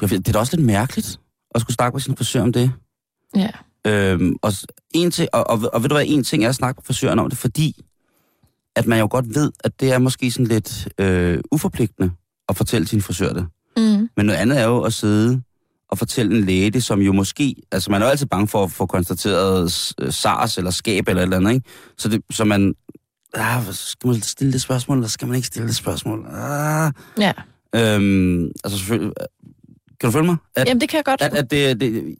Jeg 0.00 0.10
ved, 0.10 0.18
det 0.18 0.28
er 0.28 0.32
da 0.32 0.38
også 0.38 0.56
lidt 0.56 0.66
mærkeligt 0.66 1.20
at 1.54 1.60
skulle 1.60 1.74
snakke 1.74 1.94
med 1.94 2.00
sin 2.00 2.16
frisør 2.16 2.42
om 2.42 2.52
det. 2.52 2.72
Ja. 3.36 3.50
Øhm, 3.86 4.36
og, 4.42 4.52
en 4.94 5.10
ting, 5.10 5.28
og, 5.32 5.50
og, 5.50 5.70
og 5.72 5.82
ved 5.82 5.88
du 5.88 5.94
hvad, 5.94 6.04
en 6.06 6.24
ting 6.24 6.44
er 6.44 6.48
at 6.48 6.54
snakke 6.54 6.78
med 6.78 6.84
frisøren 6.84 7.18
om 7.18 7.30
det, 7.30 7.38
fordi 7.38 7.84
at 8.76 8.86
man 8.86 8.98
jo 8.98 9.08
godt 9.10 9.34
ved, 9.34 9.52
at 9.64 9.80
det 9.80 9.92
er 9.92 9.98
måske 9.98 10.30
sådan 10.30 10.46
lidt 10.46 10.88
øh, 10.98 11.40
uforpligtende 11.52 12.10
at 12.48 12.56
fortælle 12.56 12.88
sin 12.88 13.02
frisør 13.02 13.32
det. 13.32 13.46
Mm. 13.76 14.08
Men 14.16 14.26
noget 14.26 14.38
andet 14.38 14.60
er 14.60 14.64
jo 14.64 14.82
at 14.82 14.92
sidde 14.92 15.42
og 15.88 15.98
fortælle 15.98 16.38
en 16.38 16.44
læge 16.44 16.70
det, 16.70 16.84
som 16.84 17.00
jo 17.00 17.12
måske... 17.12 17.54
Altså, 17.72 17.90
man 17.90 18.02
er 18.02 18.06
jo 18.06 18.10
altid 18.10 18.26
bange 18.26 18.48
for 18.48 18.64
at 18.64 18.70
få 18.70 18.86
konstateret 18.86 19.72
SARS 20.10 20.58
eller 20.58 20.70
skab 20.70 21.08
eller 21.08 21.22
et 21.22 21.24
eller 21.24 21.36
andet, 21.36 21.54
ikke? 21.54 21.68
Så, 21.98 22.08
det, 22.08 22.22
så 22.30 22.44
man... 22.44 22.74
Ah, 23.36 23.62
skal 23.72 24.06
man 24.08 24.20
stille 24.20 24.52
det 24.52 24.62
spørgsmål, 24.62 24.96
eller 24.96 25.08
skal 25.08 25.28
man 25.28 25.36
ikke 25.36 25.46
stille 25.48 25.68
det 25.68 25.76
spørgsmål? 25.76 26.26
Ah, 26.30 26.92
Ja. 27.18 27.32
øhm, 27.74 28.44
altså, 28.64 28.78
selvfølgelig... 28.78 29.12
Kan 30.00 30.06
du 30.08 30.12
følge 30.12 30.26
mig? 30.26 30.36
At, 30.56 30.68
Jamen, 30.68 30.80
det 30.80 30.88
kan 30.88 30.96
jeg 30.96 31.04
godt. 31.04 31.22
at, 31.22 31.34
at 31.34 31.50
det, 31.50 31.80
det, 31.80 32.16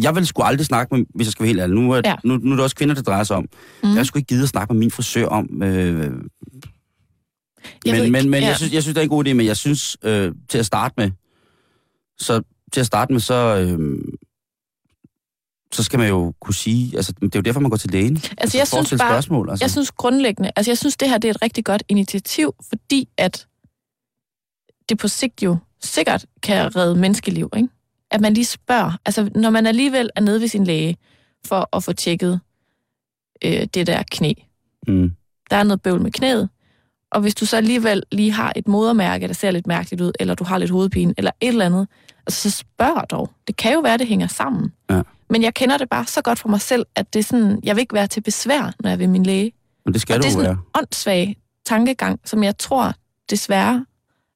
jeg 0.00 0.14
vil 0.16 0.26
sgu 0.26 0.42
aldrig 0.42 0.66
snakke 0.66 0.96
med, 0.96 1.04
hvis 1.14 1.26
jeg 1.26 1.32
skal 1.32 1.42
være 1.42 1.48
helt 1.48 1.60
ærlig. 1.60 1.74
Nu 1.76 1.90
er, 1.92 2.00
Ja. 2.04 2.14
nu, 2.24 2.36
nu 2.36 2.50
er 2.50 2.54
det 2.56 2.62
også 2.62 2.76
kvinder, 2.76 2.94
det 2.94 3.06
drejer 3.06 3.24
sig 3.24 3.36
om. 3.36 3.46
Mm. 3.82 3.94
Jeg 3.96 4.06
skulle 4.06 4.20
ikke 4.20 4.28
gide 4.28 4.42
at 4.42 4.48
snakke 4.48 4.72
med 4.74 4.78
min 4.80 4.90
frisør 4.90 5.26
om... 5.26 5.62
Øh, 5.62 6.10
Jeg 7.86 8.00
men 8.02 8.12
men, 8.12 8.30
men 8.30 8.40
ja. 8.42 8.46
jeg, 8.48 8.56
synes, 8.56 8.72
jeg 8.72 8.82
synes, 8.82 8.94
det 8.94 9.00
er 9.00 9.02
en 9.04 9.08
god 9.08 9.26
idé, 9.26 9.32
men 9.32 9.46
jeg 9.46 9.56
synes, 9.56 9.96
øh, 10.02 10.32
til 10.48 10.58
at 10.58 10.66
starte 10.66 10.94
med, 10.96 11.10
så 12.18 12.42
til 12.72 12.80
at 12.80 12.86
starte 12.86 13.12
med, 13.12 13.20
så, 13.20 13.34
øh, 13.34 13.98
så 15.72 15.82
skal 15.82 15.98
man 15.98 16.08
jo 16.08 16.34
kunne 16.40 16.54
sige, 16.54 16.96
altså 16.96 17.12
det 17.12 17.34
er 17.34 17.38
jo 17.38 17.40
derfor, 17.40 17.60
man 17.60 17.70
går 17.70 17.76
til 17.76 17.90
lægen. 17.90 18.16
Altså, 18.38 18.58
jeg 18.58 18.68
for 18.68 18.76
at 18.78 18.86
synes 18.86 19.00
bare- 19.00 19.12
spørgsmål, 19.12 19.50
altså. 19.50 19.64
Jeg 19.64 19.70
synes 19.70 19.90
grundlæggende, 19.90 20.50
altså 20.56 20.70
jeg 20.70 20.78
synes, 20.78 20.96
det 20.96 21.08
her 21.08 21.18
det 21.18 21.28
er 21.28 21.32
et 21.34 21.42
rigtig 21.42 21.64
godt 21.64 21.82
initiativ, 21.88 22.54
fordi 22.68 23.08
at 23.16 23.46
det 24.88 24.98
på 24.98 25.08
sigt 25.08 25.42
jo 25.42 25.56
sikkert 25.82 26.26
kan 26.42 26.76
redde 26.76 26.96
menneskeliv, 26.96 27.50
ikke? 27.56 27.68
At 28.10 28.20
man 28.20 28.34
lige 28.34 28.44
spørger, 28.44 28.92
altså 29.06 29.30
når 29.34 29.50
man 29.50 29.66
alligevel 29.66 30.10
er 30.16 30.20
nede 30.20 30.40
ved 30.40 30.48
sin 30.48 30.64
læge 30.64 30.96
for 31.46 31.76
at 31.76 31.84
få 31.84 31.92
tjekket 31.92 32.40
øh, 33.44 33.66
det 33.74 33.86
der 33.86 34.02
knæ. 34.10 34.32
Mm. 34.88 35.12
Der 35.50 35.56
er 35.56 35.62
noget 35.62 35.82
bøvl 35.82 36.00
med 36.02 36.10
knæet, 36.10 36.48
og 37.12 37.20
hvis 37.20 37.34
du 37.34 37.46
så 37.46 37.56
alligevel 37.56 38.02
lige 38.12 38.32
har 38.32 38.52
et 38.56 38.68
modermærke, 38.68 39.28
der 39.28 39.34
ser 39.34 39.50
lidt 39.50 39.66
mærkeligt 39.66 40.02
ud, 40.02 40.12
eller 40.20 40.34
du 40.34 40.44
har 40.44 40.58
lidt 40.58 40.70
hovedpine, 40.70 41.14
eller 41.18 41.30
et 41.40 41.48
eller 41.48 41.66
andet, 41.66 41.88
altså 42.26 42.50
så 42.50 42.56
spørg 42.56 43.10
dog. 43.10 43.30
Det 43.46 43.56
kan 43.56 43.72
jo 43.72 43.80
være, 43.80 43.98
det 43.98 44.06
hænger 44.06 44.26
sammen. 44.26 44.72
Ja. 44.90 45.02
Men 45.30 45.42
jeg 45.42 45.54
kender 45.54 45.78
det 45.78 45.88
bare 45.88 46.06
så 46.06 46.22
godt 46.22 46.38
for 46.38 46.48
mig 46.48 46.60
selv, 46.60 46.86
at 46.94 47.12
det 47.12 47.18
er 47.18 47.22
sådan, 47.24 47.60
jeg 47.62 47.76
vil 47.76 47.80
ikke 47.80 47.94
være 47.94 48.06
til 48.06 48.20
besvær, 48.20 48.62
når 48.80 48.90
jeg 48.90 48.92
er 48.92 48.96
ved 48.96 49.06
min 49.06 49.22
læge. 49.22 49.52
Men 49.84 49.94
det 49.94 50.00
skal 50.02 50.14
og 50.14 50.16
du 50.16 50.22
det 50.22 50.28
er 50.28 50.32
sådan 50.32 50.44
være. 50.44 50.52
en 50.52 50.58
åndssvag 50.82 51.36
tankegang, 51.66 52.20
som 52.24 52.44
jeg 52.44 52.58
tror 52.58 52.92
desværre, 53.30 53.86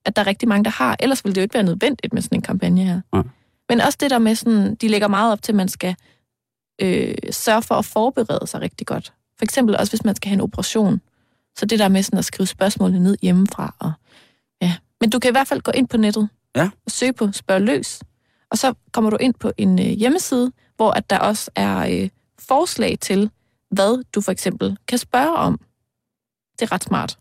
at 0.05 0.16
der 0.16 0.22
er 0.22 0.26
rigtig 0.26 0.48
mange, 0.48 0.64
der 0.64 0.70
har. 0.70 0.96
Ellers 1.00 1.24
ville 1.24 1.35
det 1.35 1.40
jo 1.40 1.42
ikke 1.42 1.55
være 1.55 1.62
nødvendigt 1.62 2.12
med 2.12 2.22
sådan 2.22 2.38
en 2.38 2.42
kampagne 2.42 2.85
her. 2.85 3.00
Ja. 3.14 3.22
Men 3.68 3.81
også 3.81 3.98
det 4.00 4.11
der 4.11 4.18
med 4.18 4.35
sådan, 4.35 4.74
de 4.74 4.88
lægger 4.88 5.09
meget 5.09 5.33
op 5.33 5.42
til, 5.42 5.53
at 5.53 5.57
man 5.57 5.68
skal 5.68 5.94
øh, 6.83 7.14
sørge 7.31 7.62
for 7.62 7.74
at 7.74 7.85
forberede 7.85 8.46
sig 8.46 8.61
rigtig 8.61 8.87
godt. 8.87 9.12
For 9.38 9.44
eksempel 9.44 9.76
også, 9.76 9.92
hvis 9.92 10.05
man 10.05 10.16
skal 10.16 10.29
have 10.29 10.35
en 10.35 10.40
operation. 10.40 11.00
Så 11.59 11.66
det 11.66 11.79
der 11.79 11.88
med 11.88 12.03
sådan 12.03 12.18
at 12.18 12.24
skrive 12.24 12.46
spørgsmålene 12.46 13.00
ned 13.00 13.16
hjemmefra. 13.22 13.74
Og, 13.79 13.92
ja. 14.62 14.74
Men 15.00 15.11
du 15.11 15.18
kan 15.18 15.31
i 15.31 15.33
hvert 15.33 15.48
fald 15.48 15.61
gå 15.61 15.70
ind 15.74 15.88
på 15.88 15.96
nettet 15.96 16.29
Ja. 16.57 16.70
og 16.87 16.90
søge 16.90 17.12
på 17.12 17.33
Spørg 17.33 17.61
Løs. 17.62 18.00
Og 18.50 18.58
så 18.58 18.74
kommer 18.92 19.10
du 19.10 19.16
ind 19.16 19.34
på 19.34 19.52
en 19.56 19.78
øh, 19.78 19.84
hjemmeside, 19.86 20.52
hvor 20.76 20.90
at 20.90 21.10
der 21.10 21.18
også 21.18 21.50
er 21.56 22.02
øh, 22.02 22.08
forslag 22.38 22.98
til, 23.00 23.30
hvad 23.70 24.04
du 24.14 24.20
for 24.20 24.32
eksempel 24.32 24.76
kan 24.88 24.98
spørge 24.98 25.34
om. 25.36 25.60
Det 26.58 26.62
er 26.62 26.72
ret 26.72 26.84
smart. 26.84 27.18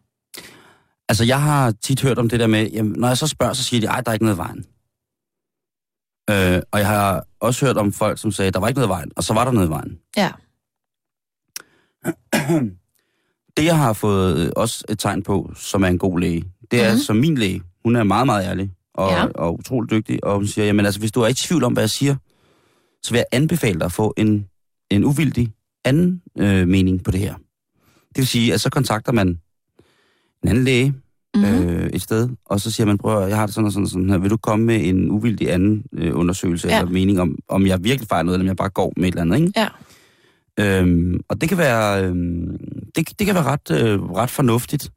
Altså, 1.10 1.24
jeg 1.24 1.42
har 1.42 1.72
tit 1.72 2.02
hørt 2.02 2.18
om 2.20 2.30
det 2.30 2.40
der 2.40 2.48
med, 2.48 2.70
jamen, 2.72 2.92
når 3.00 3.08
jeg 3.08 3.18
så 3.18 3.28
spørger, 3.28 3.54
så 3.54 3.64
siger 3.64 3.82
de, 3.82 3.88
ej, 3.88 4.02
der 4.02 4.10
er 4.10 4.14
ikke 4.14 4.26
noget 4.26 4.36
i 4.36 4.38
vejen. 4.38 4.66
Øh, 6.30 6.62
og 6.72 6.80
jeg 6.80 6.88
har 6.88 7.26
også 7.40 7.66
hørt 7.66 7.78
om 7.78 7.94
folk, 7.94 8.18
som 8.20 8.32
sagde, 8.32 8.52
der 8.52 8.60
var 8.60 8.68
ikke 8.68 8.78
noget 8.80 8.88
i 8.88 8.90
vejen, 8.98 9.12
og 9.16 9.24
så 9.24 9.34
var 9.34 9.44
der 9.46 9.52
noget 9.52 9.68
i 9.68 9.70
vejen. 9.70 10.00
Ja. 10.18 10.32
Det, 13.58 13.66
jeg 13.66 13.78
har 13.78 13.94
fået 13.94 14.38
øh, 14.46 14.52
også 14.56 14.86
et 14.90 15.00
tegn 15.00 15.24
på, 15.24 15.52
som 15.56 15.84
er 15.84 15.88
en 15.88 15.98
god 15.98 16.20
læge, 16.20 16.46
det 16.72 16.82
er 16.84 16.92
Mhm. 16.92 17.00
som 17.00 17.16
min 17.16 17.38
læge. 17.38 17.62
Hun 17.84 17.96
er 17.96 18.04
meget, 18.04 18.26
meget 18.26 18.46
ærlig 18.46 18.72
og, 19.00 19.12
Ja. 19.12 19.26
og 19.26 19.54
utrolig 19.60 19.92
dygtig, 19.92 20.24
og 20.24 20.36
hun 20.36 20.48
siger, 20.48 20.66
jamen 20.66 20.86
altså, 20.86 21.00
hvis 21.00 21.12
du 21.12 21.22
er 21.22 21.28
i 21.28 21.34
tvivl 21.34 21.64
om, 21.64 21.74
hvad 21.74 21.84
jeg 21.84 21.90
siger, 21.90 22.16
så 23.04 23.12
vil 23.12 23.18
jeg 23.18 23.26
anbefale 23.32 23.80
dig 23.80 23.86
at 23.86 23.92
få 23.92 24.14
en, 24.18 24.46
en 24.92 25.04
uvildig 25.04 25.54
anden 25.86 26.22
øh, 26.40 26.68
mening 26.68 27.04
på 27.04 27.12
det 27.12 27.20
her. 27.20 27.34
Det 28.10 28.18
vil 28.18 28.28
sige, 28.28 28.54
at 28.54 28.62
så 28.62 28.70
kontakter 28.70 29.12
man 29.12 29.28
en 30.44 30.50
anden 30.50 30.64
læge 30.64 30.94
Mm-hmm. 31.36 31.68
øh, 31.70 31.90
et 31.90 32.02
sted, 32.02 32.30
og 32.46 32.60
så 32.62 32.72
siger 32.72 32.88
man, 32.88 32.98
prøv 32.98 33.28
jeg 33.28 33.38
har 33.38 33.46
det 33.46 33.56
sådan 33.56 33.66
og 33.66 33.72
sådan 33.72 33.84
og 33.84 33.90
sådan 33.90 34.10
her, 34.10 34.18
vil 34.18 34.30
du 34.30 34.38
komme 34.38 34.66
med 34.66 34.88
en 34.88 35.12
uvildig 35.12 35.54
anden 35.54 35.84
øh, 35.94 36.18
undersøgelse 36.18 36.68
Ja. 36.68 36.80
eller 36.80 36.92
mening 36.92 37.20
om, 37.22 37.36
om 37.50 37.68
jeg 37.68 37.84
virkelig 37.84 38.08
fejler 38.08 38.24
noget, 38.24 38.36
eller 38.36 38.44
om 38.44 38.48
jeg 38.48 38.56
bare 38.56 38.70
går 38.70 38.94
med 38.98 39.08
et 39.08 39.12
eller 39.12 39.22
andet, 39.22 39.40
ikke? 39.48 39.54
Ja. 40.58 40.80
Øhm, 40.80 41.20
og 41.30 41.42
det 41.42 41.50
kan 41.50 41.58
være, 41.58 42.04
øhm, 42.06 42.58
det, 42.96 43.20
det 43.20 43.26
kan 43.28 43.36
være 43.36 43.44
ret, 43.44 43.72
øh, 43.72 44.02
ret 44.04 44.30
fornuftigt. 44.30 44.92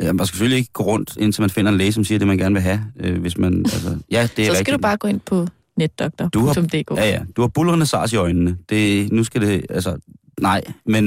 Øh, 0.00 0.06
man 0.06 0.18
skal 0.18 0.26
selvfølgelig 0.26 0.58
ikke 0.58 0.72
gå 0.72 0.82
rundt, 0.82 1.16
indtil 1.16 1.40
man 1.42 1.50
finder 1.50 1.72
en 1.72 1.78
læge, 1.78 1.92
som 1.92 2.04
siger 2.04 2.18
det, 2.18 2.28
man 2.28 2.38
gerne 2.38 2.54
vil 2.54 2.62
have. 2.62 2.84
Øh, 3.00 3.20
hvis 3.20 3.38
man, 3.38 3.58
altså, 3.58 3.98
ja, 4.10 4.22
det 4.22 4.22
er 4.22 4.26
Så 4.26 4.32
skal 4.44 4.50
rigtigt. 4.56 4.72
du 4.74 4.78
bare 4.78 4.96
gå 4.96 5.08
ind 5.08 5.20
på 5.20 5.46
netdoktor.dk. 5.78 6.90
Ja, 6.96 7.08
ja. 7.08 7.20
Du 7.36 7.40
har 7.40 7.48
bullerende 7.48 7.86
sars 7.86 8.12
i 8.12 8.16
øjnene. 8.16 8.56
Det, 8.68 9.12
nu 9.12 9.24
skal 9.24 9.40
det, 9.40 9.66
altså, 9.70 9.96
nej. 10.40 10.62
Men, 10.86 11.04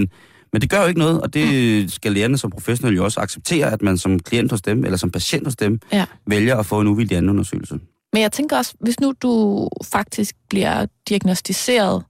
men 0.54 0.62
det 0.62 0.70
gør 0.70 0.82
jo 0.82 0.88
ikke 0.88 1.00
noget, 1.00 1.22
og 1.22 1.34
det 1.34 1.92
skal 1.92 2.12
lægerne 2.12 2.38
som 2.38 2.52
professionelle 2.52 2.96
jo 2.98 3.04
også 3.04 3.20
acceptere, 3.20 3.72
at 3.72 3.82
man 3.82 3.98
som 3.98 4.20
klient 4.20 4.52
hos 4.52 4.62
dem, 4.62 4.84
eller 4.86 4.98
som 4.98 5.12
patient 5.12 5.48
hos 5.48 5.56
dem, 5.56 5.80
Ja. 5.92 6.06
vælger 6.28 6.58
at 6.58 6.66
få 6.66 6.80
en 6.82 6.88
uvildig 6.88 7.18
anden 7.18 7.30
undersøgelse. 7.30 7.80
Men 8.14 8.22
jeg 8.22 8.32
tænker 8.32 8.58
også, 8.58 8.74
hvis 8.80 9.00
nu 9.00 9.14
du 9.22 9.70
faktisk 9.84 10.36
bliver 10.50 10.86
diagnostiseret 11.10 12.04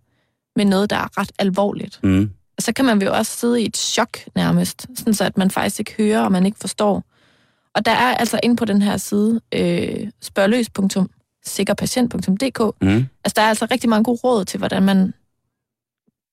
med 0.56 0.66
noget, 0.66 0.90
der 0.90 0.96
er 0.96 1.18
ret 1.20 1.32
alvorligt, 1.40 2.00
Mm. 2.04 2.30
Så 2.64 2.74
kan 2.74 2.86
man 2.86 3.02
jo 3.02 3.14
også 3.14 3.38
sidde 3.38 3.62
i 3.62 3.66
et 3.66 3.78
chok 3.78 4.18
nærmest, 4.36 4.88
sådan 4.98 5.14
så 5.14 5.24
at 5.24 5.38
man 5.38 5.52
faktisk 5.52 5.80
ikke 5.80 5.94
hører, 5.98 6.22
og 6.22 6.32
man 6.32 6.46
ikke 6.46 6.58
forstår. 6.60 7.04
Og 7.76 7.86
der 7.86 7.92
er 7.92 8.16
altså 8.16 8.40
inde 8.44 8.56
på 8.56 8.66
den 8.66 8.82
her 8.82 8.98
side, 8.98 9.42
øh, 9.54 10.08
spørgløs.sikkerpatient.dk, 10.22 12.60
Mm. 12.82 13.06
altså 13.24 13.34
der 13.36 13.42
er 13.42 13.50
altså 13.50 13.68
rigtig 13.72 13.90
mange 13.90 14.04
gode 14.04 14.20
råd 14.24 14.46
til, 14.46 14.58
hvordan 14.58 14.84
man 14.84 15.14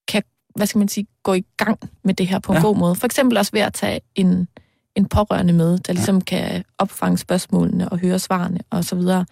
kan, 0.09 0.23
hvad 0.57 0.67
skal 0.67 0.79
man 0.79 0.89
sige, 0.89 1.07
gå 1.23 1.35
i 1.35 1.45
gang 1.57 1.79
med 2.05 2.15
det 2.15 2.27
her 2.27 2.39
på 2.39 2.53
en 2.53 2.57
Ja. 2.59 2.63
god 2.63 2.77
måde. 2.77 2.95
For 2.95 3.07
eksempel 3.07 3.39
også 3.39 3.53
ved 3.53 3.61
at 3.61 3.75
tage 3.75 4.01
en, 4.15 4.49
en 4.97 5.09
pårørende 5.09 5.53
med, 5.53 5.79
der 5.79 5.93
ligesom 5.93 6.17
ja. 6.17 6.21
kan 6.25 6.65
opfange 6.79 7.19
spørgsmålene 7.19 7.89
og 7.89 7.99
høre 7.99 8.19
svarene 8.19 8.61
og 8.71 8.85
så 8.85 8.97
videre. 8.97 9.27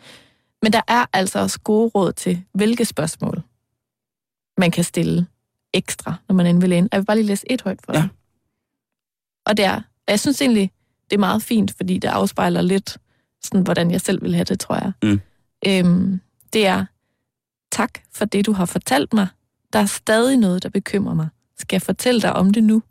Men 0.62 0.72
der 0.72 0.80
er 0.88 1.04
altså 1.12 1.38
også 1.38 1.60
gode 1.60 1.88
råd 1.94 2.12
til, 2.12 2.42
hvilke 2.54 2.84
spørgsmål 2.84 3.42
man 4.58 4.70
kan 4.70 4.84
stille 4.84 5.26
ekstra, 5.74 6.14
når 6.28 6.34
man 6.34 6.46
inde 6.46 6.60
ved 6.62 6.68
lægen. 6.68 6.88
Jeg 6.92 7.00
vil 7.00 7.04
bare 7.04 7.16
lige 7.16 7.26
læse 7.26 7.50
et 7.52 7.62
højt 7.62 7.80
for 7.84 7.92
Ja. 7.92 7.98
dig. 8.00 8.08
Og 9.46 9.56
det 9.56 9.64
er, 9.64 9.80
jeg 10.08 10.20
synes 10.20 10.42
egentlig, 10.42 10.72
det 11.10 11.16
er 11.16 11.20
meget 11.20 11.42
fint, 11.42 11.72
fordi 11.76 11.98
det 11.98 12.08
afspejler 12.08 12.62
lidt, 12.62 12.98
sådan, 13.42 13.62
hvordan 13.62 13.90
jeg 13.90 14.00
selv 14.00 14.22
vil 14.22 14.34
have 14.34 14.44
det, 14.44 14.60
tror 14.60 14.74
jeg. 14.74 14.92
Mm. 15.02 15.20
Øhm, 15.66 16.20
det 16.52 16.66
er, 16.66 16.84
tak 17.72 17.98
for 18.12 18.24
det, 18.24 18.46
du 18.46 18.52
har 18.52 18.64
fortalt 18.66 19.12
mig. 19.12 19.26
Der 19.72 19.78
er 19.78 19.86
stadig 19.86 20.36
noget, 20.36 20.62
der 20.62 20.68
bekymrer 20.68 21.14
mig. 21.14 21.28
Skal 21.58 21.74
jeg 21.76 21.82
fortælle 21.82 22.20
dig 22.22 22.32
om 22.32 22.52
det 22.52 22.64
nu? 22.64 22.82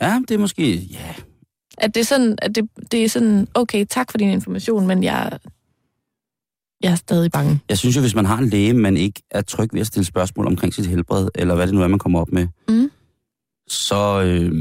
Ja, 0.00 0.20
det 0.28 0.34
er 0.34 0.38
måske... 0.38 0.76
Ja, 0.76 1.14
At 1.78 1.94
det 1.94 2.00
er 2.00 2.04
sådan, 2.04 2.38
at 2.42 2.54
det, 2.54 2.70
det 2.92 3.04
er 3.04 3.08
sådan 3.08 3.48
okay, 3.54 3.84
tak 3.90 4.10
for 4.10 4.18
din 4.18 4.28
information, 4.30 4.86
men 4.86 5.02
jeg, 5.04 5.38
jeg 6.82 6.90
er 6.92 6.94
stadig 6.94 7.30
bange. 7.30 7.60
Jeg 7.68 7.78
synes 7.78 7.96
jo, 7.96 8.00
hvis 8.00 8.14
man 8.14 8.24
har 8.24 8.38
en 8.38 8.48
læge, 8.48 8.72
man 8.72 8.96
ikke 8.96 9.22
er 9.30 9.42
tryg 9.42 9.68
ved 9.72 9.80
at 9.80 9.86
stille 9.86 10.04
spørgsmål 10.04 10.46
omkring 10.46 10.74
sit 10.74 10.86
helbred, 10.86 11.28
eller 11.34 11.54
hvad 11.54 11.66
det 11.66 11.74
nu 11.74 11.82
er, 11.82 11.88
man 11.88 11.98
kommer 11.98 12.20
op 12.20 12.32
med, 12.32 12.46
Mm. 12.68 12.90
så, 13.68 14.22
øh, 14.22 14.52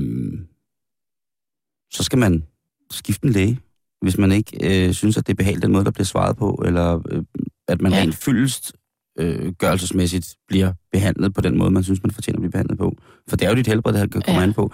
så 1.93 2.03
skal 2.03 2.20
man 2.20 2.43
skifte 2.91 3.26
en 3.28 3.34
læge, 3.34 3.59
hvis 4.01 4.18
man 4.18 4.32
ikke 4.32 4.86
øh, 4.88 4.93
synes, 4.93 5.18
at 5.18 5.28
det 5.28 5.34
er 5.34 5.36
behageligt 5.36 5.63
den 5.63 5.72
måde, 5.72 5.86
der 5.86 5.91
bliver 5.91 6.05
svaret 6.05 6.38
på, 6.38 6.63
eller 6.65 7.01
øh, 7.11 7.24
at 7.68 7.82
man 7.82 7.91
Ja. 7.91 7.97
rent 7.99 8.15
fyldest 8.15 8.74
øh, 9.20 9.51
gørelsesmæssigt 9.53 10.36
bliver 10.47 10.74
behandlet 10.91 11.34
på 11.34 11.41
den 11.41 11.57
måde, 11.57 11.72
man 11.72 11.84
synes, 11.84 12.03
man 12.03 12.11
fortjener 12.11 12.38
at 12.38 12.41
blive 12.41 12.51
behandlet 12.51 12.78
på. 12.78 12.95
For 13.30 13.36
det 13.38 13.45
er 13.45 13.49
jo 13.49 13.55
dit 13.55 13.68
helbred, 13.68 13.93
det 13.93 13.99
her 13.99 14.07
kommer 14.07 14.32
Ja. 14.32 14.38
ja. 14.38 14.43
an 14.43 14.53
på. 14.53 14.72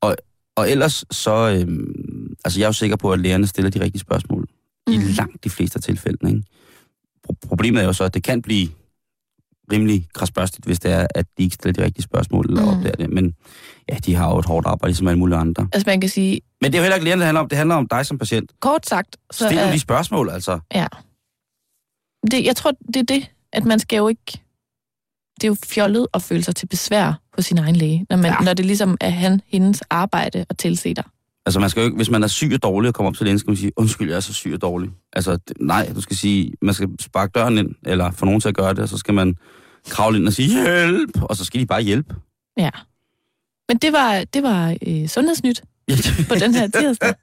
Og, 0.00 0.16
og 0.56 0.70
ellers 0.70 1.04
så, 1.10 1.30
øh, 1.30 1.78
altså 2.44 2.58
jeg 2.60 2.64
er 2.64 2.68
jo 2.68 2.72
sikker 2.72 2.96
på, 2.96 3.12
at 3.12 3.20
lægerne 3.20 3.46
stiller 3.46 3.70
de 3.70 3.80
rigtige 3.80 4.00
spørgsmål 4.00 4.46
mm. 4.86 4.92
i 4.92 4.96
Mhm. 4.96 5.06
langt 5.06 5.44
de 5.44 5.50
fleste 5.50 5.76
af 5.76 5.82
tilfældene. 5.82 6.30
Ikke? 6.30 6.42
Pro- 7.26 7.48
problemet 7.48 7.82
er 7.82 7.86
jo 7.86 7.92
så, 7.92 8.04
at 8.04 8.14
det 8.14 8.22
kan 8.22 8.42
blive 8.42 8.68
rimelig 9.72 10.08
krasbørstigt, 10.14 10.66
hvis 10.66 10.80
det 10.80 10.92
er, 10.92 11.06
at 11.14 11.26
de 11.38 11.42
ikke 11.42 11.54
stiller 11.54 11.72
de 11.72 11.84
rigtige 11.84 12.02
spørgsmål 12.02 12.46
eller 12.48 12.62
Mm. 12.62 12.68
opdager 12.68 12.96
det. 12.96 13.10
Men 13.10 13.34
ja, 13.88 13.96
de 13.96 14.14
har 14.14 14.30
jo 14.30 14.38
et 14.38 14.44
hårdt 14.46 14.66
arbejde, 14.66 14.90
ligesom 14.90 15.08
alle 15.08 15.18
mulige 15.18 15.38
andre. 15.38 15.68
Altså 15.72 15.90
man 15.90 16.00
kan 16.00 16.10
sige, 16.10 16.40
Men 16.60 16.72
det 16.72 16.78
er 16.78 16.80
jo 16.80 16.82
heller 16.82 16.94
ikke 16.96 17.04
lægerne, 17.04 17.20
det 17.20 17.26
handler 17.26 17.40
om. 17.40 17.48
Det 17.48 17.58
handler 17.58 17.74
om 17.76 17.88
dig 17.88 18.06
som 18.06 18.18
patient. 18.18 18.52
kort 18.60 18.86
sagt, 18.86 19.16
så 19.32 19.46
Stil 19.46 19.58
nu 19.66 19.72
de 19.72 19.78
spørgsmål, 19.78 20.30
altså. 20.30 20.58
Ja. 20.74 20.86
Det, 22.30 22.44
jeg 22.44 22.56
tror, 22.56 22.72
det 22.86 22.96
er 22.96 23.02
det, 23.14 23.30
at 23.52 23.64
man 23.64 23.78
skal 23.78 23.96
jo 23.96 24.08
ikke... 24.08 24.32
Det 25.40 25.44
er 25.44 25.48
jo 25.48 25.56
fjollet 25.66 26.06
at 26.14 26.22
føle 26.22 26.42
sig 26.44 26.56
til 26.56 26.66
besvær 26.66 27.20
hos 27.36 27.44
sin 27.44 27.58
egen 27.58 27.76
læge, 27.76 28.06
når, 28.10 28.16
man. 28.16 28.32
Ja. 28.32 28.44
når 28.44 28.54
det 28.54 28.66
ligesom 28.66 28.96
er 29.00 29.10
han, 29.10 29.40
hendes 29.46 29.82
arbejde 29.90 30.46
at 30.48 30.58
tilse 30.58 30.94
dig. 30.94 31.04
Altså, 31.46 31.60
man 31.60 31.70
skal 31.70 31.80
jo 31.80 31.84
ikke, 31.84 31.96
hvis 31.96 32.10
man 32.10 32.22
er 32.22 32.26
syg 32.26 32.50
og 32.54 32.62
dårlig 32.62 32.88
og 32.88 32.94
kommer 32.94 33.10
op 33.10 33.16
til 33.16 33.24
lægen, 33.24 33.38
skal 33.38 33.50
man 33.50 33.56
sige, 33.56 33.72
undskyld, 33.76 34.08
jeg 34.08 34.16
er 34.16 34.20
så 34.20 34.32
syg 34.32 34.52
og 34.54 34.62
dårlig. 34.62 34.90
Altså, 35.12 35.32
det, 35.32 35.56
nej, 35.60 35.92
du 35.94 36.00
skal 36.00 36.16
sige, 36.16 36.52
man 36.62 36.74
skal 36.74 36.88
sparke 37.00 37.30
døren 37.34 37.58
ind, 37.58 37.74
eller 37.86 38.10
få 38.10 38.24
nogen 38.24 38.40
til 38.40 38.48
at 38.48 38.54
gøre 38.54 38.70
det, 38.74 38.78
og 38.78 38.88
så 38.88 38.96
skal 38.98 39.14
man 39.14 39.36
kravle 39.88 40.18
ind 40.18 40.26
og 40.26 40.32
sige, 40.32 40.48
hjælp, 40.48 41.22
og 41.22 41.36
så 41.36 41.44
skal 41.44 41.60
de 41.60 41.66
bare 41.66 41.82
hjælpe. 41.82 42.14
Ja. 42.58 42.70
Men 43.68 43.78
det 43.78 43.92
var, 43.92 44.24
det 44.34 44.42
var 44.42 44.76
øh, 44.86 45.08
sundhedsnyt 45.08 45.62
på 46.28 46.34
den 46.34 46.54
her 46.54 46.68
tirsdag. 46.68 47.14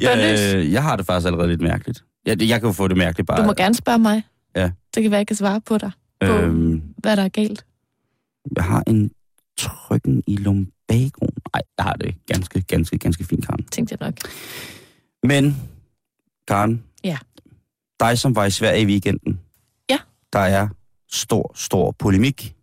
Jeg, 0.00 0.38
øh, 0.56 0.72
jeg 0.72 0.82
har 0.82 0.96
det 0.96 1.06
faktisk 1.06 1.26
allerede 1.26 1.48
lidt 1.48 1.60
mærkeligt. 1.60 2.04
Jeg, 2.26 2.42
jeg 2.42 2.60
kan 2.60 2.68
jo 2.68 2.72
få 2.72 2.88
det 2.88 2.96
mærkeligt 2.96 3.26
bare. 3.26 3.40
Du 3.40 3.46
må 3.46 3.52
gerne 3.52 3.74
spørge 3.74 3.98
mig. 3.98 4.22
Ja. 4.56 4.70
Det 4.94 5.02
kan 5.02 5.10
være, 5.10 5.18
jeg 5.18 5.26
kan 5.26 5.36
svare 5.36 5.60
på 5.60 5.78
dig, 5.78 5.90
på 6.20 6.32
øhm, 6.32 6.82
hvad 6.98 7.16
der 7.16 7.22
er 7.22 7.28
galt. 7.28 7.64
jeg 8.56 8.64
har 8.64 8.82
en 8.86 9.10
trykken 9.58 10.22
i 10.26 10.36
lumbagoen. 10.36 11.35
Nej, 11.56 11.62
jeg 11.78 11.84
har 11.84 11.92
det 11.92 12.14
ganske, 12.26 12.62
ganske, 12.62 12.98
ganske 12.98 13.24
fint, 13.24 13.46
Karen. 13.46 13.64
Tænkte 13.64 13.96
jeg 14.00 14.06
nok. 14.06 14.14
Men, 15.22 15.56
Karen. 16.48 16.84
Ja. 17.04 17.18
Dig, 18.00 18.18
som 18.18 18.36
var 18.36 18.44
i 18.44 18.50
Sverige 18.50 18.82
i 18.82 18.86
weekenden. 18.86 19.40
Ja. 19.90 19.98
Der 20.32 20.38
er 20.38 20.68
stor, 21.12 21.52
stor 21.54 21.90
polemik 21.98 22.54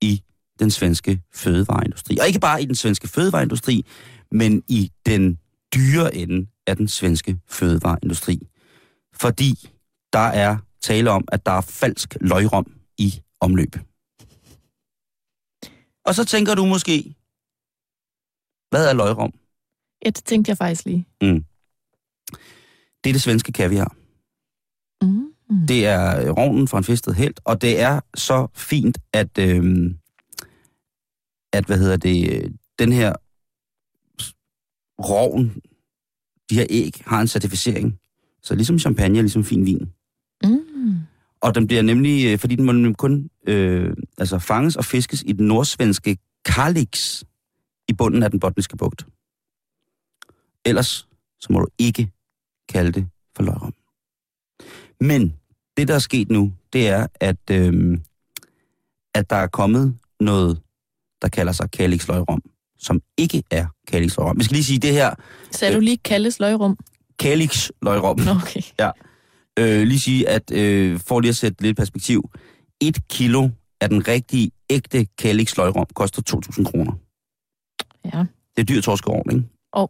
i 0.00 0.22
den 0.58 0.70
svenske 0.70 1.22
fødevareindustri. 1.34 2.18
Og 2.20 2.26
ikke 2.26 2.40
bare 2.40 2.62
i 2.62 2.66
den 2.66 2.74
svenske 2.74 3.08
fødevareindustri, 3.08 3.86
men 4.30 4.62
i 4.68 4.92
den 5.06 5.38
dyre 5.74 6.14
ende 6.14 6.46
af 6.66 6.76
den 6.76 6.88
svenske 6.88 7.38
fødevareindustri. 7.48 8.48
Fordi 9.14 9.68
der 10.12 10.18
er 10.18 10.56
tale 10.80 11.10
om, 11.10 11.24
at 11.32 11.46
der 11.46 11.52
er 11.52 11.60
falsk 11.60 12.16
løgrom 12.20 12.66
i 12.98 13.20
omløb. 13.40 13.76
Og 16.04 16.14
så 16.14 16.24
tænker 16.24 16.54
du 16.54 16.66
måske, 16.66 17.14
hvad 18.70 18.88
er 18.90 18.94
løgrom? 18.94 19.32
Ja, 20.04 20.10
det 20.10 20.24
tænkte 20.24 20.50
jeg 20.50 20.56
faktisk 20.56 20.84
lige. 20.84 21.06
Det 23.04 23.10
er 23.10 23.14
det 23.14 23.22
svenske 23.22 23.52
kaviar. 23.52 23.96
Mm. 25.02 25.32
Mm. 25.50 25.66
Det 25.66 25.86
er 25.86 26.30
rovnen 26.30 26.68
fra 26.68 26.78
en 26.78 26.84
fistet 26.84 27.14
helt, 27.14 27.40
og 27.44 27.62
det 27.62 27.80
er 27.80 28.00
så 28.14 28.48
fint, 28.54 28.98
at, 29.12 29.38
øhm, 29.38 29.98
at 31.52 31.64
hvad 31.64 31.78
hedder 31.78 31.96
det, 31.96 32.32
øh, 32.32 32.50
den 32.78 32.92
her 32.92 33.12
rovn, 34.98 35.62
de 36.50 36.54
her 36.54 36.66
æg, 36.70 36.92
har 37.06 37.20
en 37.20 37.28
certificering. 37.28 37.98
Så 38.42 38.54
ligesom 38.54 38.78
champagne, 38.78 39.20
ligesom 39.20 39.44
fin 39.44 39.66
vin. 39.66 39.92
Mm. 40.44 40.98
Og 41.40 41.54
den 41.54 41.66
bliver 41.66 41.82
nemlig, 41.82 42.32
øh, 42.32 42.38
fordi 42.38 42.56
den 42.56 42.64
må 42.64 42.92
kun 42.92 43.30
øh, 43.46 43.96
altså 44.18 44.38
fanges 44.38 44.76
og 44.76 44.84
fiskes 44.84 45.22
i 45.26 45.32
den 45.32 45.46
nordsvenske 45.46 46.16
Kalix 46.44 47.22
i 47.88 47.92
bunden 47.92 48.22
af 48.22 48.30
den 48.30 48.40
botniske 48.40 48.76
bugt. 48.76 49.06
Ellers 50.64 51.08
så 51.40 51.46
må 51.50 51.60
du 51.60 51.66
ikke 51.78 52.10
kalde 52.68 52.92
det 52.92 53.08
for 53.36 53.42
løgrom. 53.42 53.74
Men 55.00 55.36
det, 55.76 55.88
der 55.88 55.94
er 55.94 55.98
sket 55.98 56.30
nu, 56.30 56.52
det 56.72 56.88
er, 56.88 57.06
at, 57.14 57.50
øh, 57.50 57.98
at 59.14 59.30
der 59.30 59.36
er 59.36 59.46
kommet 59.46 59.98
noget, 60.20 60.60
der 61.22 61.28
kalder 61.28 61.52
sig 61.52 61.70
Kalix 61.70 62.08
løgrom, 62.08 62.42
som 62.78 63.00
ikke 63.16 63.42
er 63.50 63.66
Kalix 63.88 64.16
løgrom. 64.16 64.38
Vi 64.38 64.44
skal 64.44 64.54
lige 64.54 64.64
sige 64.64 64.78
det 64.78 64.92
her, 64.92 65.14
Sagde 65.50 65.74
du 65.74 65.80
lige 65.80 65.96
kaldes 65.96 66.40
løgrum? 66.40 66.78
Kalix 67.18 67.70
løgrom. 67.82 68.20
Nå, 68.20 68.30
okay. 68.30 68.62
øh, 69.58 69.86
lige 69.86 70.00
sige, 70.00 70.28
at 70.28 70.50
øh, 70.50 71.00
for 71.00 71.20
lige 71.20 71.28
at 71.28 71.36
sætte 71.36 71.62
lidt 71.62 71.76
perspektiv, 71.76 72.30
et 72.80 73.08
kilo 73.08 73.48
af 73.80 73.88
den 73.88 74.08
rigtige, 74.08 74.50
ægte 74.70 75.06
Kalix 75.18 75.56
løgrom 75.56 75.86
koster 75.94 76.22
2.000 76.58 76.64
kroner. 76.64 76.92
Ja. 78.14 78.24
Det 78.56 78.62
er 78.62 78.64
dyrt 78.64 78.84
torskeovn, 78.84 79.30
ikke? 79.30 79.44
Jo. 79.76 79.88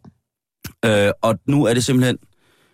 Øh, 0.85 1.11
og 1.21 1.39
nu 1.45 1.63
er 1.63 1.73
det 1.73 1.85
simpelthen, 1.85 2.17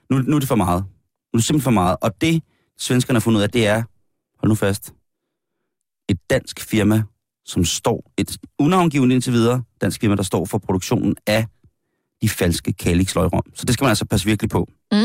nu, 0.10 0.18
nu 0.18 0.36
er 0.36 0.40
det 0.40 0.48
for 0.48 0.56
meget. 0.56 0.84
Nu 0.84 1.38
er 1.38 1.38
det 1.38 1.46
simpelthen 1.46 1.64
for 1.64 1.72
meget. 1.72 1.98
Og 2.02 2.22
det, 2.22 2.44
svenskerne 2.78 3.16
har 3.16 3.22
fundet 3.22 3.38
ud 3.38 3.44
af, 3.44 3.50
det 3.50 3.68
er, 3.68 3.84
hold 4.40 4.50
nu 4.50 4.56
fast, 4.56 4.94
et 6.10 6.20
dansk 6.30 6.60
firma, 6.60 7.04
som 7.46 7.66
står, 7.66 8.12
et 8.18 8.38
unavngivet 8.60 9.12
indtil 9.12 9.34
videre, 9.34 9.64
dansk 9.82 10.02
firma, 10.02 10.16
der 10.16 10.24
står 10.24 10.46
for 10.46 10.58
produktionen 10.58 11.16
af 11.28 11.46
de 12.22 12.30
falske 12.30 12.74
Kalix 12.74 13.16
løgrom. 13.16 13.44
Så 13.54 13.66
det 13.66 13.74
skal 13.74 13.84
man 13.86 13.90
altså 13.90 14.06
passe 14.06 14.26
virkelig 14.26 14.50
på. 14.50 14.70
Mm. 14.92 14.98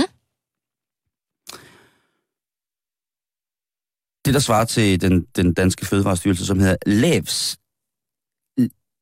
Det, 4.25 4.35
der 4.35 4.41
svarer 4.41 4.65
til 4.65 5.01
den, 5.01 5.27
den 5.37 5.55
danske 5.55 5.87
fødevarestyrelse, 5.87 6.47
som 6.47 6.59
hedder 6.59 6.77
Levs, 6.87 7.59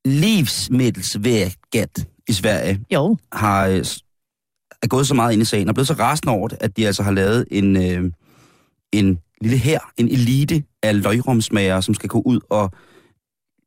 Livsmedelsverket 0.06 2.06
i 2.28 2.32
Sverige, 2.32 2.80
Jo. 2.92 3.16
har 3.32 3.66
øh, 3.66 3.84
er 4.82 4.86
gået 4.88 5.06
så 5.06 5.14
meget 5.14 5.32
ind 5.32 5.42
i 5.42 5.44
sagen, 5.44 5.68
og 5.68 5.74
blevet 5.74 5.88
så 5.88 5.94
rasende 5.94 6.32
over 6.32 6.48
det, 6.48 6.58
at 6.60 6.76
de 6.76 6.86
altså 6.86 7.02
har 7.02 7.12
lavet 7.12 7.44
en, 7.50 7.76
øh, 7.76 8.12
en 8.92 9.18
lille 9.40 9.56
her, 9.56 9.78
en 9.96 10.08
elite 10.08 10.64
af 10.82 11.02
løgrumsmager, 11.02 11.80
som 11.80 11.94
skal 11.94 12.08
gå 12.08 12.22
ud 12.26 12.40
og 12.50 12.70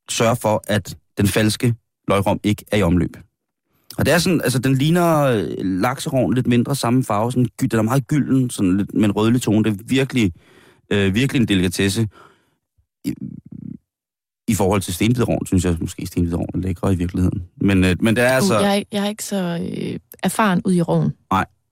sørge 0.10 0.36
for, 0.36 0.64
at 0.68 0.98
den 1.18 1.28
falske 1.28 1.76
løgrum 2.08 2.40
ikke 2.44 2.66
er 2.72 2.78
i 2.78 2.82
omløb. 2.82 3.18
Og 3.98 4.06
det 4.06 4.14
er 4.14 4.18
sådan, 4.18 4.42
altså 4.42 4.60
den 4.60 4.76
ligner 4.76 5.22
øh, 5.22 5.48
lakserovn, 5.60 6.34
lidt 6.34 6.48
mindre 6.48 6.76
samme 6.76 7.04
farve, 7.04 7.32
sådan, 7.32 7.48
den 7.62 7.80
er 7.80 7.82
meget 7.82 8.08
gylden, 8.08 8.50
sådan 8.50 8.78
lidt 8.78 8.94
med 8.94 9.06
en 9.06 9.12
rødlig 9.12 9.42
tone. 9.42 9.64
Det 9.64 9.72
er 9.72 9.84
virkelig, 9.86 10.32
øh, 10.92 11.16
virkelig 11.16 11.42
en 11.42 11.48
delikatesse. 11.48 12.08
I, 14.52 14.56
forhold 14.56 14.82
til 14.82 14.93
stenbiderovn, 14.93 15.45
synes 15.45 15.66
jeg 15.66 15.78
måske 15.82 16.06
stenbiderovn 16.06 16.50
er 16.54 16.58
lækre 16.60 16.93
i 16.93 16.95
virkeligheden. 16.95 17.43
Men, 17.62 17.84
øh, 17.84 17.95
men 18.00 18.16
det 18.16 18.24
er 18.24 18.30
altså... 18.30 18.58
Uh, 18.58 18.64
jeg, 18.64 18.78
er- 18.80 18.84
jeg 18.91 19.06
er 19.06 19.10
ikke 19.10 19.24
så 19.24 19.70
øh, 19.74 20.00
erfaren 20.24 20.62
ud 20.66 20.74
i 20.74 20.82
roven. 20.82 21.14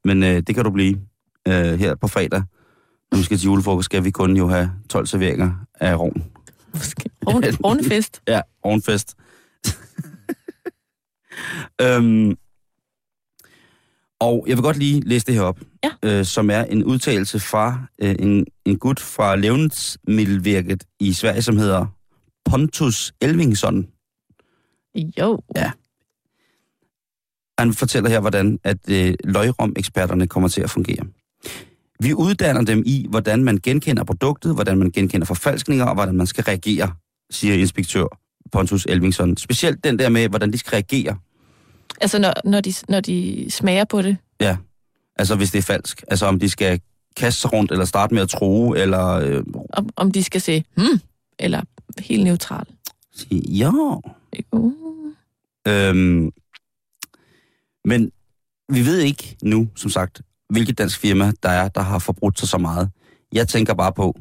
Men 0.05 0.23
øh, 0.23 0.43
det 0.47 0.55
kan 0.55 0.63
du 0.63 0.69
blive 0.71 0.99
øh, 1.47 1.79
her 1.79 1.95
på 1.95 2.07
fredag. 2.07 2.43
Når 3.11 3.17
vi 3.17 3.23
skal 3.23 3.37
til 3.37 3.45
julefrokost, 3.45 3.85
skal 3.85 4.03
vi 4.03 4.11
kun 4.11 4.37
jo 4.37 4.47
have 4.47 4.71
12 4.89 5.05
serveringer 5.05 5.51
af 5.79 5.99
rovn. 5.99 6.23
Måske. 6.73 7.09
Roven- 7.29 7.55
Rovenfest. 7.65 8.21
Ja, 8.27 8.41
ovenfest. 8.63 9.15
øhm, 11.81 12.35
og 14.19 14.45
jeg 14.47 14.57
vil 14.57 14.63
godt 14.63 14.77
lige 14.77 15.01
læse 15.01 15.25
det 15.25 15.33
her 15.35 15.41
op, 15.41 15.59
Ja. 15.83 16.19
øh, 16.19 16.25
som 16.25 16.49
er 16.49 16.63
en 16.63 16.83
udtalelse 16.83 17.39
fra 17.39 17.81
øh, 18.01 18.15
en, 18.19 18.45
en 18.65 18.77
gut 18.79 18.99
fra 18.99 19.35
Levnedsmiddelvirket 19.35 20.83
i 20.99 21.13
Sverige, 21.13 21.41
som 21.41 21.57
hedder 21.57 21.85
Pontus 22.49 23.13
Elvingsson. 23.21 23.87
Jo. 25.19 25.39
Ja. 25.55 25.71
Han 27.59 27.73
fortæller 27.73 28.09
her, 28.09 28.19
hvordan 28.19 28.59
at 28.63 28.77
øh, 28.89 29.13
løgrom-eksperterne 29.23 30.27
kommer 30.27 30.49
til 30.49 30.61
at 30.61 30.69
fungere. 30.69 31.05
Vi 31.99 32.13
uddanner 32.13 32.61
dem 32.61 32.83
i, 32.85 33.05
hvordan 33.09 33.43
man 33.43 33.57
genkender 33.57 34.03
produktet, 34.03 34.53
hvordan 34.53 34.77
man 34.77 34.91
genkender 34.91 35.25
forfalskninger, 35.25 35.85
og 35.85 35.93
hvordan 35.93 36.15
man 36.15 36.27
skal 36.27 36.43
reagere, 36.43 36.91
siger 37.29 37.53
inspektør 37.53 38.19
Pontus 38.51 38.85
Elvingsson. 38.89 39.37
Specielt 39.37 39.83
den 39.83 39.99
der 39.99 40.09
med, 40.09 40.29
hvordan 40.29 40.53
de 40.53 40.57
skal 40.57 40.71
reagere. 40.71 41.17
Altså, 42.01 42.19
når, 42.19 42.33
når, 42.45 42.61
de, 42.61 42.73
når 42.89 42.99
de 42.99 43.45
smager 43.49 43.85
på 43.85 44.01
det. 44.01 44.17
Ja, 44.39 44.57
altså 45.15 45.35
hvis 45.35 45.51
det 45.51 45.57
er 45.57 45.63
falsk. 45.63 46.03
Altså 46.07 46.25
om 46.25 46.39
de 46.39 46.49
skal 46.49 46.81
kaste 47.17 47.41
sig 47.41 47.53
rundt, 47.53 47.71
eller 47.71 47.85
starte 47.85 48.13
med 48.13 48.21
at 48.21 48.29
tro, 48.29 48.73
eller 48.73 49.07
øh, 49.07 49.43
Om, 49.73 49.89
om 49.95 50.11
de 50.11 50.23
skal 50.23 50.41
se, 50.41 50.63
hmm, 50.75 50.99
eller 51.39 51.61
helt 51.99 52.23
neutral. 52.23 52.65
ja. 53.31 53.71
Uh. 54.51 54.73
Øhm, 55.67 56.31
men 57.85 58.11
vi 58.69 58.85
ved 58.85 58.99
ikke 58.99 59.37
nu, 59.43 59.69
som 59.75 59.89
sagt, 59.89 60.21
hvilket 60.49 60.77
dansk 60.77 60.99
firma 60.99 61.31
der 61.43 61.49
er, 61.49 61.67
der 61.67 61.81
har 61.81 61.99
forbrudt 61.99 62.39
sig 62.39 62.47
så 62.47 62.57
meget. 62.57 62.91
Jeg 63.33 63.47
tænker 63.47 63.73
bare 63.73 63.93
på, 63.93 64.15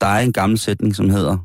der 0.00 0.06
er 0.06 0.20
en 0.20 0.32
gammel 0.32 0.58
sætning, 0.58 0.96
som 0.96 1.10
hedder, 1.10 1.38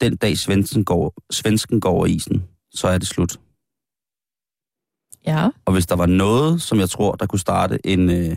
den 0.00 0.16
dag 0.16 0.38
svensken 0.38 0.84
går, 0.84 1.14
svensken 1.30 1.80
går 1.80 1.90
over 1.90 2.06
isen, 2.06 2.44
så 2.70 2.88
er 2.88 2.98
det 2.98 3.08
slut. 3.08 3.40
Ja. 5.26 5.48
Og 5.64 5.72
hvis 5.72 5.86
der 5.86 5.96
var 5.96 6.06
noget, 6.06 6.62
som 6.62 6.78
jeg 6.78 6.90
tror, 6.90 7.14
der 7.14 7.26
kunne 7.26 7.38
starte 7.38 7.86
en... 7.86 8.10
Øh, 8.10 8.36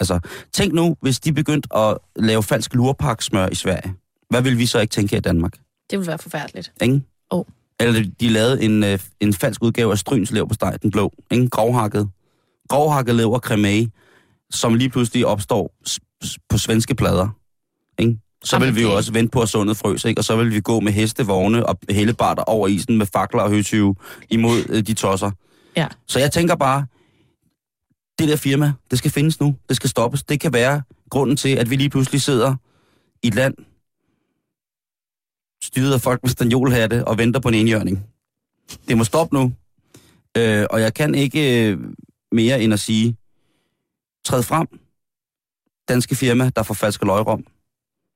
altså, 0.00 0.20
tænk 0.52 0.72
nu, 0.72 0.96
hvis 1.00 1.20
de 1.20 1.32
begyndte 1.32 1.76
at 1.76 1.98
lave 2.16 2.42
falsk 2.42 2.74
lurpaksmør 2.74 3.48
i 3.48 3.54
Sverige. 3.54 3.94
Hvad 4.30 4.42
vil 4.42 4.58
vi 4.58 4.66
så 4.66 4.80
ikke 4.80 4.92
tænke 4.92 5.10
her 5.10 5.18
i 5.18 5.20
Danmark? 5.20 5.52
Det 5.90 5.98
vil 5.98 6.06
være 6.06 6.18
forfærdeligt. 6.18 6.72
Ikke? 6.82 7.02
Jo. 7.32 7.44
Eller 7.80 8.10
de 8.20 8.28
lavede 8.28 8.62
en, 8.62 8.84
øh, 8.84 8.98
en 9.20 9.34
falsk 9.34 9.62
udgave 9.62 9.92
af 9.92 9.98
Stryns 9.98 10.30
lever 10.30 10.46
på 10.46 10.54
steg, 10.54 10.78
den 10.82 10.90
blå. 10.90 11.12
Ikke? 11.30 11.48
Grovhakket. 11.48 12.08
Grovhakket 12.68 13.14
lever 13.14 13.38
cremage, 13.38 13.90
som 14.50 14.74
lige 14.74 14.90
pludselig 14.90 15.26
opstår 15.26 15.74
på 16.48 16.58
svenske 16.58 16.94
plader. 16.94 17.28
Ikke? 17.98 18.18
Så 18.44 18.58
vil 18.58 18.76
vi 18.76 18.82
jo 18.82 18.96
også 18.96 19.12
vente 19.12 19.30
på, 19.30 19.40
at 19.40 19.48
sundet 19.48 19.76
frøs, 19.76 20.04
ikke? 20.04 20.20
og 20.20 20.24
så 20.24 20.36
vil 20.36 20.50
vi 20.50 20.60
gå 20.60 20.80
med 20.80 20.92
hestevogne 20.92 21.66
og 21.66 21.78
hellebarter 21.90 22.42
over 22.42 22.68
isen 22.68 22.98
med 22.98 23.06
fakler 23.06 23.42
og 23.42 23.50
høtyve 23.50 23.94
imod 24.30 24.64
øh, 24.68 24.82
de 24.82 24.94
tosser. 24.94 25.30
Ja. 25.76 25.86
Så 26.06 26.18
jeg 26.18 26.32
tænker 26.32 26.54
bare, 26.54 26.86
det 28.18 28.28
der 28.28 28.36
firma, 28.36 28.72
det 28.90 28.98
skal 28.98 29.10
findes 29.10 29.40
nu. 29.40 29.56
Det 29.68 29.76
skal 29.76 29.90
stoppes. 29.90 30.22
Det 30.22 30.40
kan 30.40 30.52
være 30.52 30.82
grunden 31.10 31.36
til, 31.36 31.48
at 31.48 31.70
vi 31.70 31.76
lige 31.76 31.90
pludselig 31.90 32.22
sidder 32.22 32.56
i 33.22 33.26
et 33.26 33.34
land, 33.34 33.54
styret 35.64 35.94
af 35.94 36.00
folk 36.00 36.22
med 36.22 36.30
stanjolhatte 36.30 37.08
og 37.08 37.18
venter 37.18 37.40
på 37.40 37.48
en 37.48 37.54
enhjørning. 37.54 38.06
Det 38.88 38.96
må 38.96 39.04
stoppe 39.04 39.36
nu. 39.36 39.52
Øh, 40.36 40.66
og 40.70 40.80
jeg 40.80 40.94
kan 40.94 41.14
ikke 41.14 41.70
øh, 41.70 41.78
mere 42.32 42.62
end 42.62 42.72
at 42.72 42.80
sige, 42.80 43.16
træd 44.24 44.42
frem, 44.42 44.66
danske 45.88 46.14
firma, 46.14 46.50
der 46.56 46.62
forfalsker 46.62 47.06
løgrom. 47.06 47.44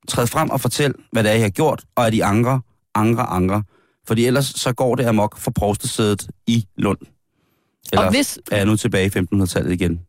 Træd 0.09 0.27
frem 0.27 0.51
og 0.51 0.61
fortæl, 0.61 0.95
hvad 1.13 1.25
det 1.25 1.31
er, 1.31 1.35
I 1.37 1.41
har 1.41 1.49
gjort, 1.49 1.85
og 1.97 2.07
at 2.07 2.15
I 2.15 2.21
angre, 2.21 2.61
angre, 2.95 3.23
angre. 3.23 3.63
Fordi 4.07 4.27
ellers 4.27 4.47
så 4.47 4.73
går 4.73 4.95
det 4.95 5.05
amok 5.05 5.39
for 5.39 5.51
provstesædet 5.51 6.31
i 6.47 6.67
Lund. 6.77 6.99
Eller 7.93 8.05
Og 8.05 8.11
hvis, 8.11 8.39
er 8.51 8.57
jeg 8.57 8.67
nu 8.67 8.77
tilbage 8.77 9.07
i 9.07 9.19
1500-tallet 9.35 9.73
igen? 9.73 10.01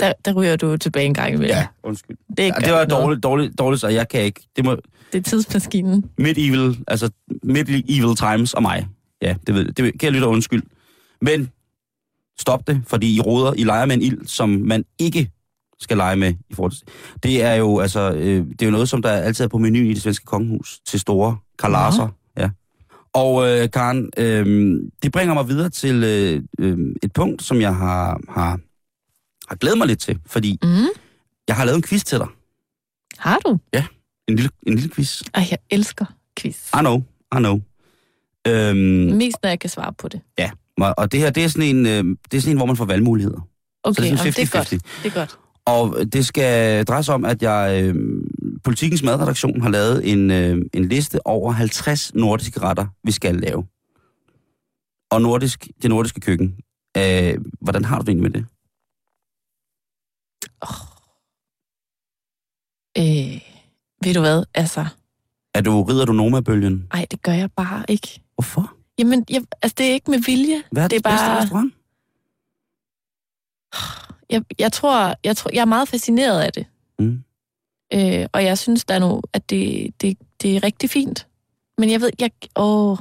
der, 0.00 0.12
der 0.24 0.32
ryger 0.32 0.56
du 0.56 0.76
tilbage 0.76 1.06
en 1.06 1.14
gang 1.14 1.34
imellem. 1.34 1.56
undskyld. 1.82 2.16
Det, 2.36 2.46
er 2.46 2.52
Ja, 2.60 2.66
det 2.66 2.72
var 2.72 2.84
dårligt, 2.84 3.22
dårligt, 3.22 3.58
dårligt, 3.58 3.80
så 3.80 3.88
jeg 3.88 4.08
kan 4.08 4.20
ikke. 4.20 4.40
Det 4.56 4.64
må 4.64 4.76
Det 5.12 5.18
er 5.18 5.22
tidsmaskinen. 5.22 6.04
medieval, 6.18 6.76
altså 6.86 7.10
medieval 7.42 8.16
times 8.16 8.54
og 8.54 8.62
mig. 8.62 8.88
Ja, 9.22 9.34
det 9.46 9.54
ved 9.54 9.64
det 9.64 9.76
kan 9.76 10.06
jeg 10.06 10.12
lytte 10.12 10.26
undskyld. 10.26 10.62
Men 11.20 11.50
stop 12.38 12.66
det, 12.66 12.82
fordi 12.86 13.16
I 13.16 13.20
roder, 13.20 13.52
I 13.52 13.64
leger 13.64 13.86
med 13.86 13.94
en 13.96 14.02
ild, 14.02 14.26
som 14.26 14.48
man 14.48 14.84
ikke 14.98 15.30
skal 15.80 15.96
lege 15.96 16.16
med 16.16 16.34
i 16.50 16.54
forhold 16.54 16.72
til. 16.72 16.82
Det 17.22 17.42
er 17.42 17.54
jo 17.54 17.78
altså, 17.78 18.12
øh, 18.12 18.46
det 18.46 18.62
er 18.62 18.66
jo 18.66 18.72
noget, 18.72 18.88
som 18.88 19.02
der 19.02 19.10
altid 19.10 19.44
er 19.44 19.48
på 19.48 19.58
menuen 19.58 19.86
i 19.86 19.94
det 19.94 20.02
svenske 20.02 20.24
kongehus 20.24 20.80
til 20.86 21.00
store 21.00 21.36
kalasser. 21.58 22.02
Ja. 22.02 22.08
Og 23.14 23.48
øh, 23.48 23.70
Karen, 23.70 24.10
øh, 24.16 24.46
det 25.02 25.12
bringer 25.12 25.34
mig 25.34 25.48
videre 25.48 25.68
til 25.70 26.04
øh, 26.04 26.42
øh, 26.58 26.78
et 27.02 27.12
punkt, 27.12 27.42
som 27.42 27.60
jeg 27.60 27.76
har, 27.76 28.20
har, 28.28 28.58
har 29.48 29.56
glædet 29.56 29.78
mig 29.78 29.86
lidt 29.86 29.98
til, 30.00 30.18
fordi 30.26 30.58
Mm. 30.62 30.68
jeg 31.48 31.56
har 31.56 31.64
lavet 31.64 31.76
en 31.76 31.82
quiz 31.82 32.02
til 32.04 32.18
dig. 32.18 32.26
Har 33.18 33.38
du? 33.38 33.58
En 34.28 34.36
lille, 34.36 34.50
en 34.66 34.74
lille 34.74 34.90
quiz. 34.94 35.22
Ej, 35.34 35.46
jeg 35.50 35.58
elsker 35.70 36.04
quiz. 36.38 36.56
I 36.68 36.78
know, 36.80 36.96
I 37.36 37.38
know. 37.38 37.60
Øhm, 38.46 38.76
Mest 39.16 39.36
når 39.42 39.48
jeg 39.48 39.58
kan 39.60 39.70
svare 39.70 39.92
på 39.92 40.08
det. 40.08 40.20
ja, 40.38 40.50
og 40.78 41.12
det 41.12 41.20
her, 41.20 41.30
det 41.30 41.44
er 41.44 41.48
sådan 41.48 41.76
en, 41.76 41.86
øh, 41.86 42.16
det 42.30 42.36
er 42.36 42.40
sådan 42.40 42.52
en 42.52 42.56
hvor 42.56 42.66
man 42.66 42.76
får 42.76 42.84
valgmuligheder. 42.84 43.48
Okay, 43.82 44.02
det 44.02 44.12
er 44.12 44.16
sådan 44.16 44.32
det 44.32 44.54
er 44.54 44.58
godt. 44.58 44.72
50-50. 44.72 45.02
Det 45.02 45.10
er 45.10 45.14
godt. 45.14 45.38
Og 45.66 46.12
det 46.12 46.26
skal 46.26 46.84
dreje 46.84 47.02
sig 47.02 47.14
om, 47.14 47.24
at 47.24 47.42
jeg, 47.42 47.82
øh, 47.84 47.94
Politikens 48.64 49.02
madredaktion 49.02 49.60
har 49.60 49.68
lavet 49.68 50.12
en, 50.12 50.30
øh, 50.30 50.58
en 50.72 50.84
liste 50.84 51.26
over 51.26 51.52
50 51.52 52.14
nordiske 52.14 52.60
retter, 52.60 52.86
vi 53.04 53.12
skal 53.12 53.34
lave. 53.34 53.66
Og 55.10 55.22
nordisk, 55.22 55.68
det 55.82 55.90
nordiske 55.90 56.20
køkken. 56.20 56.56
Øh, 56.96 57.38
hvordan 57.60 57.84
har 57.84 57.98
du 57.98 58.00
det 58.00 58.08
egentlig 58.08 58.32
med 58.32 58.40
det? 58.40 58.46
Øh, 62.98 63.40
ved 64.04 64.14
du 64.14 64.20
hvad? 64.20 64.44
Altså, 64.54 64.86
Er 65.54 65.60
du, 65.60 65.82
rider 65.82 66.04
du 66.04 66.12
Noma-bølgen? 66.12 66.88
ej, 66.92 67.06
det 67.10 67.22
gør 67.22 67.32
jeg 67.32 67.52
bare 67.52 67.84
ikke. 67.88 68.20
Hvorfor? 68.34 68.74
Jamen, 68.98 69.24
jeg, 69.30 69.42
altså, 69.62 69.74
det 69.78 69.86
er 69.86 69.92
ikke 69.92 70.10
med 70.10 70.18
vilje. 70.18 70.62
Hvad 70.72 70.84
er 70.84 70.88
det 70.88 70.96
er 70.96 70.98
det 70.98 71.04
bedste 71.04 71.26
bare... 71.26 71.40
restaurant? 71.42 71.74
Jeg, 74.30 74.42
jeg, 74.58 74.72
tror, 74.72 75.14
jeg 75.24 75.36
tror, 75.36 75.50
jeg 75.54 75.60
er 75.60 75.64
meget 75.64 75.88
fascineret 75.88 76.40
af 76.40 76.52
det. 76.52 76.66
Mm. 76.98 77.24
Øh, 77.92 78.26
og 78.32 78.44
jeg 78.44 78.58
synes, 78.58 78.84
der 78.84 78.94
er 78.94 78.98
nu, 78.98 79.22
at 79.32 79.50
det, 79.50 79.94
det, 80.00 80.18
det 80.42 80.56
er 80.56 80.62
rigtig 80.62 80.90
fint. 80.90 81.26
Men 81.78 81.90
jeg 81.90 82.00
ved, 82.00 82.10
jeg, 82.18 82.30
åh, 82.56 82.98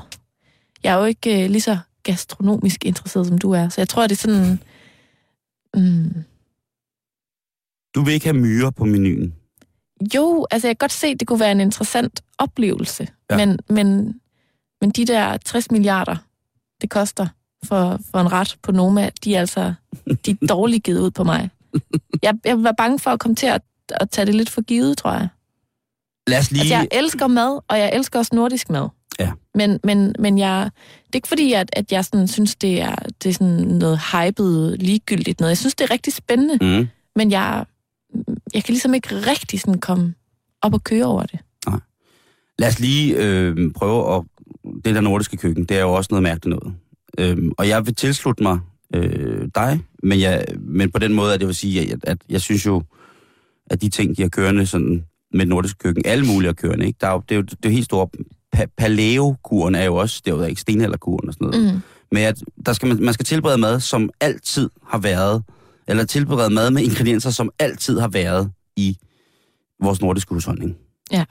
jeg 0.84 0.93
er 0.93 0.97
jo 0.97 1.05
ikke 1.05 1.43
øh, 1.43 1.49
lige 1.49 1.61
så 1.61 1.77
gastronomisk 2.03 2.86
interesseret, 2.86 3.27
som 3.27 3.38
du 3.38 3.51
er. 3.51 3.69
Så 3.69 3.81
jeg 3.81 3.89
tror, 3.89 4.07
det 4.07 4.11
er 4.11 4.15
sådan... 4.21 4.59
Mm, 5.75 6.23
Du 7.95 8.01
vil 8.01 8.13
ikke 8.13 8.25
have 8.25 8.38
myrer 8.38 8.69
på 8.69 8.86
menuen. 8.86 9.34
jo, 10.15 10.47
altså 10.51 10.67
jeg 10.67 10.77
kan 10.77 10.84
godt 10.84 10.91
se, 10.91 11.07
at 11.07 11.19
det 11.19 11.27
kunne 11.27 11.39
være 11.39 11.51
en 11.51 11.61
interessant 11.61 12.21
oplevelse. 12.38 13.07
Ja. 13.29 13.38
Men, 13.38 13.59
men, 13.69 14.19
men 14.81 14.89
de 14.89 15.05
der 15.05 15.38
60 15.38 15.71
milliarder, 15.71 16.15
det 16.81 16.89
koster 16.89 17.27
for, 17.65 17.99
for 18.11 18.19
en 18.19 18.31
ret 18.31 18.57
på 18.61 18.71
Noma, 18.71 19.09
de 19.23 19.36
er 19.36 19.39
altså 19.39 19.73
de 20.25 20.31
er 20.41 20.47
dårligt 20.47 20.84
givet 20.84 20.99
ud 20.99 21.11
på 21.11 21.23
mig. 21.23 21.49
Jeg, 22.23 22.34
jeg 22.45 22.63
være 22.63 22.75
bange 22.77 22.99
for 22.99 23.11
at 23.11 23.19
komme 23.19 23.36
til 23.36 23.47
at, 23.47 23.61
at 23.91 24.09
tage 24.09 24.25
det 24.25 24.36
lidt 24.36 24.49
for 24.49 24.61
givet, 24.61 24.97
tror 24.97 25.11
jeg. 25.11 25.27
Lad 26.27 26.39
os 26.39 26.51
lige... 26.51 26.61
Altså, 26.61 26.75
jeg 26.75 26.88
elsker 26.91 27.27
mad, 27.27 27.59
og 27.67 27.79
jeg 27.79 27.91
elsker 27.93 28.19
også 28.19 28.36
nordisk 28.36 28.69
mad. 28.69 28.88
Ja. 29.19 29.31
Men, 29.55 29.79
men, 29.84 30.15
men 30.19 30.38
jeg, 30.38 30.69
det 31.07 31.13
er 31.13 31.15
ikke 31.17 31.27
fordi, 31.27 31.53
at, 31.53 31.69
at 31.73 31.91
jeg 31.91 32.05
sådan, 32.05 32.27
synes, 32.27 32.55
det 32.55 32.81
er, 32.81 32.95
det 33.23 33.29
er 33.29 33.34
sådan 33.34 33.57
noget 33.57 33.99
hypet, 34.11 34.81
ligegyldigt 34.81 35.39
noget. 35.39 35.49
Jeg 35.49 35.57
synes, 35.57 35.75
det 35.75 35.86
er 35.86 35.91
rigtig 35.91 36.13
spændende, 36.13 36.79
Mm. 36.79 36.88
men 37.15 37.31
jeg, 37.31 37.65
jeg 38.53 38.63
kan 38.63 38.73
ligesom 38.73 38.93
ikke 38.93 39.09
rigtig 39.15 39.59
sådan 39.59 39.79
komme 39.79 40.13
op 40.61 40.73
og 40.73 40.84
køre 40.84 41.05
over 41.05 41.23
det. 41.23 41.39
Lad 42.59 42.67
os 42.67 42.79
lige 42.79 43.15
øh, 43.17 43.71
prøve 43.75 44.15
at... 44.15 44.23
Det 44.86 44.95
der 44.95 45.01
nordiske 45.01 45.38
køkken, 45.38 45.65
det 45.65 45.77
er 45.77 45.81
jo 45.81 45.93
også 45.93 46.07
noget 46.11 46.23
mærkeligt 46.23 46.59
noget. 46.59 46.75
Øhm, 47.17 47.51
og 47.57 47.67
jeg 47.67 47.86
vil 47.86 47.95
tilslutte 47.95 48.43
mig 48.43 48.59
øh, 48.95 49.49
dig, 49.55 49.79
men, 50.03 50.19
jeg, 50.19 50.45
men 50.59 50.91
på 50.91 50.99
den 50.99 51.13
måde, 51.13 51.34
at 51.34 51.39
jeg 51.39 51.47
vil 51.47 51.55
sige, 51.55 51.91
at, 51.91 51.99
at 52.03 52.17
jeg 52.29 52.41
synes 52.41 52.65
jo, 52.65 52.84
at 53.74 53.82
de 53.82 53.89
ting, 53.89 54.17
de 54.17 54.21
har 54.21 54.30
kørende 54.30 54.65
sådan, 54.65 55.03
med 55.34 55.45
nordisk 55.45 55.78
køkken, 55.80 56.03
alle 56.05 56.26
mulige 56.26 56.49
er 56.49 56.53
kørende, 56.53 56.86
ikke? 56.88 56.97
Der 57.01 57.07
er 57.07 57.11
jo, 57.13 57.21
det 57.30 57.36
er 57.36 57.39
jo 57.39 57.41
det 57.41 57.65
er 57.65 57.69
helt 57.69 57.86
store... 57.86 58.07
Pa- 58.55 58.74
Paleo-kuren 58.78 59.76
er 59.76 59.84
jo 59.84 59.95
også, 59.95 60.21
det 60.26 60.32
er 60.32 60.36
jo 60.36 60.43
ikke 60.43 60.61
stenalderkuren 60.61 61.28
og 61.28 61.34
sådan 61.34 61.47
noget. 61.47 61.74
Mm. 61.74 61.80
Men 62.11 62.24
at 62.24 62.43
der 62.65 62.74
skal 62.74 62.88
man, 62.88 63.03
man 63.03 63.13
skal 63.13 63.26
tilberede 63.26 63.57
mad, 63.57 63.80
som 63.80 64.09
altid 64.21 64.69
har 64.88 64.97
været, 64.97 65.43
eller 65.88 66.03
tilberede 66.03 66.53
mad 66.53 66.71
med 66.71 66.82
ingredienser, 66.84 67.30
som 67.30 67.49
altid 67.59 67.99
har 67.99 68.07
været 68.07 68.51
i 68.76 68.97
vores 69.84 70.01
nordiske 70.01 70.34
husholdning. 70.34 70.76
Ja. 71.11 71.26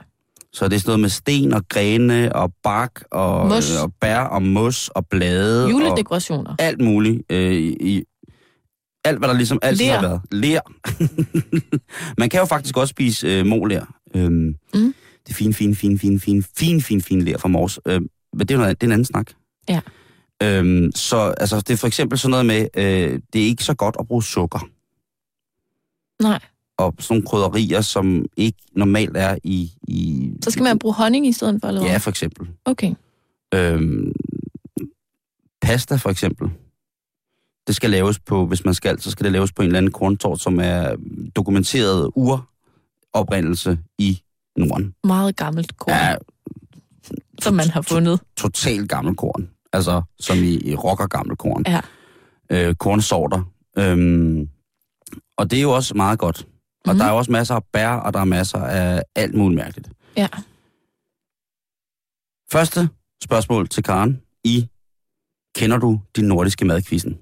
Så 0.53 0.67
det 0.67 0.75
er 0.75 0.79
sådan 0.79 0.89
noget 0.89 0.99
med 0.99 1.09
sten 1.09 1.53
og 1.53 1.67
grene 1.69 2.35
og 2.35 2.53
bark 2.63 3.03
og, 3.11 3.47
Mos. 3.47 3.75
og 3.77 3.93
bær 4.01 4.19
og 4.19 4.41
mos 4.43 4.87
og 4.87 5.05
blade 5.09 5.65
og 5.65 5.71
Juledekorationer. 5.71 6.55
alt 6.59 6.81
muligt. 6.81 7.21
Øh, 7.29 7.53
i, 7.53 8.03
alt, 9.05 9.17
hvad 9.19 9.27
der 9.29 9.35
ligesom 9.35 9.59
altid 9.61 9.85
Ler. 9.85 9.93
har 9.93 10.01
været. 10.01 10.21
Ler. 10.31 10.59
Man 12.19 12.29
kan 12.29 12.39
jo 12.39 12.45
faktisk 12.45 12.77
også 12.77 12.91
spise 12.91 13.27
øh, 13.27 13.45
molær. 13.45 13.99
Øhm, 14.15 14.55
Mm. 14.73 14.93
Det 15.27 15.29
er 15.29 15.33
fin, 15.33 15.53
fin, 15.53 15.75
fin, 15.75 15.99
fin, 15.99 16.19
fin, 16.19 16.43
fin, 16.57 16.81
fin, 16.81 17.01
fin 17.01 17.21
ler 17.21 17.37
fra 17.37 17.47
Mors. 17.47 17.79
Øh, 17.85 18.01
men 18.33 18.39
det 18.47 18.51
er, 18.51 18.57
noget, 18.57 18.81
det 18.81 18.87
er 18.87 18.89
en 18.89 18.91
anden 18.91 19.05
snak. 19.05 19.31
Ja. 19.69 19.81
Øhm, 20.43 20.91
så 20.95 21.17
altså, 21.17 21.57
det 21.57 21.69
er 21.69 21.77
for 21.77 21.87
eksempel 21.87 22.17
sådan 22.19 22.29
noget 22.31 22.45
med, 22.45 22.67
øh, 22.77 23.19
det 23.33 23.41
er 23.41 23.45
ikke 23.45 23.63
så 23.63 23.73
godt 23.73 23.95
at 23.99 24.07
bruge 24.07 24.23
sukker. 24.23 24.69
Nej, 26.23 26.39
Og 26.77 26.93
sådan 26.99 27.13
nogle 27.13 27.27
krydderier, 27.27 27.81
som 27.81 28.25
ikke 28.37 28.57
normalt 28.75 29.17
er 29.17 29.37
i... 29.43 29.71
i 29.87 30.29
så 30.43 30.51
skal 30.51 30.63
man 30.63 30.79
bruge 30.79 30.95
honning 30.95 31.27
i 31.27 31.31
stedet 31.31 31.59
for, 31.61 31.67
eller? 31.67 31.83
Ja, 31.85 31.97
for 31.97 32.09
eksempel. 32.09 32.47
Okay. 32.65 32.93
Øhm, 33.53 34.11
pasta 35.61 35.95
for 35.95 36.09
eksempel. 36.09 36.49
Det 37.67 37.75
skal 37.75 37.89
laves 37.89 38.19
på, 38.19 38.45
hvis 38.45 38.65
man 38.65 38.73
skal, 38.73 39.01
så 39.01 39.11
skal 39.11 39.23
det 39.23 39.31
laves 39.31 39.51
på 39.51 39.61
en 39.61 39.65
eller 39.65 39.77
anden 39.77 39.91
korntort, 39.91 40.41
som 40.41 40.59
er 40.59 40.95
dokumenteret 41.35 42.11
uroprindelse 42.15 43.79
i 43.97 44.21
Norden. 44.57 44.95
Meget 45.03 45.35
gammelt 45.35 45.77
korn, 45.77 45.93
Ja, 45.93 46.15
som 47.41 47.53
man 47.53 47.69
har 47.69 47.81
fundet. 47.81 48.19
totalt 48.37 48.89
gammel 48.89 49.15
korn. 49.15 49.49
Altså, 49.73 50.01
som 50.19 50.37
i, 50.37 50.57
i 50.69 50.75
rocker 50.75 51.07
gammel 51.07 51.35
korn. 51.37 51.63
Ja. 51.67 51.81
Øh, 52.49 52.75
kornsorter. 52.75 53.43
Øhm, 53.77 54.49
og 55.37 55.51
det 55.51 55.57
er 55.57 55.61
jo 55.61 55.71
også 55.71 55.93
meget 55.95 56.19
godt. 56.19 56.37
Og 56.39 56.45
Mhm. 56.45 56.89
mm-hmm. 56.89 56.99
der 56.99 57.05
er 57.05 57.11
jo 57.11 57.17
også 57.17 57.31
masser 57.31 57.55
af 57.55 57.63
bær, 57.73 57.89
og 57.89 58.13
der 58.13 58.19
er 58.19 58.23
masser 58.25 58.59
af 58.59 59.03
alt 59.15 59.33
muligt 59.35 59.55
mærkeligt. 59.61 59.89
Ja. 60.17 60.27
Første 62.51 62.89
spørgsmål 63.23 63.67
til 63.69 63.83
Karen. 63.83 64.21
I 64.43 64.67
kender 65.55 65.77
du 65.77 66.01
din 66.15 66.25
nordiske 66.25 66.65
madquizzen? 66.65 67.17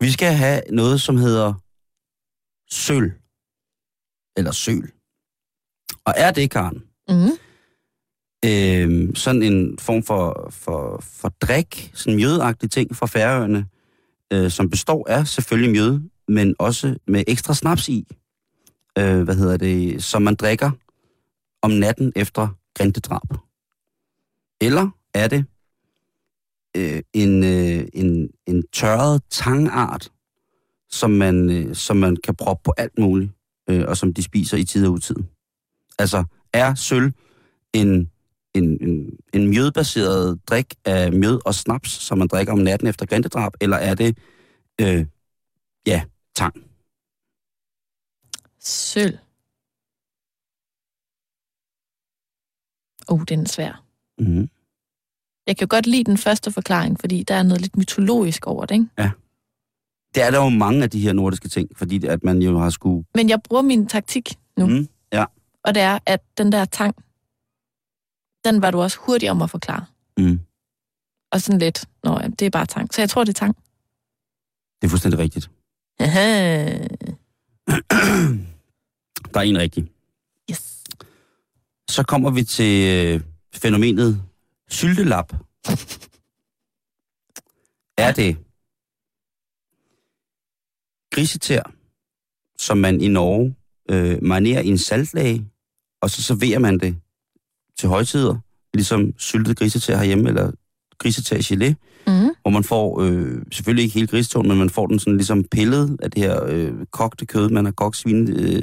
Vi 0.00 0.10
skal 0.10 0.32
have 0.32 0.62
noget, 0.70 1.00
som 1.00 1.16
hedder 1.16 1.54
søl. 2.70 3.12
Eller 4.36 4.52
søl. 4.52 4.90
Og 6.04 6.14
er 6.16 6.30
det, 6.30 6.50
Karen, 6.50 6.82
Mm. 7.08 7.30
øh, 8.44 9.16
sådan 9.16 9.42
en 9.42 9.78
form 9.78 10.02
for, 10.02 10.48
for, 10.50 11.00
for 11.02 11.28
drik, 11.28 11.90
sådan 11.94 12.16
mjødagtig 12.16 12.70
ting 12.70 12.96
fra 12.96 13.06
Færøerne, 13.06 13.66
øh, 14.32 14.50
som 14.50 14.70
består 14.70 15.08
af 15.08 15.26
selvfølgelig 15.26 15.70
mjød, 15.70 16.00
men 16.28 16.54
også 16.58 16.96
med 17.06 17.24
ekstra 17.28 17.54
snaps 17.54 17.88
i. 17.88 18.06
Øh, 18.98 19.22
hvad 19.22 19.34
hedder 19.34 19.56
det? 19.56 20.04
Som 20.04 20.22
man 20.22 20.34
drikker 20.34 20.70
om 21.62 21.70
natten 21.70 22.12
efter 22.16 22.48
grindedrab. 22.74 23.36
Eller 24.60 24.88
er 25.14 25.28
det 25.28 25.44
øh, 26.76 27.02
en, 27.12 27.44
øh, 27.44 27.88
en, 27.92 28.30
en 28.46 28.64
tørret 28.72 29.22
tangart, 29.30 30.12
som 30.88 31.10
man, 31.10 31.50
øh, 31.50 31.74
som 31.74 31.96
man 31.96 32.16
kan 32.16 32.34
proppe 32.34 32.62
på 32.64 32.74
alt 32.76 32.98
muligt, 32.98 33.32
øh, 33.70 33.84
og 33.88 33.96
som 33.96 34.14
de 34.14 34.22
spiser 34.22 34.56
i 34.56 34.64
tid 34.64 34.86
og 34.86 34.92
utid. 34.92 35.16
Altså, 35.98 36.24
er 36.52 36.74
sølv 36.74 37.12
en, 37.72 38.10
en, 38.54 38.88
en, 38.88 39.18
en 39.32 39.48
mjødbaseret 39.48 40.40
drik 40.46 40.74
af 40.84 41.12
mjød 41.12 41.40
og 41.46 41.54
snaps, 41.54 41.90
som 41.90 42.18
man 42.18 42.28
drikker 42.28 42.52
om 42.52 42.58
natten 42.58 42.88
efter 42.88 43.06
grindedrab, 43.06 43.52
eller 43.60 43.76
er 43.76 43.94
det, 43.94 44.18
øh, 44.80 45.06
ja, 45.86 46.02
tang? 46.34 46.54
Sølv. 48.60 49.18
Oh, 53.08 53.20
den 53.28 53.40
er 53.40 53.48
svær. 53.48 53.84
Mm-hmm. 54.18 54.48
Jeg 55.50 55.56
kan 55.56 55.68
godt 55.68 55.86
lide 55.86 56.04
den 56.04 56.18
første 56.18 56.52
forklaring, 56.52 57.00
fordi 57.00 57.22
der 57.22 57.34
er 57.34 57.42
noget 57.42 57.60
lidt 57.60 57.76
mytologisk 57.76 58.46
over 58.46 58.64
det, 58.66 58.74
ikke? 58.74 58.86
Det 60.14 60.22
er 60.22 60.30
der 60.30 60.38
jo 60.44 60.48
mange 60.48 60.82
af 60.82 60.90
de 60.90 61.00
her 61.00 61.12
nordiske 61.12 61.48
ting, 61.48 61.68
fordi 61.76 62.06
at 62.06 62.24
man 62.24 62.42
jo 62.42 62.58
har 62.58 62.70
skulle... 62.70 63.04
Men 63.14 63.28
jeg 63.28 63.40
bruger 63.42 63.62
min 63.62 63.86
taktik 63.86 64.34
nu, 64.56 64.66
Mm, 64.66 64.88
ja. 65.12 65.24
og 65.64 65.74
det 65.74 65.82
er, 65.82 65.98
at 66.06 66.20
den 66.38 66.52
der 66.52 66.64
tang, 66.64 66.94
den 68.44 68.62
var 68.62 68.70
du 68.70 68.80
også 68.80 68.98
hurtig 69.00 69.30
om 69.30 69.42
at 69.42 69.50
forklare. 69.50 69.84
Mm. 70.18 70.40
Og 71.32 71.40
sådan 71.40 71.58
lidt, 71.58 71.84
nå, 72.04 72.18
ja, 72.20 72.28
det 72.28 72.42
er 72.42 72.50
bare 72.50 72.66
tang. 72.66 72.94
Så 72.94 73.00
jeg 73.02 73.10
tror, 73.10 73.24
det 73.24 73.28
er 73.34 73.38
tang. 73.46 73.56
Det 74.80 74.86
er 74.86 74.88
fuldstændig 74.88 75.18
rigtigt. 75.18 75.50
Der 79.34 79.40
er 79.40 79.44
en 79.44 79.58
rigtig. 79.58 79.88
Yes. 80.50 80.84
Så 81.90 82.02
kommer 82.02 82.30
vi 82.30 82.42
til 82.42 82.88
øh, 82.96 83.20
fænomenet 83.54 84.22
syltelap. 84.70 85.32
Er 87.98 88.12
det 88.12 88.36
grisetær, 91.10 91.62
som 92.58 92.78
man 92.78 93.00
i 93.00 93.08
Norge 93.08 93.54
øh, 93.90 94.22
marinerer 94.22 94.60
i 94.60 94.68
en 94.68 94.78
saltlage, 94.78 95.46
og 96.02 96.10
så 96.10 96.22
serverer 96.22 96.58
man 96.58 96.78
det 96.78 96.96
til 97.78 97.88
højtider, 97.88 98.36
ligesom 98.74 99.12
syltet 99.18 99.58
grisetær 99.58 99.96
herhjemme, 99.96 100.28
eller 100.28 100.52
grisetær 100.98 101.36
gelé, 101.36 101.74
Mm. 102.06 102.34
hvor 102.42 102.50
man 102.50 102.64
får, 102.64 103.00
øh, 103.02 103.42
selvfølgelig 103.52 103.82
ikke 103.84 103.94
hele 103.94 104.06
grisetåen, 104.06 104.48
men 104.48 104.58
man 104.58 104.70
får 104.70 104.86
den 104.86 104.98
sådan 104.98 105.16
ligesom 105.16 105.44
pillet 105.44 105.98
af 106.02 106.10
det 106.10 106.22
her 106.22 106.44
øh, 106.44 106.72
kogte 106.90 107.26
kød, 107.26 107.48
man 107.48 107.64
har 107.64 107.72
kogt 107.72 107.96
svin, 107.96 108.28
øh, 108.32 108.62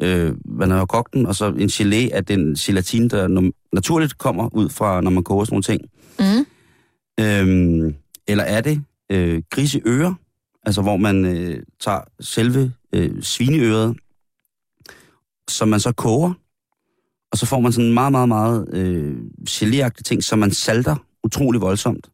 øh, 0.00 0.34
man 0.44 0.70
har 0.70 0.86
kogt 0.86 1.14
den, 1.14 1.26
og 1.26 1.34
så 1.34 1.46
en 1.48 1.68
gelé 1.68 2.14
af 2.14 2.24
den 2.24 2.54
gelatin, 2.54 3.08
der 3.10 3.28
naturligt 3.72 4.18
kommer 4.18 4.48
ud 4.54 4.68
fra, 4.68 5.00
når 5.00 5.10
man 5.10 5.24
koger 5.24 5.44
sådan 5.44 5.54
nogle 5.54 5.62
ting. 5.62 5.90
Mm. 6.18 6.46
Øhm, 7.20 7.94
eller 8.28 8.44
er 8.44 8.60
det 8.60 8.84
øh, 9.10 9.42
griseører, 9.50 10.14
altså 10.62 10.82
hvor 10.82 10.96
man 10.96 11.24
øh, 11.24 11.62
tager 11.80 12.00
selve 12.20 12.72
øh, 12.92 13.22
svineøret, 13.22 13.96
som 15.48 15.68
man 15.68 15.80
så 15.80 15.92
koger, 15.92 16.32
og 17.32 17.38
så 17.38 17.46
får 17.46 17.60
man 17.60 17.72
sådan 17.72 17.88
en 17.88 17.94
meget, 17.94 18.12
meget, 18.12 18.28
meget 18.28 18.74
øh, 18.74 19.16
geléagtig 19.48 20.02
ting, 20.04 20.24
som 20.24 20.38
man 20.38 20.50
salter 20.50 20.96
utrolig 21.24 21.60
voldsomt. 21.60 22.10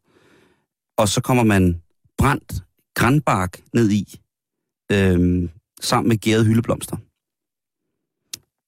Og 0.97 1.07
så 1.07 1.21
kommer 1.21 1.43
man 1.43 1.81
brændt 2.17 2.53
granbark 2.95 3.61
ned 3.73 3.91
i, 3.91 4.19
øh, 4.91 5.49
sammen 5.81 6.09
med 6.09 6.17
gærede 6.17 6.45
hyldeblomster. 6.45 6.97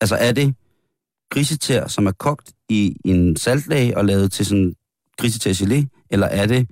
Altså 0.02 0.16
er 0.16 0.32
det 0.32 0.56
grisetær, 1.32 1.88
som 1.88 2.08
er 2.08 2.12
kogt 2.12 2.52
i 2.70 2.96
en 3.06 3.36
saltlage 3.38 3.98
og 3.98 4.06
lavet 4.06 4.32
til 4.32 4.46
sådan 4.46 4.76
grisetær 5.18 5.52
gelé, 5.54 6.06
eller 6.10 6.28
er 6.28 6.46
det 6.46 6.70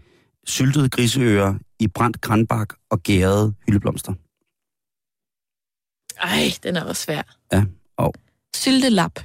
syltede 0.48 0.90
griseører 0.90 1.56
i 1.80 1.88
brændt 1.88 2.22
granbark 2.22 2.74
og 2.90 3.04
gærede 3.04 3.54
hyldeblomster? 3.66 4.14
Ej, 6.22 6.52
den 6.64 6.76
er 6.76 6.84
også 6.84 7.02
svær. 7.04 7.22
Ja, 7.52 7.66
og- 7.98 8.14
Syltelap. 8.56 9.20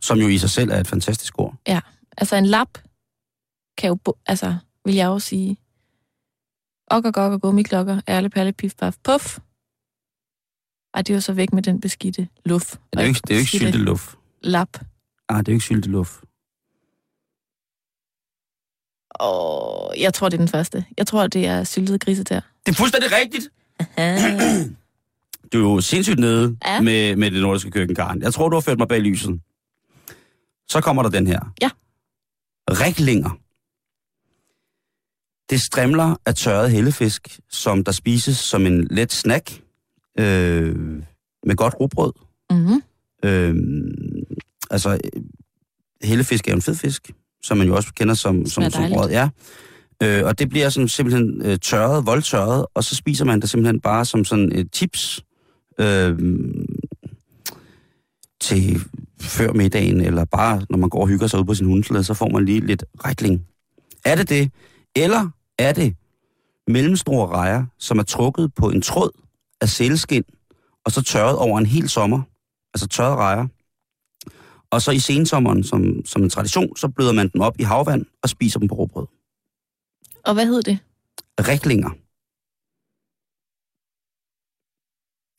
Som 0.00 0.18
jo 0.18 0.28
i 0.28 0.38
sig 0.38 0.50
selv 0.50 0.70
er 0.70 0.80
et 0.80 0.86
fantastisk 0.88 1.38
ord. 1.38 1.56
Altså 2.16 2.36
en 2.36 2.46
lap 2.46 2.78
kan 3.78 3.88
jo, 3.88 3.98
altså, 4.26 4.56
vil 4.84 4.94
jeg 4.94 5.06
jo 5.06 5.18
sige, 5.18 5.56
ok 6.90 7.04
og 7.04 7.14
gok 7.14 7.32
og 7.32 7.40
gummiklokker, 7.42 8.00
ærle 8.08 8.30
palle, 8.30 8.52
pif, 8.52 8.74
paf, 8.74 8.94
puff. 9.04 9.38
Ej, 10.94 11.02
det 11.02 11.10
er 11.10 11.14
jo 11.14 11.20
så 11.20 11.32
væk 11.32 11.52
med 11.52 11.62
den 11.62 11.80
beskidte 11.80 12.28
luft. 12.44 12.70
Det 12.92 12.98
er 12.98 13.02
jo 13.02 13.08
ikke, 13.08 13.20
det 13.20 13.30
er 13.30 13.34
jo 13.34 13.38
ikke 13.40 13.50
sylteluft. 13.50 14.16
Lap. 14.44 14.68
Nej, 15.30 15.38
det 15.38 15.48
er 15.48 15.52
jo 15.52 15.56
ikke 15.56 15.64
sylteluft. 15.64 16.20
Og 19.10 19.94
jeg 20.00 20.14
tror, 20.14 20.28
det 20.28 20.36
er 20.36 20.38
den 20.40 20.48
første. 20.48 20.84
Jeg 20.98 21.06
tror, 21.06 21.26
det 21.26 21.46
er 21.46 21.64
syltet 21.64 22.00
grisetær. 22.00 22.40
Det 22.66 22.72
er 22.72 22.76
fuldstændig 22.76 23.10
rigtigt. 23.12 23.48
Ah. 23.96 24.20
Du 25.52 25.58
er 25.68 25.72
jo 25.74 25.80
sindssygt 25.80 26.18
nede 26.18 26.56
Ja. 26.64 26.74
ja. 26.74 26.80
med, 26.80 27.16
med 27.16 27.30
det 27.30 27.42
nordiske 27.42 27.70
køkken, 27.70 27.96
Karen. 27.96 28.22
Jeg 28.22 28.34
tror, 28.34 28.48
du 28.48 28.56
har 28.56 28.60
ført 28.60 28.78
mig 28.78 28.88
bag 28.88 29.00
lyset. 29.00 29.40
Så 30.68 30.80
kommer 30.80 31.02
der 31.02 31.10
den 31.10 31.26
her. 31.26 31.40
Ja. 31.62 31.70
Riklinger. 32.70 33.38
Det 35.50 35.60
strimler 35.60 36.16
af 36.26 36.34
tørret 36.34 36.70
hellefisk, 36.70 37.40
som 37.50 37.84
der 37.84 37.92
spises 37.92 38.36
som 38.36 38.66
en 38.66 38.84
let 38.90 39.12
snack 39.12 39.62
øh, 40.18 40.76
med 41.46 41.56
godt 41.56 41.74
rugbrød. 41.80 42.12
Mm-hmm. 42.50 42.82
Øh, 43.24 43.54
altså, 44.72 44.98
hellefisk 46.02 46.48
er 46.48 46.52
jo 46.52 46.56
en 46.56 46.62
fed 46.62 46.74
fisk, 46.74 47.10
som 47.42 47.58
man 47.58 47.66
jo 47.66 47.76
også 47.76 47.92
kender 47.94 48.14
som, 48.14 48.46
som, 48.46 48.70
som 48.70 48.90
brød. 48.92 49.10
Ja. 49.10 49.28
Øh, 50.02 50.24
og 50.24 50.38
det 50.38 50.48
bliver 50.48 50.68
sådan 50.68 50.88
simpelthen 50.88 51.42
øh, 51.44 51.58
tørret, 51.58 52.06
voldtørret, 52.06 52.66
og 52.74 52.84
så 52.84 52.96
spiser 52.96 53.24
man 53.24 53.40
det 53.40 53.50
simpelthen 53.50 53.80
bare 53.80 54.04
som 54.04 54.24
sådan 54.24 54.52
et 54.52 54.68
chips 54.74 55.24
øh, 55.78 56.18
til 58.40 58.80
før 59.20 59.52
middagen, 59.52 60.00
eller 60.00 60.24
bare 60.24 60.66
når 60.70 60.78
man 60.78 60.88
går 60.88 61.00
og 61.00 61.08
hygger 61.08 61.26
sig 61.26 61.40
ud 61.40 61.44
på 61.44 61.54
sin 61.54 61.66
hundesled, 61.66 62.02
så 62.02 62.14
får 62.14 62.28
man 62.28 62.44
lige 62.44 62.60
lidt 62.60 62.84
rækling. 63.04 63.46
Er 64.04 64.14
det 64.14 64.28
det? 64.28 64.50
Eller 64.96 65.28
er 65.58 65.72
det 65.72 65.96
mellemstore 66.68 67.26
rejer, 67.26 67.64
som 67.78 67.98
er 67.98 68.02
trukket 68.02 68.54
på 68.54 68.70
en 68.70 68.82
tråd 68.82 69.10
af 69.60 69.68
sælskind, 69.68 70.24
og 70.84 70.92
så 70.92 71.02
tørret 71.02 71.36
over 71.36 71.58
en 71.58 71.66
hel 71.66 71.88
sommer, 71.88 72.22
altså 72.74 72.86
tørret 72.86 73.16
rejer. 73.16 73.46
Og 74.72 74.82
så 74.82 74.90
i 74.90 74.98
sensommeren, 74.98 75.64
som, 75.64 76.04
som 76.04 76.22
en 76.22 76.30
tradition, 76.30 76.76
så 76.76 76.88
bløder 76.88 77.12
man 77.12 77.28
dem 77.28 77.40
op 77.40 77.60
i 77.60 77.62
havvand 77.62 78.06
og 78.22 78.28
spiser 78.28 78.58
dem 78.58 78.68
på 78.68 78.74
råbrød. 78.74 79.06
Og 80.24 80.34
hvad 80.34 80.46
hed 80.46 80.62
det? 80.62 80.78
Riklinger. 81.48 81.90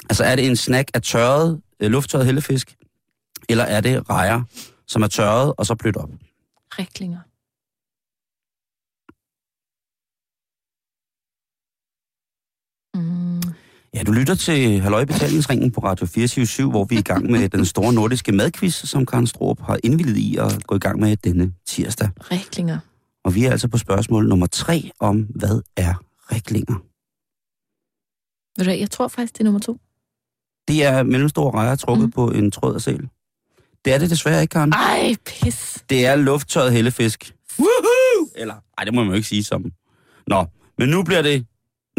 Altså 0.09 0.23
er 0.23 0.35
det 0.35 0.47
en 0.47 0.55
snack 0.55 0.91
af 0.93 1.01
tørret, 1.01 1.61
øh, 1.79 1.91
lufttørret 1.91 2.25
hellefisk, 2.25 2.77
eller 3.49 3.63
er 3.63 3.81
det 3.81 4.09
rejer, 4.09 4.43
som 4.87 5.01
er 5.01 5.07
tørret 5.07 5.53
og 5.57 5.65
så 5.65 5.75
blødt 5.75 5.97
op? 5.97 6.09
Riklinger. 6.79 7.21
Mm. 12.95 13.62
Ja, 13.93 14.03
du 14.03 14.11
lytter 14.11 14.35
til 14.35 14.79
Halløj 14.79 15.05
Betalingsringen 15.05 15.71
på 15.71 15.81
Radio 15.81 16.05
24 16.05 16.69
hvor 16.69 16.85
vi 16.85 16.95
er 16.95 16.99
i 16.99 17.01
gang 17.01 17.31
med 17.31 17.49
den 17.49 17.65
store 17.65 17.93
nordiske 17.93 18.31
madquiz, 18.31 18.73
som 18.87 19.05
Karen 19.05 19.27
Stroop 19.27 19.61
har 19.61 19.79
indvildet 19.83 20.17
i 20.17 20.37
at 20.37 20.67
gå 20.67 20.75
i 20.75 20.79
gang 20.79 20.99
med 20.99 21.17
denne 21.17 21.53
tirsdag. 21.65 22.09
Riklinger. 22.31 22.79
Og 23.23 23.35
vi 23.35 23.45
er 23.45 23.51
altså 23.51 23.67
på 23.67 23.77
spørgsmål 23.77 24.27
nummer 24.27 24.47
tre 24.47 24.91
om, 24.99 25.17
hvad 25.35 25.61
er 25.77 25.93
riklinger? 26.31 26.75
Ved 28.59 28.65
du 28.65 28.71
jeg 28.79 28.91
tror 28.91 29.07
faktisk, 29.07 29.33
det 29.33 29.39
er 29.39 29.43
nummer 29.43 29.59
to. 29.59 29.79
Det 30.67 30.83
er 30.85 31.03
mellemstore 31.03 31.51
rejer 31.53 31.75
trukket 31.75 32.05
Mm. 32.05 32.11
på 32.11 32.31
en 32.31 32.51
tråd 32.51 32.75
af 32.75 32.81
sæl. 32.81 33.09
Det 33.85 33.93
er 33.93 33.97
det 33.97 34.09
desværre 34.09 34.41
ikke, 34.41 34.51
Karen. 34.51 34.73
Ej, 34.73 35.15
pis. 35.25 35.83
Det 35.89 36.05
er 36.05 36.15
lufttørret 36.15 36.71
hellefisk. 36.73 37.35
Woohoo! 37.59 37.69
Woo! 38.19 38.27
Eller, 38.35 38.55
ej, 38.77 38.83
det 38.83 38.93
må 38.93 39.01
man 39.03 39.09
jo 39.09 39.15
ikke 39.15 39.27
sige 39.27 39.43
som. 39.43 39.71
Nå, 40.27 40.45
men 40.77 40.89
nu 40.89 41.03
bliver 41.03 41.21
det, 41.21 41.45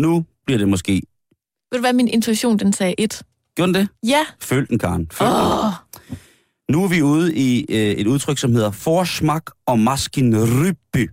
nu 0.01 0.25
bliver 0.47 0.59
det 0.59 0.69
måske. 0.69 1.03
Ved 1.75 1.79
du 1.79 1.83
hvad, 1.83 1.93
min 1.93 2.09
intuition, 2.09 2.59
den 2.59 2.73
sagde 2.73 2.95
et. 2.99 3.23
Gjorde 3.57 3.75
den 3.75 3.81
det? 3.81 3.89
Ja. 4.09 4.27
Følg 4.41 4.69
den, 4.69 4.79
Karen. 4.79 5.09
Følg 5.13 5.31
den. 5.31 5.39
Åh, 5.39 5.73
Nu 6.69 6.85
er 6.85 6.89
vi 6.89 7.03
ude 7.03 7.35
i 7.35 7.67
øh, 7.69 7.77
et 7.77 8.07
udtryk, 8.07 8.39
som 8.39 8.53
hedder 8.53 8.71
forsmak 8.71 9.51
og 9.67 9.79
maskin 9.79 10.37
rybby. 10.37 11.11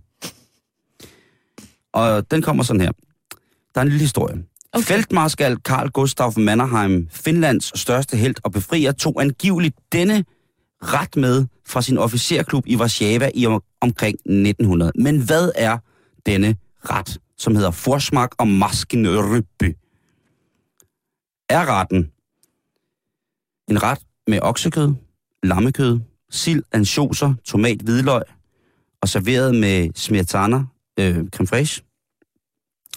Og 1.92 2.30
den 2.30 2.42
kommer 2.42 2.62
sådan 2.62 2.80
her. 2.80 2.90
Der 3.74 3.80
er 3.80 3.82
en 3.82 3.88
lille 3.88 4.00
historie. 4.00 4.44
Okay. 4.72 4.84
Feltmarskal 4.84 5.56
Karl 5.56 5.88
Gustav 5.88 6.32
Mannerheim, 6.36 7.08
Finlands 7.10 7.80
største 7.80 8.16
held 8.16 8.34
og 8.44 8.52
befrier, 8.52 8.92
tog 8.92 9.22
angiveligt 9.22 9.76
denne 9.92 10.24
ret 10.82 11.16
med 11.16 11.46
fra 11.66 11.82
sin 11.82 11.98
officerklub 11.98 12.66
i 12.66 12.76
Warszawa 12.76 13.30
i 13.34 13.46
om, 13.46 13.62
omkring 13.80 14.14
1900. 14.14 14.92
Men 14.94 15.20
hvad 15.26 15.50
er 15.54 15.78
denne 16.26 16.56
ret, 16.84 17.18
som 17.38 17.56
hedder 17.56 17.70
forsmak 17.70 18.30
og 18.38 18.48
maskin 18.48 19.08
rybby? 19.08 19.76
Er 21.52 21.66
retten 21.68 22.12
en 23.68 23.82
ret 23.82 23.98
med 24.26 24.38
oksekød, 24.42 24.94
lammekød, 25.42 26.00
sild, 26.30 26.62
ansjoser, 26.72 27.34
tomat, 27.44 27.80
hvidløg 27.80 28.22
og 29.00 29.08
serveret 29.08 29.54
med 29.54 29.90
smetana, 29.94 30.64
øh, 30.98 31.28
creme 31.28 31.46
fraiche, 31.46 31.84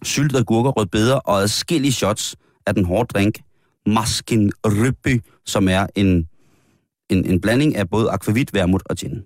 syltede 0.04 0.40
agurker, 0.40 0.72
rødbeder 0.72 1.16
og 1.16 1.42
adskillige 1.42 1.94
shots 1.94 2.36
af 2.66 2.74
den 2.74 2.86
hårde 2.86 3.08
drink 3.08 3.40
Maskin 3.86 4.52
Rybby, 4.66 5.22
som 5.46 5.68
er 5.68 5.88
en, 5.96 6.28
en, 7.10 7.26
en 7.26 7.42
blanding 7.42 7.76
af 7.76 7.90
både 7.90 8.10
akvavit, 8.10 8.54
vermut 8.54 8.84
og 8.86 8.96
gin. 8.96 9.24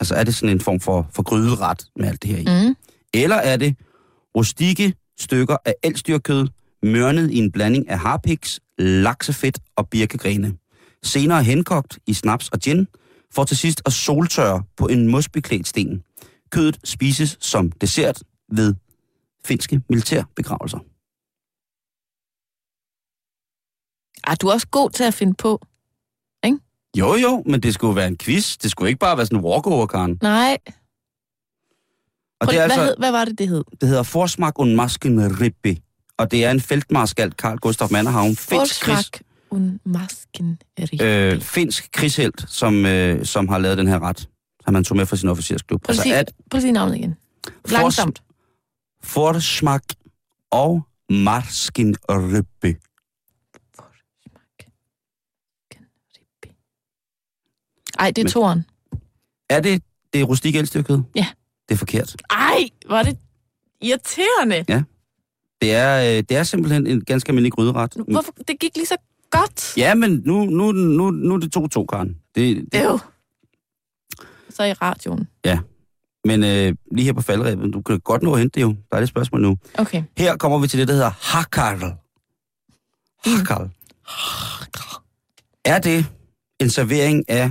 Altså 0.00 0.14
er 0.14 0.24
det 0.24 0.34
sådan 0.34 0.56
en 0.56 0.60
form 0.60 0.80
for, 0.80 1.08
for 1.12 1.22
gryderet 1.22 1.86
med 1.96 2.08
alt 2.08 2.22
det 2.22 2.30
her 2.30 2.38
i? 2.38 2.68
Mm. 2.68 2.76
Eller 3.14 3.36
er 3.36 3.56
det 3.56 3.76
rustikke 4.36 4.94
stykker 5.18 5.56
af 5.64 5.74
elstyrkød, 5.82 6.46
mørnet 6.82 7.30
i 7.30 7.38
en 7.38 7.52
blanding 7.52 7.88
af 7.88 7.98
harpiks, 7.98 8.60
laksefedt 8.78 9.58
og 9.76 9.88
birkegrene. 9.88 10.56
Senere 11.02 11.44
henkogt 11.44 11.98
i 12.06 12.14
snaps 12.14 12.48
og 12.48 12.58
gin, 12.58 12.86
for 13.34 13.44
til 13.44 13.56
sidst 13.56 13.82
at 13.86 13.92
soltørre 13.92 14.62
på 14.76 14.88
en 14.88 15.08
mosbeklædt 15.08 15.68
sten. 15.68 16.02
Kødet 16.50 16.78
spises 16.84 17.36
som 17.40 17.72
dessert 17.72 18.22
ved 18.52 18.74
finske 19.44 19.80
militærbegravelser. 19.88 20.78
Ah, 24.24 24.36
du 24.40 24.48
er 24.48 24.52
også 24.52 24.68
god 24.68 24.90
til 24.90 25.04
at 25.04 25.14
finde 25.14 25.34
på. 25.34 25.60
Jo, 26.96 27.14
jo, 27.14 27.42
men 27.46 27.60
det 27.60 27.74
skulle 27.74 27.96
være 27.96 28.08
en 28.08 28.16
quiz. 28.16 28.56
Det 28.56 28.70
skulle 28.70 28.88
ikke 28.88 28.98
bare 28.98 29.16
være 29.16 29.26
sådan 29.26 29.38
en 29.38 29.44
walkover, 29.44 29.86
Karen. 29.86 30.18
Nej. 30.22 30.58
Og 32.40 32.46
Prøv, 32.46 32.52
det, 32.52 32.60
er 32.60 32.66
hvad, 32.66 32.70
altså, 32.70 32.84
hed, 32.84 32.94
hvad 32.98 33.10
var 33.10 33.24
det, 33.24 33.38
det 33.38 33.48
hed? 33.48 33.64
det 33.80 33.88
hedder 33.88 34.02
Forsmak 34.02 34.58
und 34.58 34.74
Masken 34.74 35.40
Ribbe. 35.40 35.76
Og 36.20 36.30
det 36.30 36.44
er 36.44 36.50
en 36.50 36.60
feltmarskal, 36.60 37.32
Karl 37.32 37.56
Gustav 37.56 37.88
Mannerhavn, 37.90 38.36
finsk 38.36 38.80
krigs, 38.80 39.10
øh, 41.02 41.40
finsk 41.40 41.92
krigshelt, 41.92 42.44
som, 42.48 42.86
øh, 42.86 43.24
som 43.24 43.48
har 43.48 43.58
lavet 43.58 43.78
den 43.78 43.88
her 43.88 44.02
ret, 44.02 44.28
som 44.64 44.74
han 44.74 44.84
tog 44.84 44.96
med 44.96 45.06
fra 45.06 45.16
sin 45.16 45.28
officersklub. 45.28 45.82
Prøv 45.82 45.96
at 45.96 46.02
sige, 46.02 46.16
at 46.16 46.32
prøv 46.50 46.58
at 46.58 46.62
sige 46.62 46.72
navnet 46.72 46.96
igen. 46.96 47.16
Langsomt. 47.68 48.22
Forsmak 49.02 49.82
og 50.50 50.82
Masken 51.10 51.96
Ribbe. 52.08 52.76
Ej, 57.98 58.10
det 58.10 58.26
er 58.26 58.30
toren. 58.30 58.64
Er 59.50 59.60
det 59.60 59.82
det 60.12 60.28
rustikke 60.28 60.58
elstykket? 60.58 61.04
Ja. 61.14 61.26
Det 61.68 61.74
er 61.74 61.78
forkert. 61.78 62.16
Ej, 62.30 62.68
var 62.88 63.02
det 63.02 63.18
irriterende. 63.80 64.86
Det 65.60 65.74
er, 65.74 66.00
øh, 66.00 66.22
det 66.28 66.36
er 66.36 66.42
simpelthen 66.42 66.86
en 66.86 67.04
ganske 67.04 67.30
almindelig 67.30 67.52
gryderet. 67.52 67.94
Hvorfor? 68.08 68.32
Det 68.48 68.58
gik 68.60 68.76
lige 68.76 68.86
så 68.86 68.96
godt. 69.30 69.76
Ja, 69.76 69.94
men 69.94 70.22
nu, 70.24 70.44
nu, 70.44 70.72
nu, 70.72 71.10
nu 71.10 71.34
er 71.34 71.38
det 71.38 71.56
2-2, 71.56 71.86
Karen. 71.86 72.16
Det, 72.34 72.72
det, 72.72 72.84
Øv. 72.84 72.98
Så 74.50 74.64
i 74.64 74.72
radioen. 74.72 75.28
Men 76.24 76.44
øh, 76.44 76.74
lige 76.92 77.04
her 77.04 77.12
på 77.12 77.22
faldrebet, 77.22 77.72
du 77.74 77.82
kan 77.82 78.00
godt 78.00 78.22
nå 78.22 78.32
at 78.32 78.38
hente 78.38 78.54
det 78.54 78.62
jo. 78.62 78.76
Der 78.90 78.96
er 78.96 79.00
det 79.00 79.08
spørgsmål 79.08 79.40
nu. 79.40 79.56
Okay. 79.78 80.02
Her 80.18 80.36
kommer 80.36 80.58
vi 80.58 80.68
til 80.68 80.78
det, 80.78 80.88
der 80.88 80.94
hedder 80.94 81.10
hakkarl. 81.20 81.94
Hakkarl. 83.24 83.68
Er 85.64 85.78
det 85.78 86.06
en 86.60 86.70
servering 86.70 87.30
af 87.30 87.50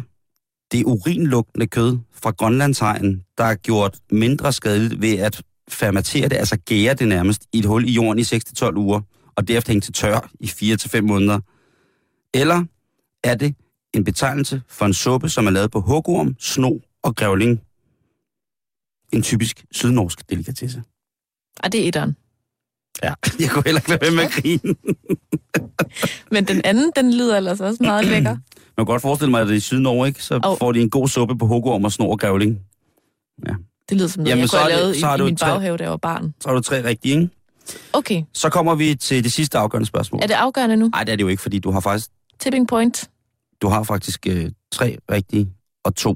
det 0.71 0.83
urinlugtende 0.83 1.67
kød 1.67 1.97
fra 2.13 2.31
Grønlandshegn, 2.31 3.23
der 3.37 3.43
er 3.43 3.55
gjort 3.55 3.97
mindre 4.11 4.53
skadeligt 4.53 5.01
ved 5.01 5.17
at 5.17 5.41
fermentere 5.69 6.29
det, 6.29 6.35
altså 6.35 6.57
gære 6.57 6.93
det 6.93 7.07
nærmest 7.07 7.41
i 7.53 7.59
et 7.59 7.65
hul 7.65 7.89
i 7.89 7.91
jorden 7.91 8.19
i 8.19 8.21
6-12 8.21 8.75
uger, 8.75 9.01
og 9.35 9.47
derefter 9.47 9.71
hænge 9.71 9.81
til 9.81 9.93
tør 9.93 10.29
i 10.39 10.45
4-5 10.45 11.01
måneder? 11.01 11.39
Eller 12.33 12.65
er 13.23 13.35
det 13.35 13.55
en 13.93 14.03
betegnelse 14.03 14.61
for 14.67 14.85
en 14.85 14.93
suppe, 14.93 15.29
som 15.29 15.47
er 15.47 15.51
lavet 15.51 15.71
på 15.71 15.79
hugorm, 15.81 16.35
sno 16.39 16.79
og 17.03 17.15
grævling? 17.15 17.61
En 19.13 19.21
typisk 19.21 19.65
sydnorsk 19.71 20.29
delikatesse. 20.29 20.83
Ej, 21.63 21.69
det 21.69 21.83
er 21.83 21.87
etteren. 21.87 22.15
Ja, 23.03 23.13
jeg 23.39 23.49
kunne 23.49 23.63
heller 23.65 23.79
ikke 23.81 23.89
lade 23.89 24.01
være 24.01 24.11
med 24.11 24.23
at 24.23 24.31
grine. 24.31 24.75
Men 26.33 26.45
den 26.47 26.61
anden, 26.63 26.91
den 26.95 27.13
lyder 27.13 27.37
ellers 27.37 27.59
også 27.59 27.83
meget 27.83 28.05
lækker. 28.11 28.37
Man 28.77 28.85
kan 28.85 28.85
godt 28.85 29.01
forestille 29.01 29.31
mig, 29.31 29.41
at 29.41 29.47
det 29.47 29.53
er 29.53 29.57
i 29.57 29.59
Sydnorge, 29.59 30.07
ikke? 30.07 30.23
Så 30.23 30.39
Au. 30.43 30.55
får 30.55 30.71
de 30.71 30.81
en 30.81 30.89
god 30.89 31.07
suppe 31.07 31.37
på 31.37 31.47
hugorm 31.47 31.83
og 31.83 31.91
snor 31.91 32.11
og 32.11 32.19
grævling. 32.19 32.59
Det 33.89 33.97
lyder 33.97 34.07
som 34.07 34.19
noget, 34.23 34.29
Jamen, 34.29 34.41
jeg 34.41 34.49
kunne 34.49 34.59
have 34.59 34.71
lavet 34.71 34.95
i, 34.95 34.99
i 34.99 35.17
du 35.17 35.23
min 35.25 35.35
tre- 35.37 35.45
baghave, 35.47 35.77
da 35.77 35.83
jeg 35.83 35.91
var 35.91 35.97
barn. 35.97 36.33
Så 36.41 36.49
har 36.49 36.55
du 36.55 36.61
tre 36.61 36.83
rigtige, 36.83 37.13
ikke? 37.15 37.29
Okay. 37.93 38.23
Så 38.33 38.49
kommer 38.49 38.75
vi 38.75 38.95
til 38.95 39.23
det 39.23 39.31
sidste 39.33 39.57
afgørende 39.57 39.85
spørgsmål. 39.87 40.21
Er 40.23 40.27
det 40.27 40.33
afgørende 40.33 40.77
nu? 40.77 40.87
Nej, 40.87 41.03
det 41.03 41.11
er 41.11 41.15
det 41.15 41.23
jo 41.23 41.27
ikke, 41.27 41.41
fordi 41.41 41.59
du 41.59 41.71
har 41.71 41.79
faktisk, 41.79 42.09
Tipping 42.39 42.67
point? 42.67 43.09
du 43.61 43.67
har 43.67 43.83
faktisk 43.83 44.27
øh, 44.27 44.51
tre 44.71 44.97
rigtige 45.11 45.53
og 45.83 45.95
to 45.95 46.15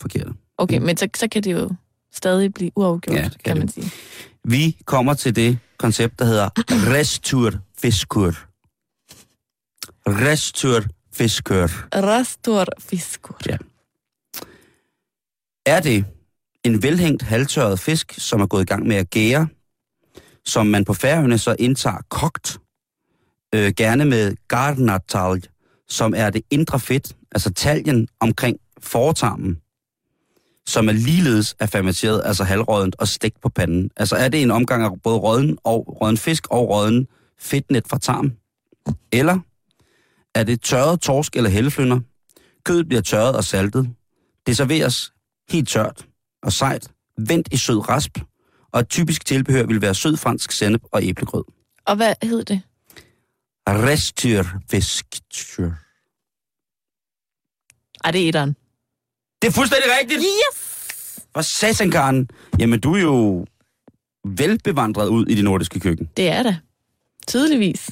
forkerte. 0.00 0.30
Okay, 0.58 0.78
men 0.78 0.96
så, 0.96 1.08
så 1.16 1.28
kan 1.28 1.42
det 1.42 1.52
jo 1.52 1.70
stadig 2.12 2.54
blive 2.54 2.70
uafgjort, 2.76 3.16
Ja, 3.16 3.22
kan 3.22 3.30
kan 3.44 3.58
man 3.58 3.68
sige. 3.68 3.90
Vi 4.44 4.76
kommer 4.84 5.14
til 5.14 5.36
det 5.36 5.58
koncept, 5.78 6.18
der 6.18 6.24
hedder 6.24 6.48
restur 6.96 7.52
fiskur. 7.78 8.34
Restur 10.06 10.82
fiskur. 11.12 11.68
Rastor 11.94 12.64
fiskur. 12.78 13.36
Ja. 13.46 13.56
Er 15.66 15.80
det 15.80 16.04
en 16.64 16.82
velhængt 16.82 17.22
halvtørret 17.22 17.80
fisk, 17.80 18.14
som 18.18 18.40
er 18.40 18.46
gået 18.46 18.62
i 18.62 18.66
gang 18.66 18.86
med 18.86 18.96
at 18.96 19.10
gære, 19.10 19.48
som 20.44 20.66
man 20.66 20.84
på 20.84 20.94
færøerne 20.94 21.38
så 21.38 21.56
indtager 21.58 21.98
kogt, 22.08 22.58
øh, 23.54 23.72
gerne 23.76 24.04
med 24.04 24.36
garnatalg, 24.48 25.48
som 25.88 26.14
er 26.16 26.30
det 26.30 26.42
indre 26.50 26.80
fedt, 26.80 27.16
altså 27.32 27.52
taljen 27.52 28.08
omkring 28.20 28.56
fortarmen, 28.78 29.58
som 30.66 30.88
er 30.88 30.92
ligeledes 30.92 31.56
er 31.58 31.66
fermenteret, 31.66 32.22
altså 32.24 32.44
halvrådent 32.44 32.96
og 32.98 33.08
stegt 33.08 33.40
på 33.40 33.48
panden. 33.48 33.90
Altså 33.96 34.16
er 34.16 34.28
det 34.28 34.42
en 34.42 34.50
omgang 34.50 34.84
af 34.84 35.02
både 35.02 35.18
råden 35.18 35.58
og 35.64 36.00
råden 36.00 36.16
fisk 36.16 36.46
og 36.50 36.68
råden 36.68 37.06
fedtnet 37.38 37.88
fra 37.88 37.98
tarm? 37.98 38.32
Eller 39.12 39.38
er 40.34 40.44
det 40.44 40.62
tørret 40.62 41.00
torsk 41.00 41.36
eller 41.36 41.50
helleflynder? 41.50 42.00
Kødet 42.64 42.88
bliver 42.88 43.02
tørret 43.02 43.36
og 43.36 43.44
saltet. 43.44 43.90
Det 44.46 44.56
serveres 44.56 45.12
helt 45.48 45.68
tørt 45.68 46.06
og 46.42 46.52
sejt, 46.52 46.88
vendt 47.18 47.48
i 47.52 47.56
sød 47.56 47.88
rasp, 47.88 48.18
og 48.72 48.80
et 48.80 48.88
typisk 48.88 49.26
tilbehør 49.26 49.66
vil 49.66 49.80
være 49.82 49.94
sød 49.94 50.16
fransk 50.16 50.52
sennep 50.52 50.82
og 50.92 51.02
æblegrød. 51.02 51.44
Og 51.84 51.96
hvad 51.96 52.14
hed 52.22 52.44
det? 52.44 52.62
Restyrfisk. 53.68 55.06
Ej, 58.04 58.10
det 58.10 58.24
er 58.24 58.28
etteren. 58.28 58.56
Det 59.42 59.48
er 59.48 59.52
fuldstændig 59.52 59.90
rigtigt! 60.00 60.20
Yes! 60.20 60.70
For 61.34 61.42
satan, 61.42 61.90
Karen. 61.90 62.28
Jamen, 62.58 62.80
du 62.80 62.94
er 62.94 63.00
jo 63.00 63.46
velbevandret 64.24 65.08
ud 65.08 65.26
i 65.26 65.34
det 65.34 65.44
nordiske 65.44 65.80
køkken. 65.80 66.08
Det 66.16 66.28
er 66.28 66.42
det. 66.42 66.58
Tydeligvis. 67.26 67.90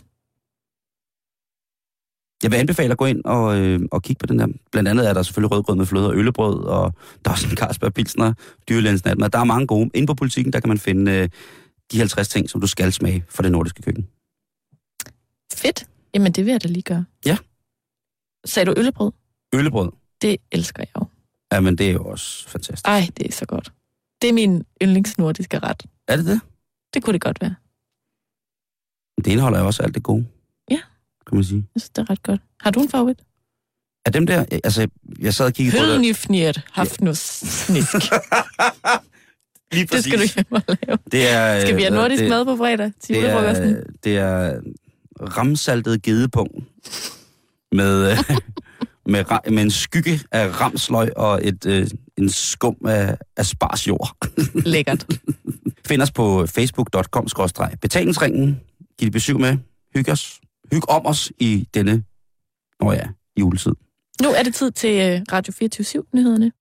Jeg 2.42 2.50
vil 2.50 2.56
anbefale 2.56 2.92
at 2.92 2.98
gå 2.98 3.04
ind 3.06 3.24
og, 3.24 3.58
øh, 3.58 3.80
og 3.92 4.02
kigge 4.02 4.20
på 4.20 4.26
den 4.26 4.38
der. 4.38 4.46
Blandt 4.72 4.88
andet 4.88 5.08
er 5.08 5.14
der 5.14 5.22
selvfølgelig 5.22 5.50
rødgrød 5.50 5.76
med 5.76 5.86
fløde 5.86 6.06
og 6.06 6.14
øllebrød, 6.16 6.64
og 6.64 6.94
der 7.24 7.30
er 7.30 7.34
også 7.34 7.48
en 7.50 7.56
Carlsberg 7.56 7.94
Pilsner, 7.94 8.32
dyrlænsnat, 8.68 9.18
men 9.18 9.30
der 9.30 9.38
er 9.38 9.44
mange 9.44 9.66
gode. 9.66 9.90
Inde 9.94 10.06
på 10.06 10.14
politikken, 10.14 10.52
der 10.52 10.60
kan 10.60 10.68
man 10.68 10.78
finde 10.78 11.12
øh, 11.12 11.28
de 11.92 11.98
50 11.98 12.28
ting, 12.28 12.50
som 12.50 12.60
du 12.60 12.66
skal 12.66 12.92
smage 12.92 13.24
for 13.28 13.42
det 13.42 13.52
nordiske 13.52 13.82
køkken. 13.82 14.08
Fedt. 15.52 15.84
Jamen, 16.14 16.32
det 16.32 16.44
vil 16.44 16.50
jeg 16.52 16.62
da 16.62 16.68
lige 16.68 16.82
gøre. 16.82 17.04
Ja. 17.26 17.36
Sagde 18.44 18.66
du 18.66 18.74
øllebrød? 18.78 19.12
Øllebrød, 19.54 19.90
Det 20.22 20.36
elsker 20.52 20.82
jeg 20.82 20.88
jo. 21.00 21.06
jamen 21.52 21.78
det 21.78 21.88
er 21.88 21.92
jo 21.92 22.04
også 22.04 22.48
fantastisk. 22.48 22.86
Ej, 22.86 23.08
det 23.16 23.26
er 23.26 23.32
så 23.32 23.46
godt. 23.46 23.72
Det 24.22 24.28
er 24.30 24.32
min 24.32 24.64
yndlingsnordiske 24.82 25.58
ret. 25.58 25.82
Er 26.08 26.16
det 26.16 26.26
det? 26.26 26.40
Det 26.94 27.02
kunne 27.02 27.12
det 27.12 27.20
godt 27.20 27.40
være. 27.40 27.54
Det 29.24 29.26
indeholder 29.26 29.60
jo 29.60 29.66
også 29.66 29.82
alt 29.82 29.94
det 29.94 30.02
gode. 30.02 30.26
Kan 31.28 31.36
man 31.36 31.44
sige. 31.44 31.66
Jeg 31.74 31.80
synes, 31.80 31.90
det 31.90 32.02
er 32.02 32.10
ret 32.10 32.22
godt. 32.22 32.40
Har 32.60 32.70
du 32.70 32.80
en 32.80 32.88
favorit? 32.88 33.18
Er 34.06 34.10
dem 34.10 34.26
der, 34.26 34.44
altså, 34.64 34.88
jeg 35.20 35.34
sad 35.34 35.46
og 35.46 35.52
kiggede 35.52 35.76
på 35.78 35.84
det. 35.84 35.92
Hølnifnir 35.92 36.52
hafnus 36.72 37.18
snisk. 37.18 37.94
Lige 39.72 39.86
Det 39.86 40.04
skal 40.04 40.12
du 40.12 40.18
præcis. 40.18 40.34
hjem 40.34 40.46
og 40.50 40.62
lave. 40.68 40.98
Det 41.12 41.28
er, 41.28 41.60
Skal 41.60 41.76
vi 41.76 41.82
have 41.82 41.94
nordisk 41.94 42.20
det, 42.20 42.30
mad 42.30 42.44
på 42.44 42.56
fredag 42.56 42.92
til 43.00 43.14
det 43.14 43.30
er, 43.30 43.82
det 44.04 44.16
er 44.16 44.60
ramsaltet 45.20 46.02
gedepung 46.02 46.48
med, 47.72 48.10
øh, 48.10 48.18
med, 49.12 49.50
med 49.50 49.62
en 49.62 49.70
skygge 49.70 50.20
af 50.32 50.60
ramsløg 50.60 51.16
og 51.16 51.40
et, 51.42 51.66
øh, 51.66 51.86
en 52.18 52.28
skum 52.28 52.76
af 52.86 53.16
asparsjord. 53.36 54.16
Lækkert. 54.54 55.06
Find 55.86 56.02
os 56.02 56.10
på 56.10 56.46
facebook.com 56.46 57.28
betalingsringen. 57.80 58.60
Giv 58.98 59.06
det 59.06 59.12
besøg 59.12 59.40
med. 59.40 59.56
Hyg 59.94 60.08
os 60.08 60.40
hygge 60.72 60.88
om 60.88 61.06
os 61.06 61.32
i 61.38 61.68
denne, 61.74 62.04
nå 62.80 62.88
oh 62.88 62.94
ja, 62.94 63.08
juletid. 63.40 63.72
Nu 64.22 64.28
er 64.28 64.42
det 64.42 64.54
tid 64.54 64.70
til 64.70 64.90
øh, 64.90 65.20
Radio 65.32 65.52
24 65.52 65.84
7 65.84 66.06
nyhederne 66.14 66.52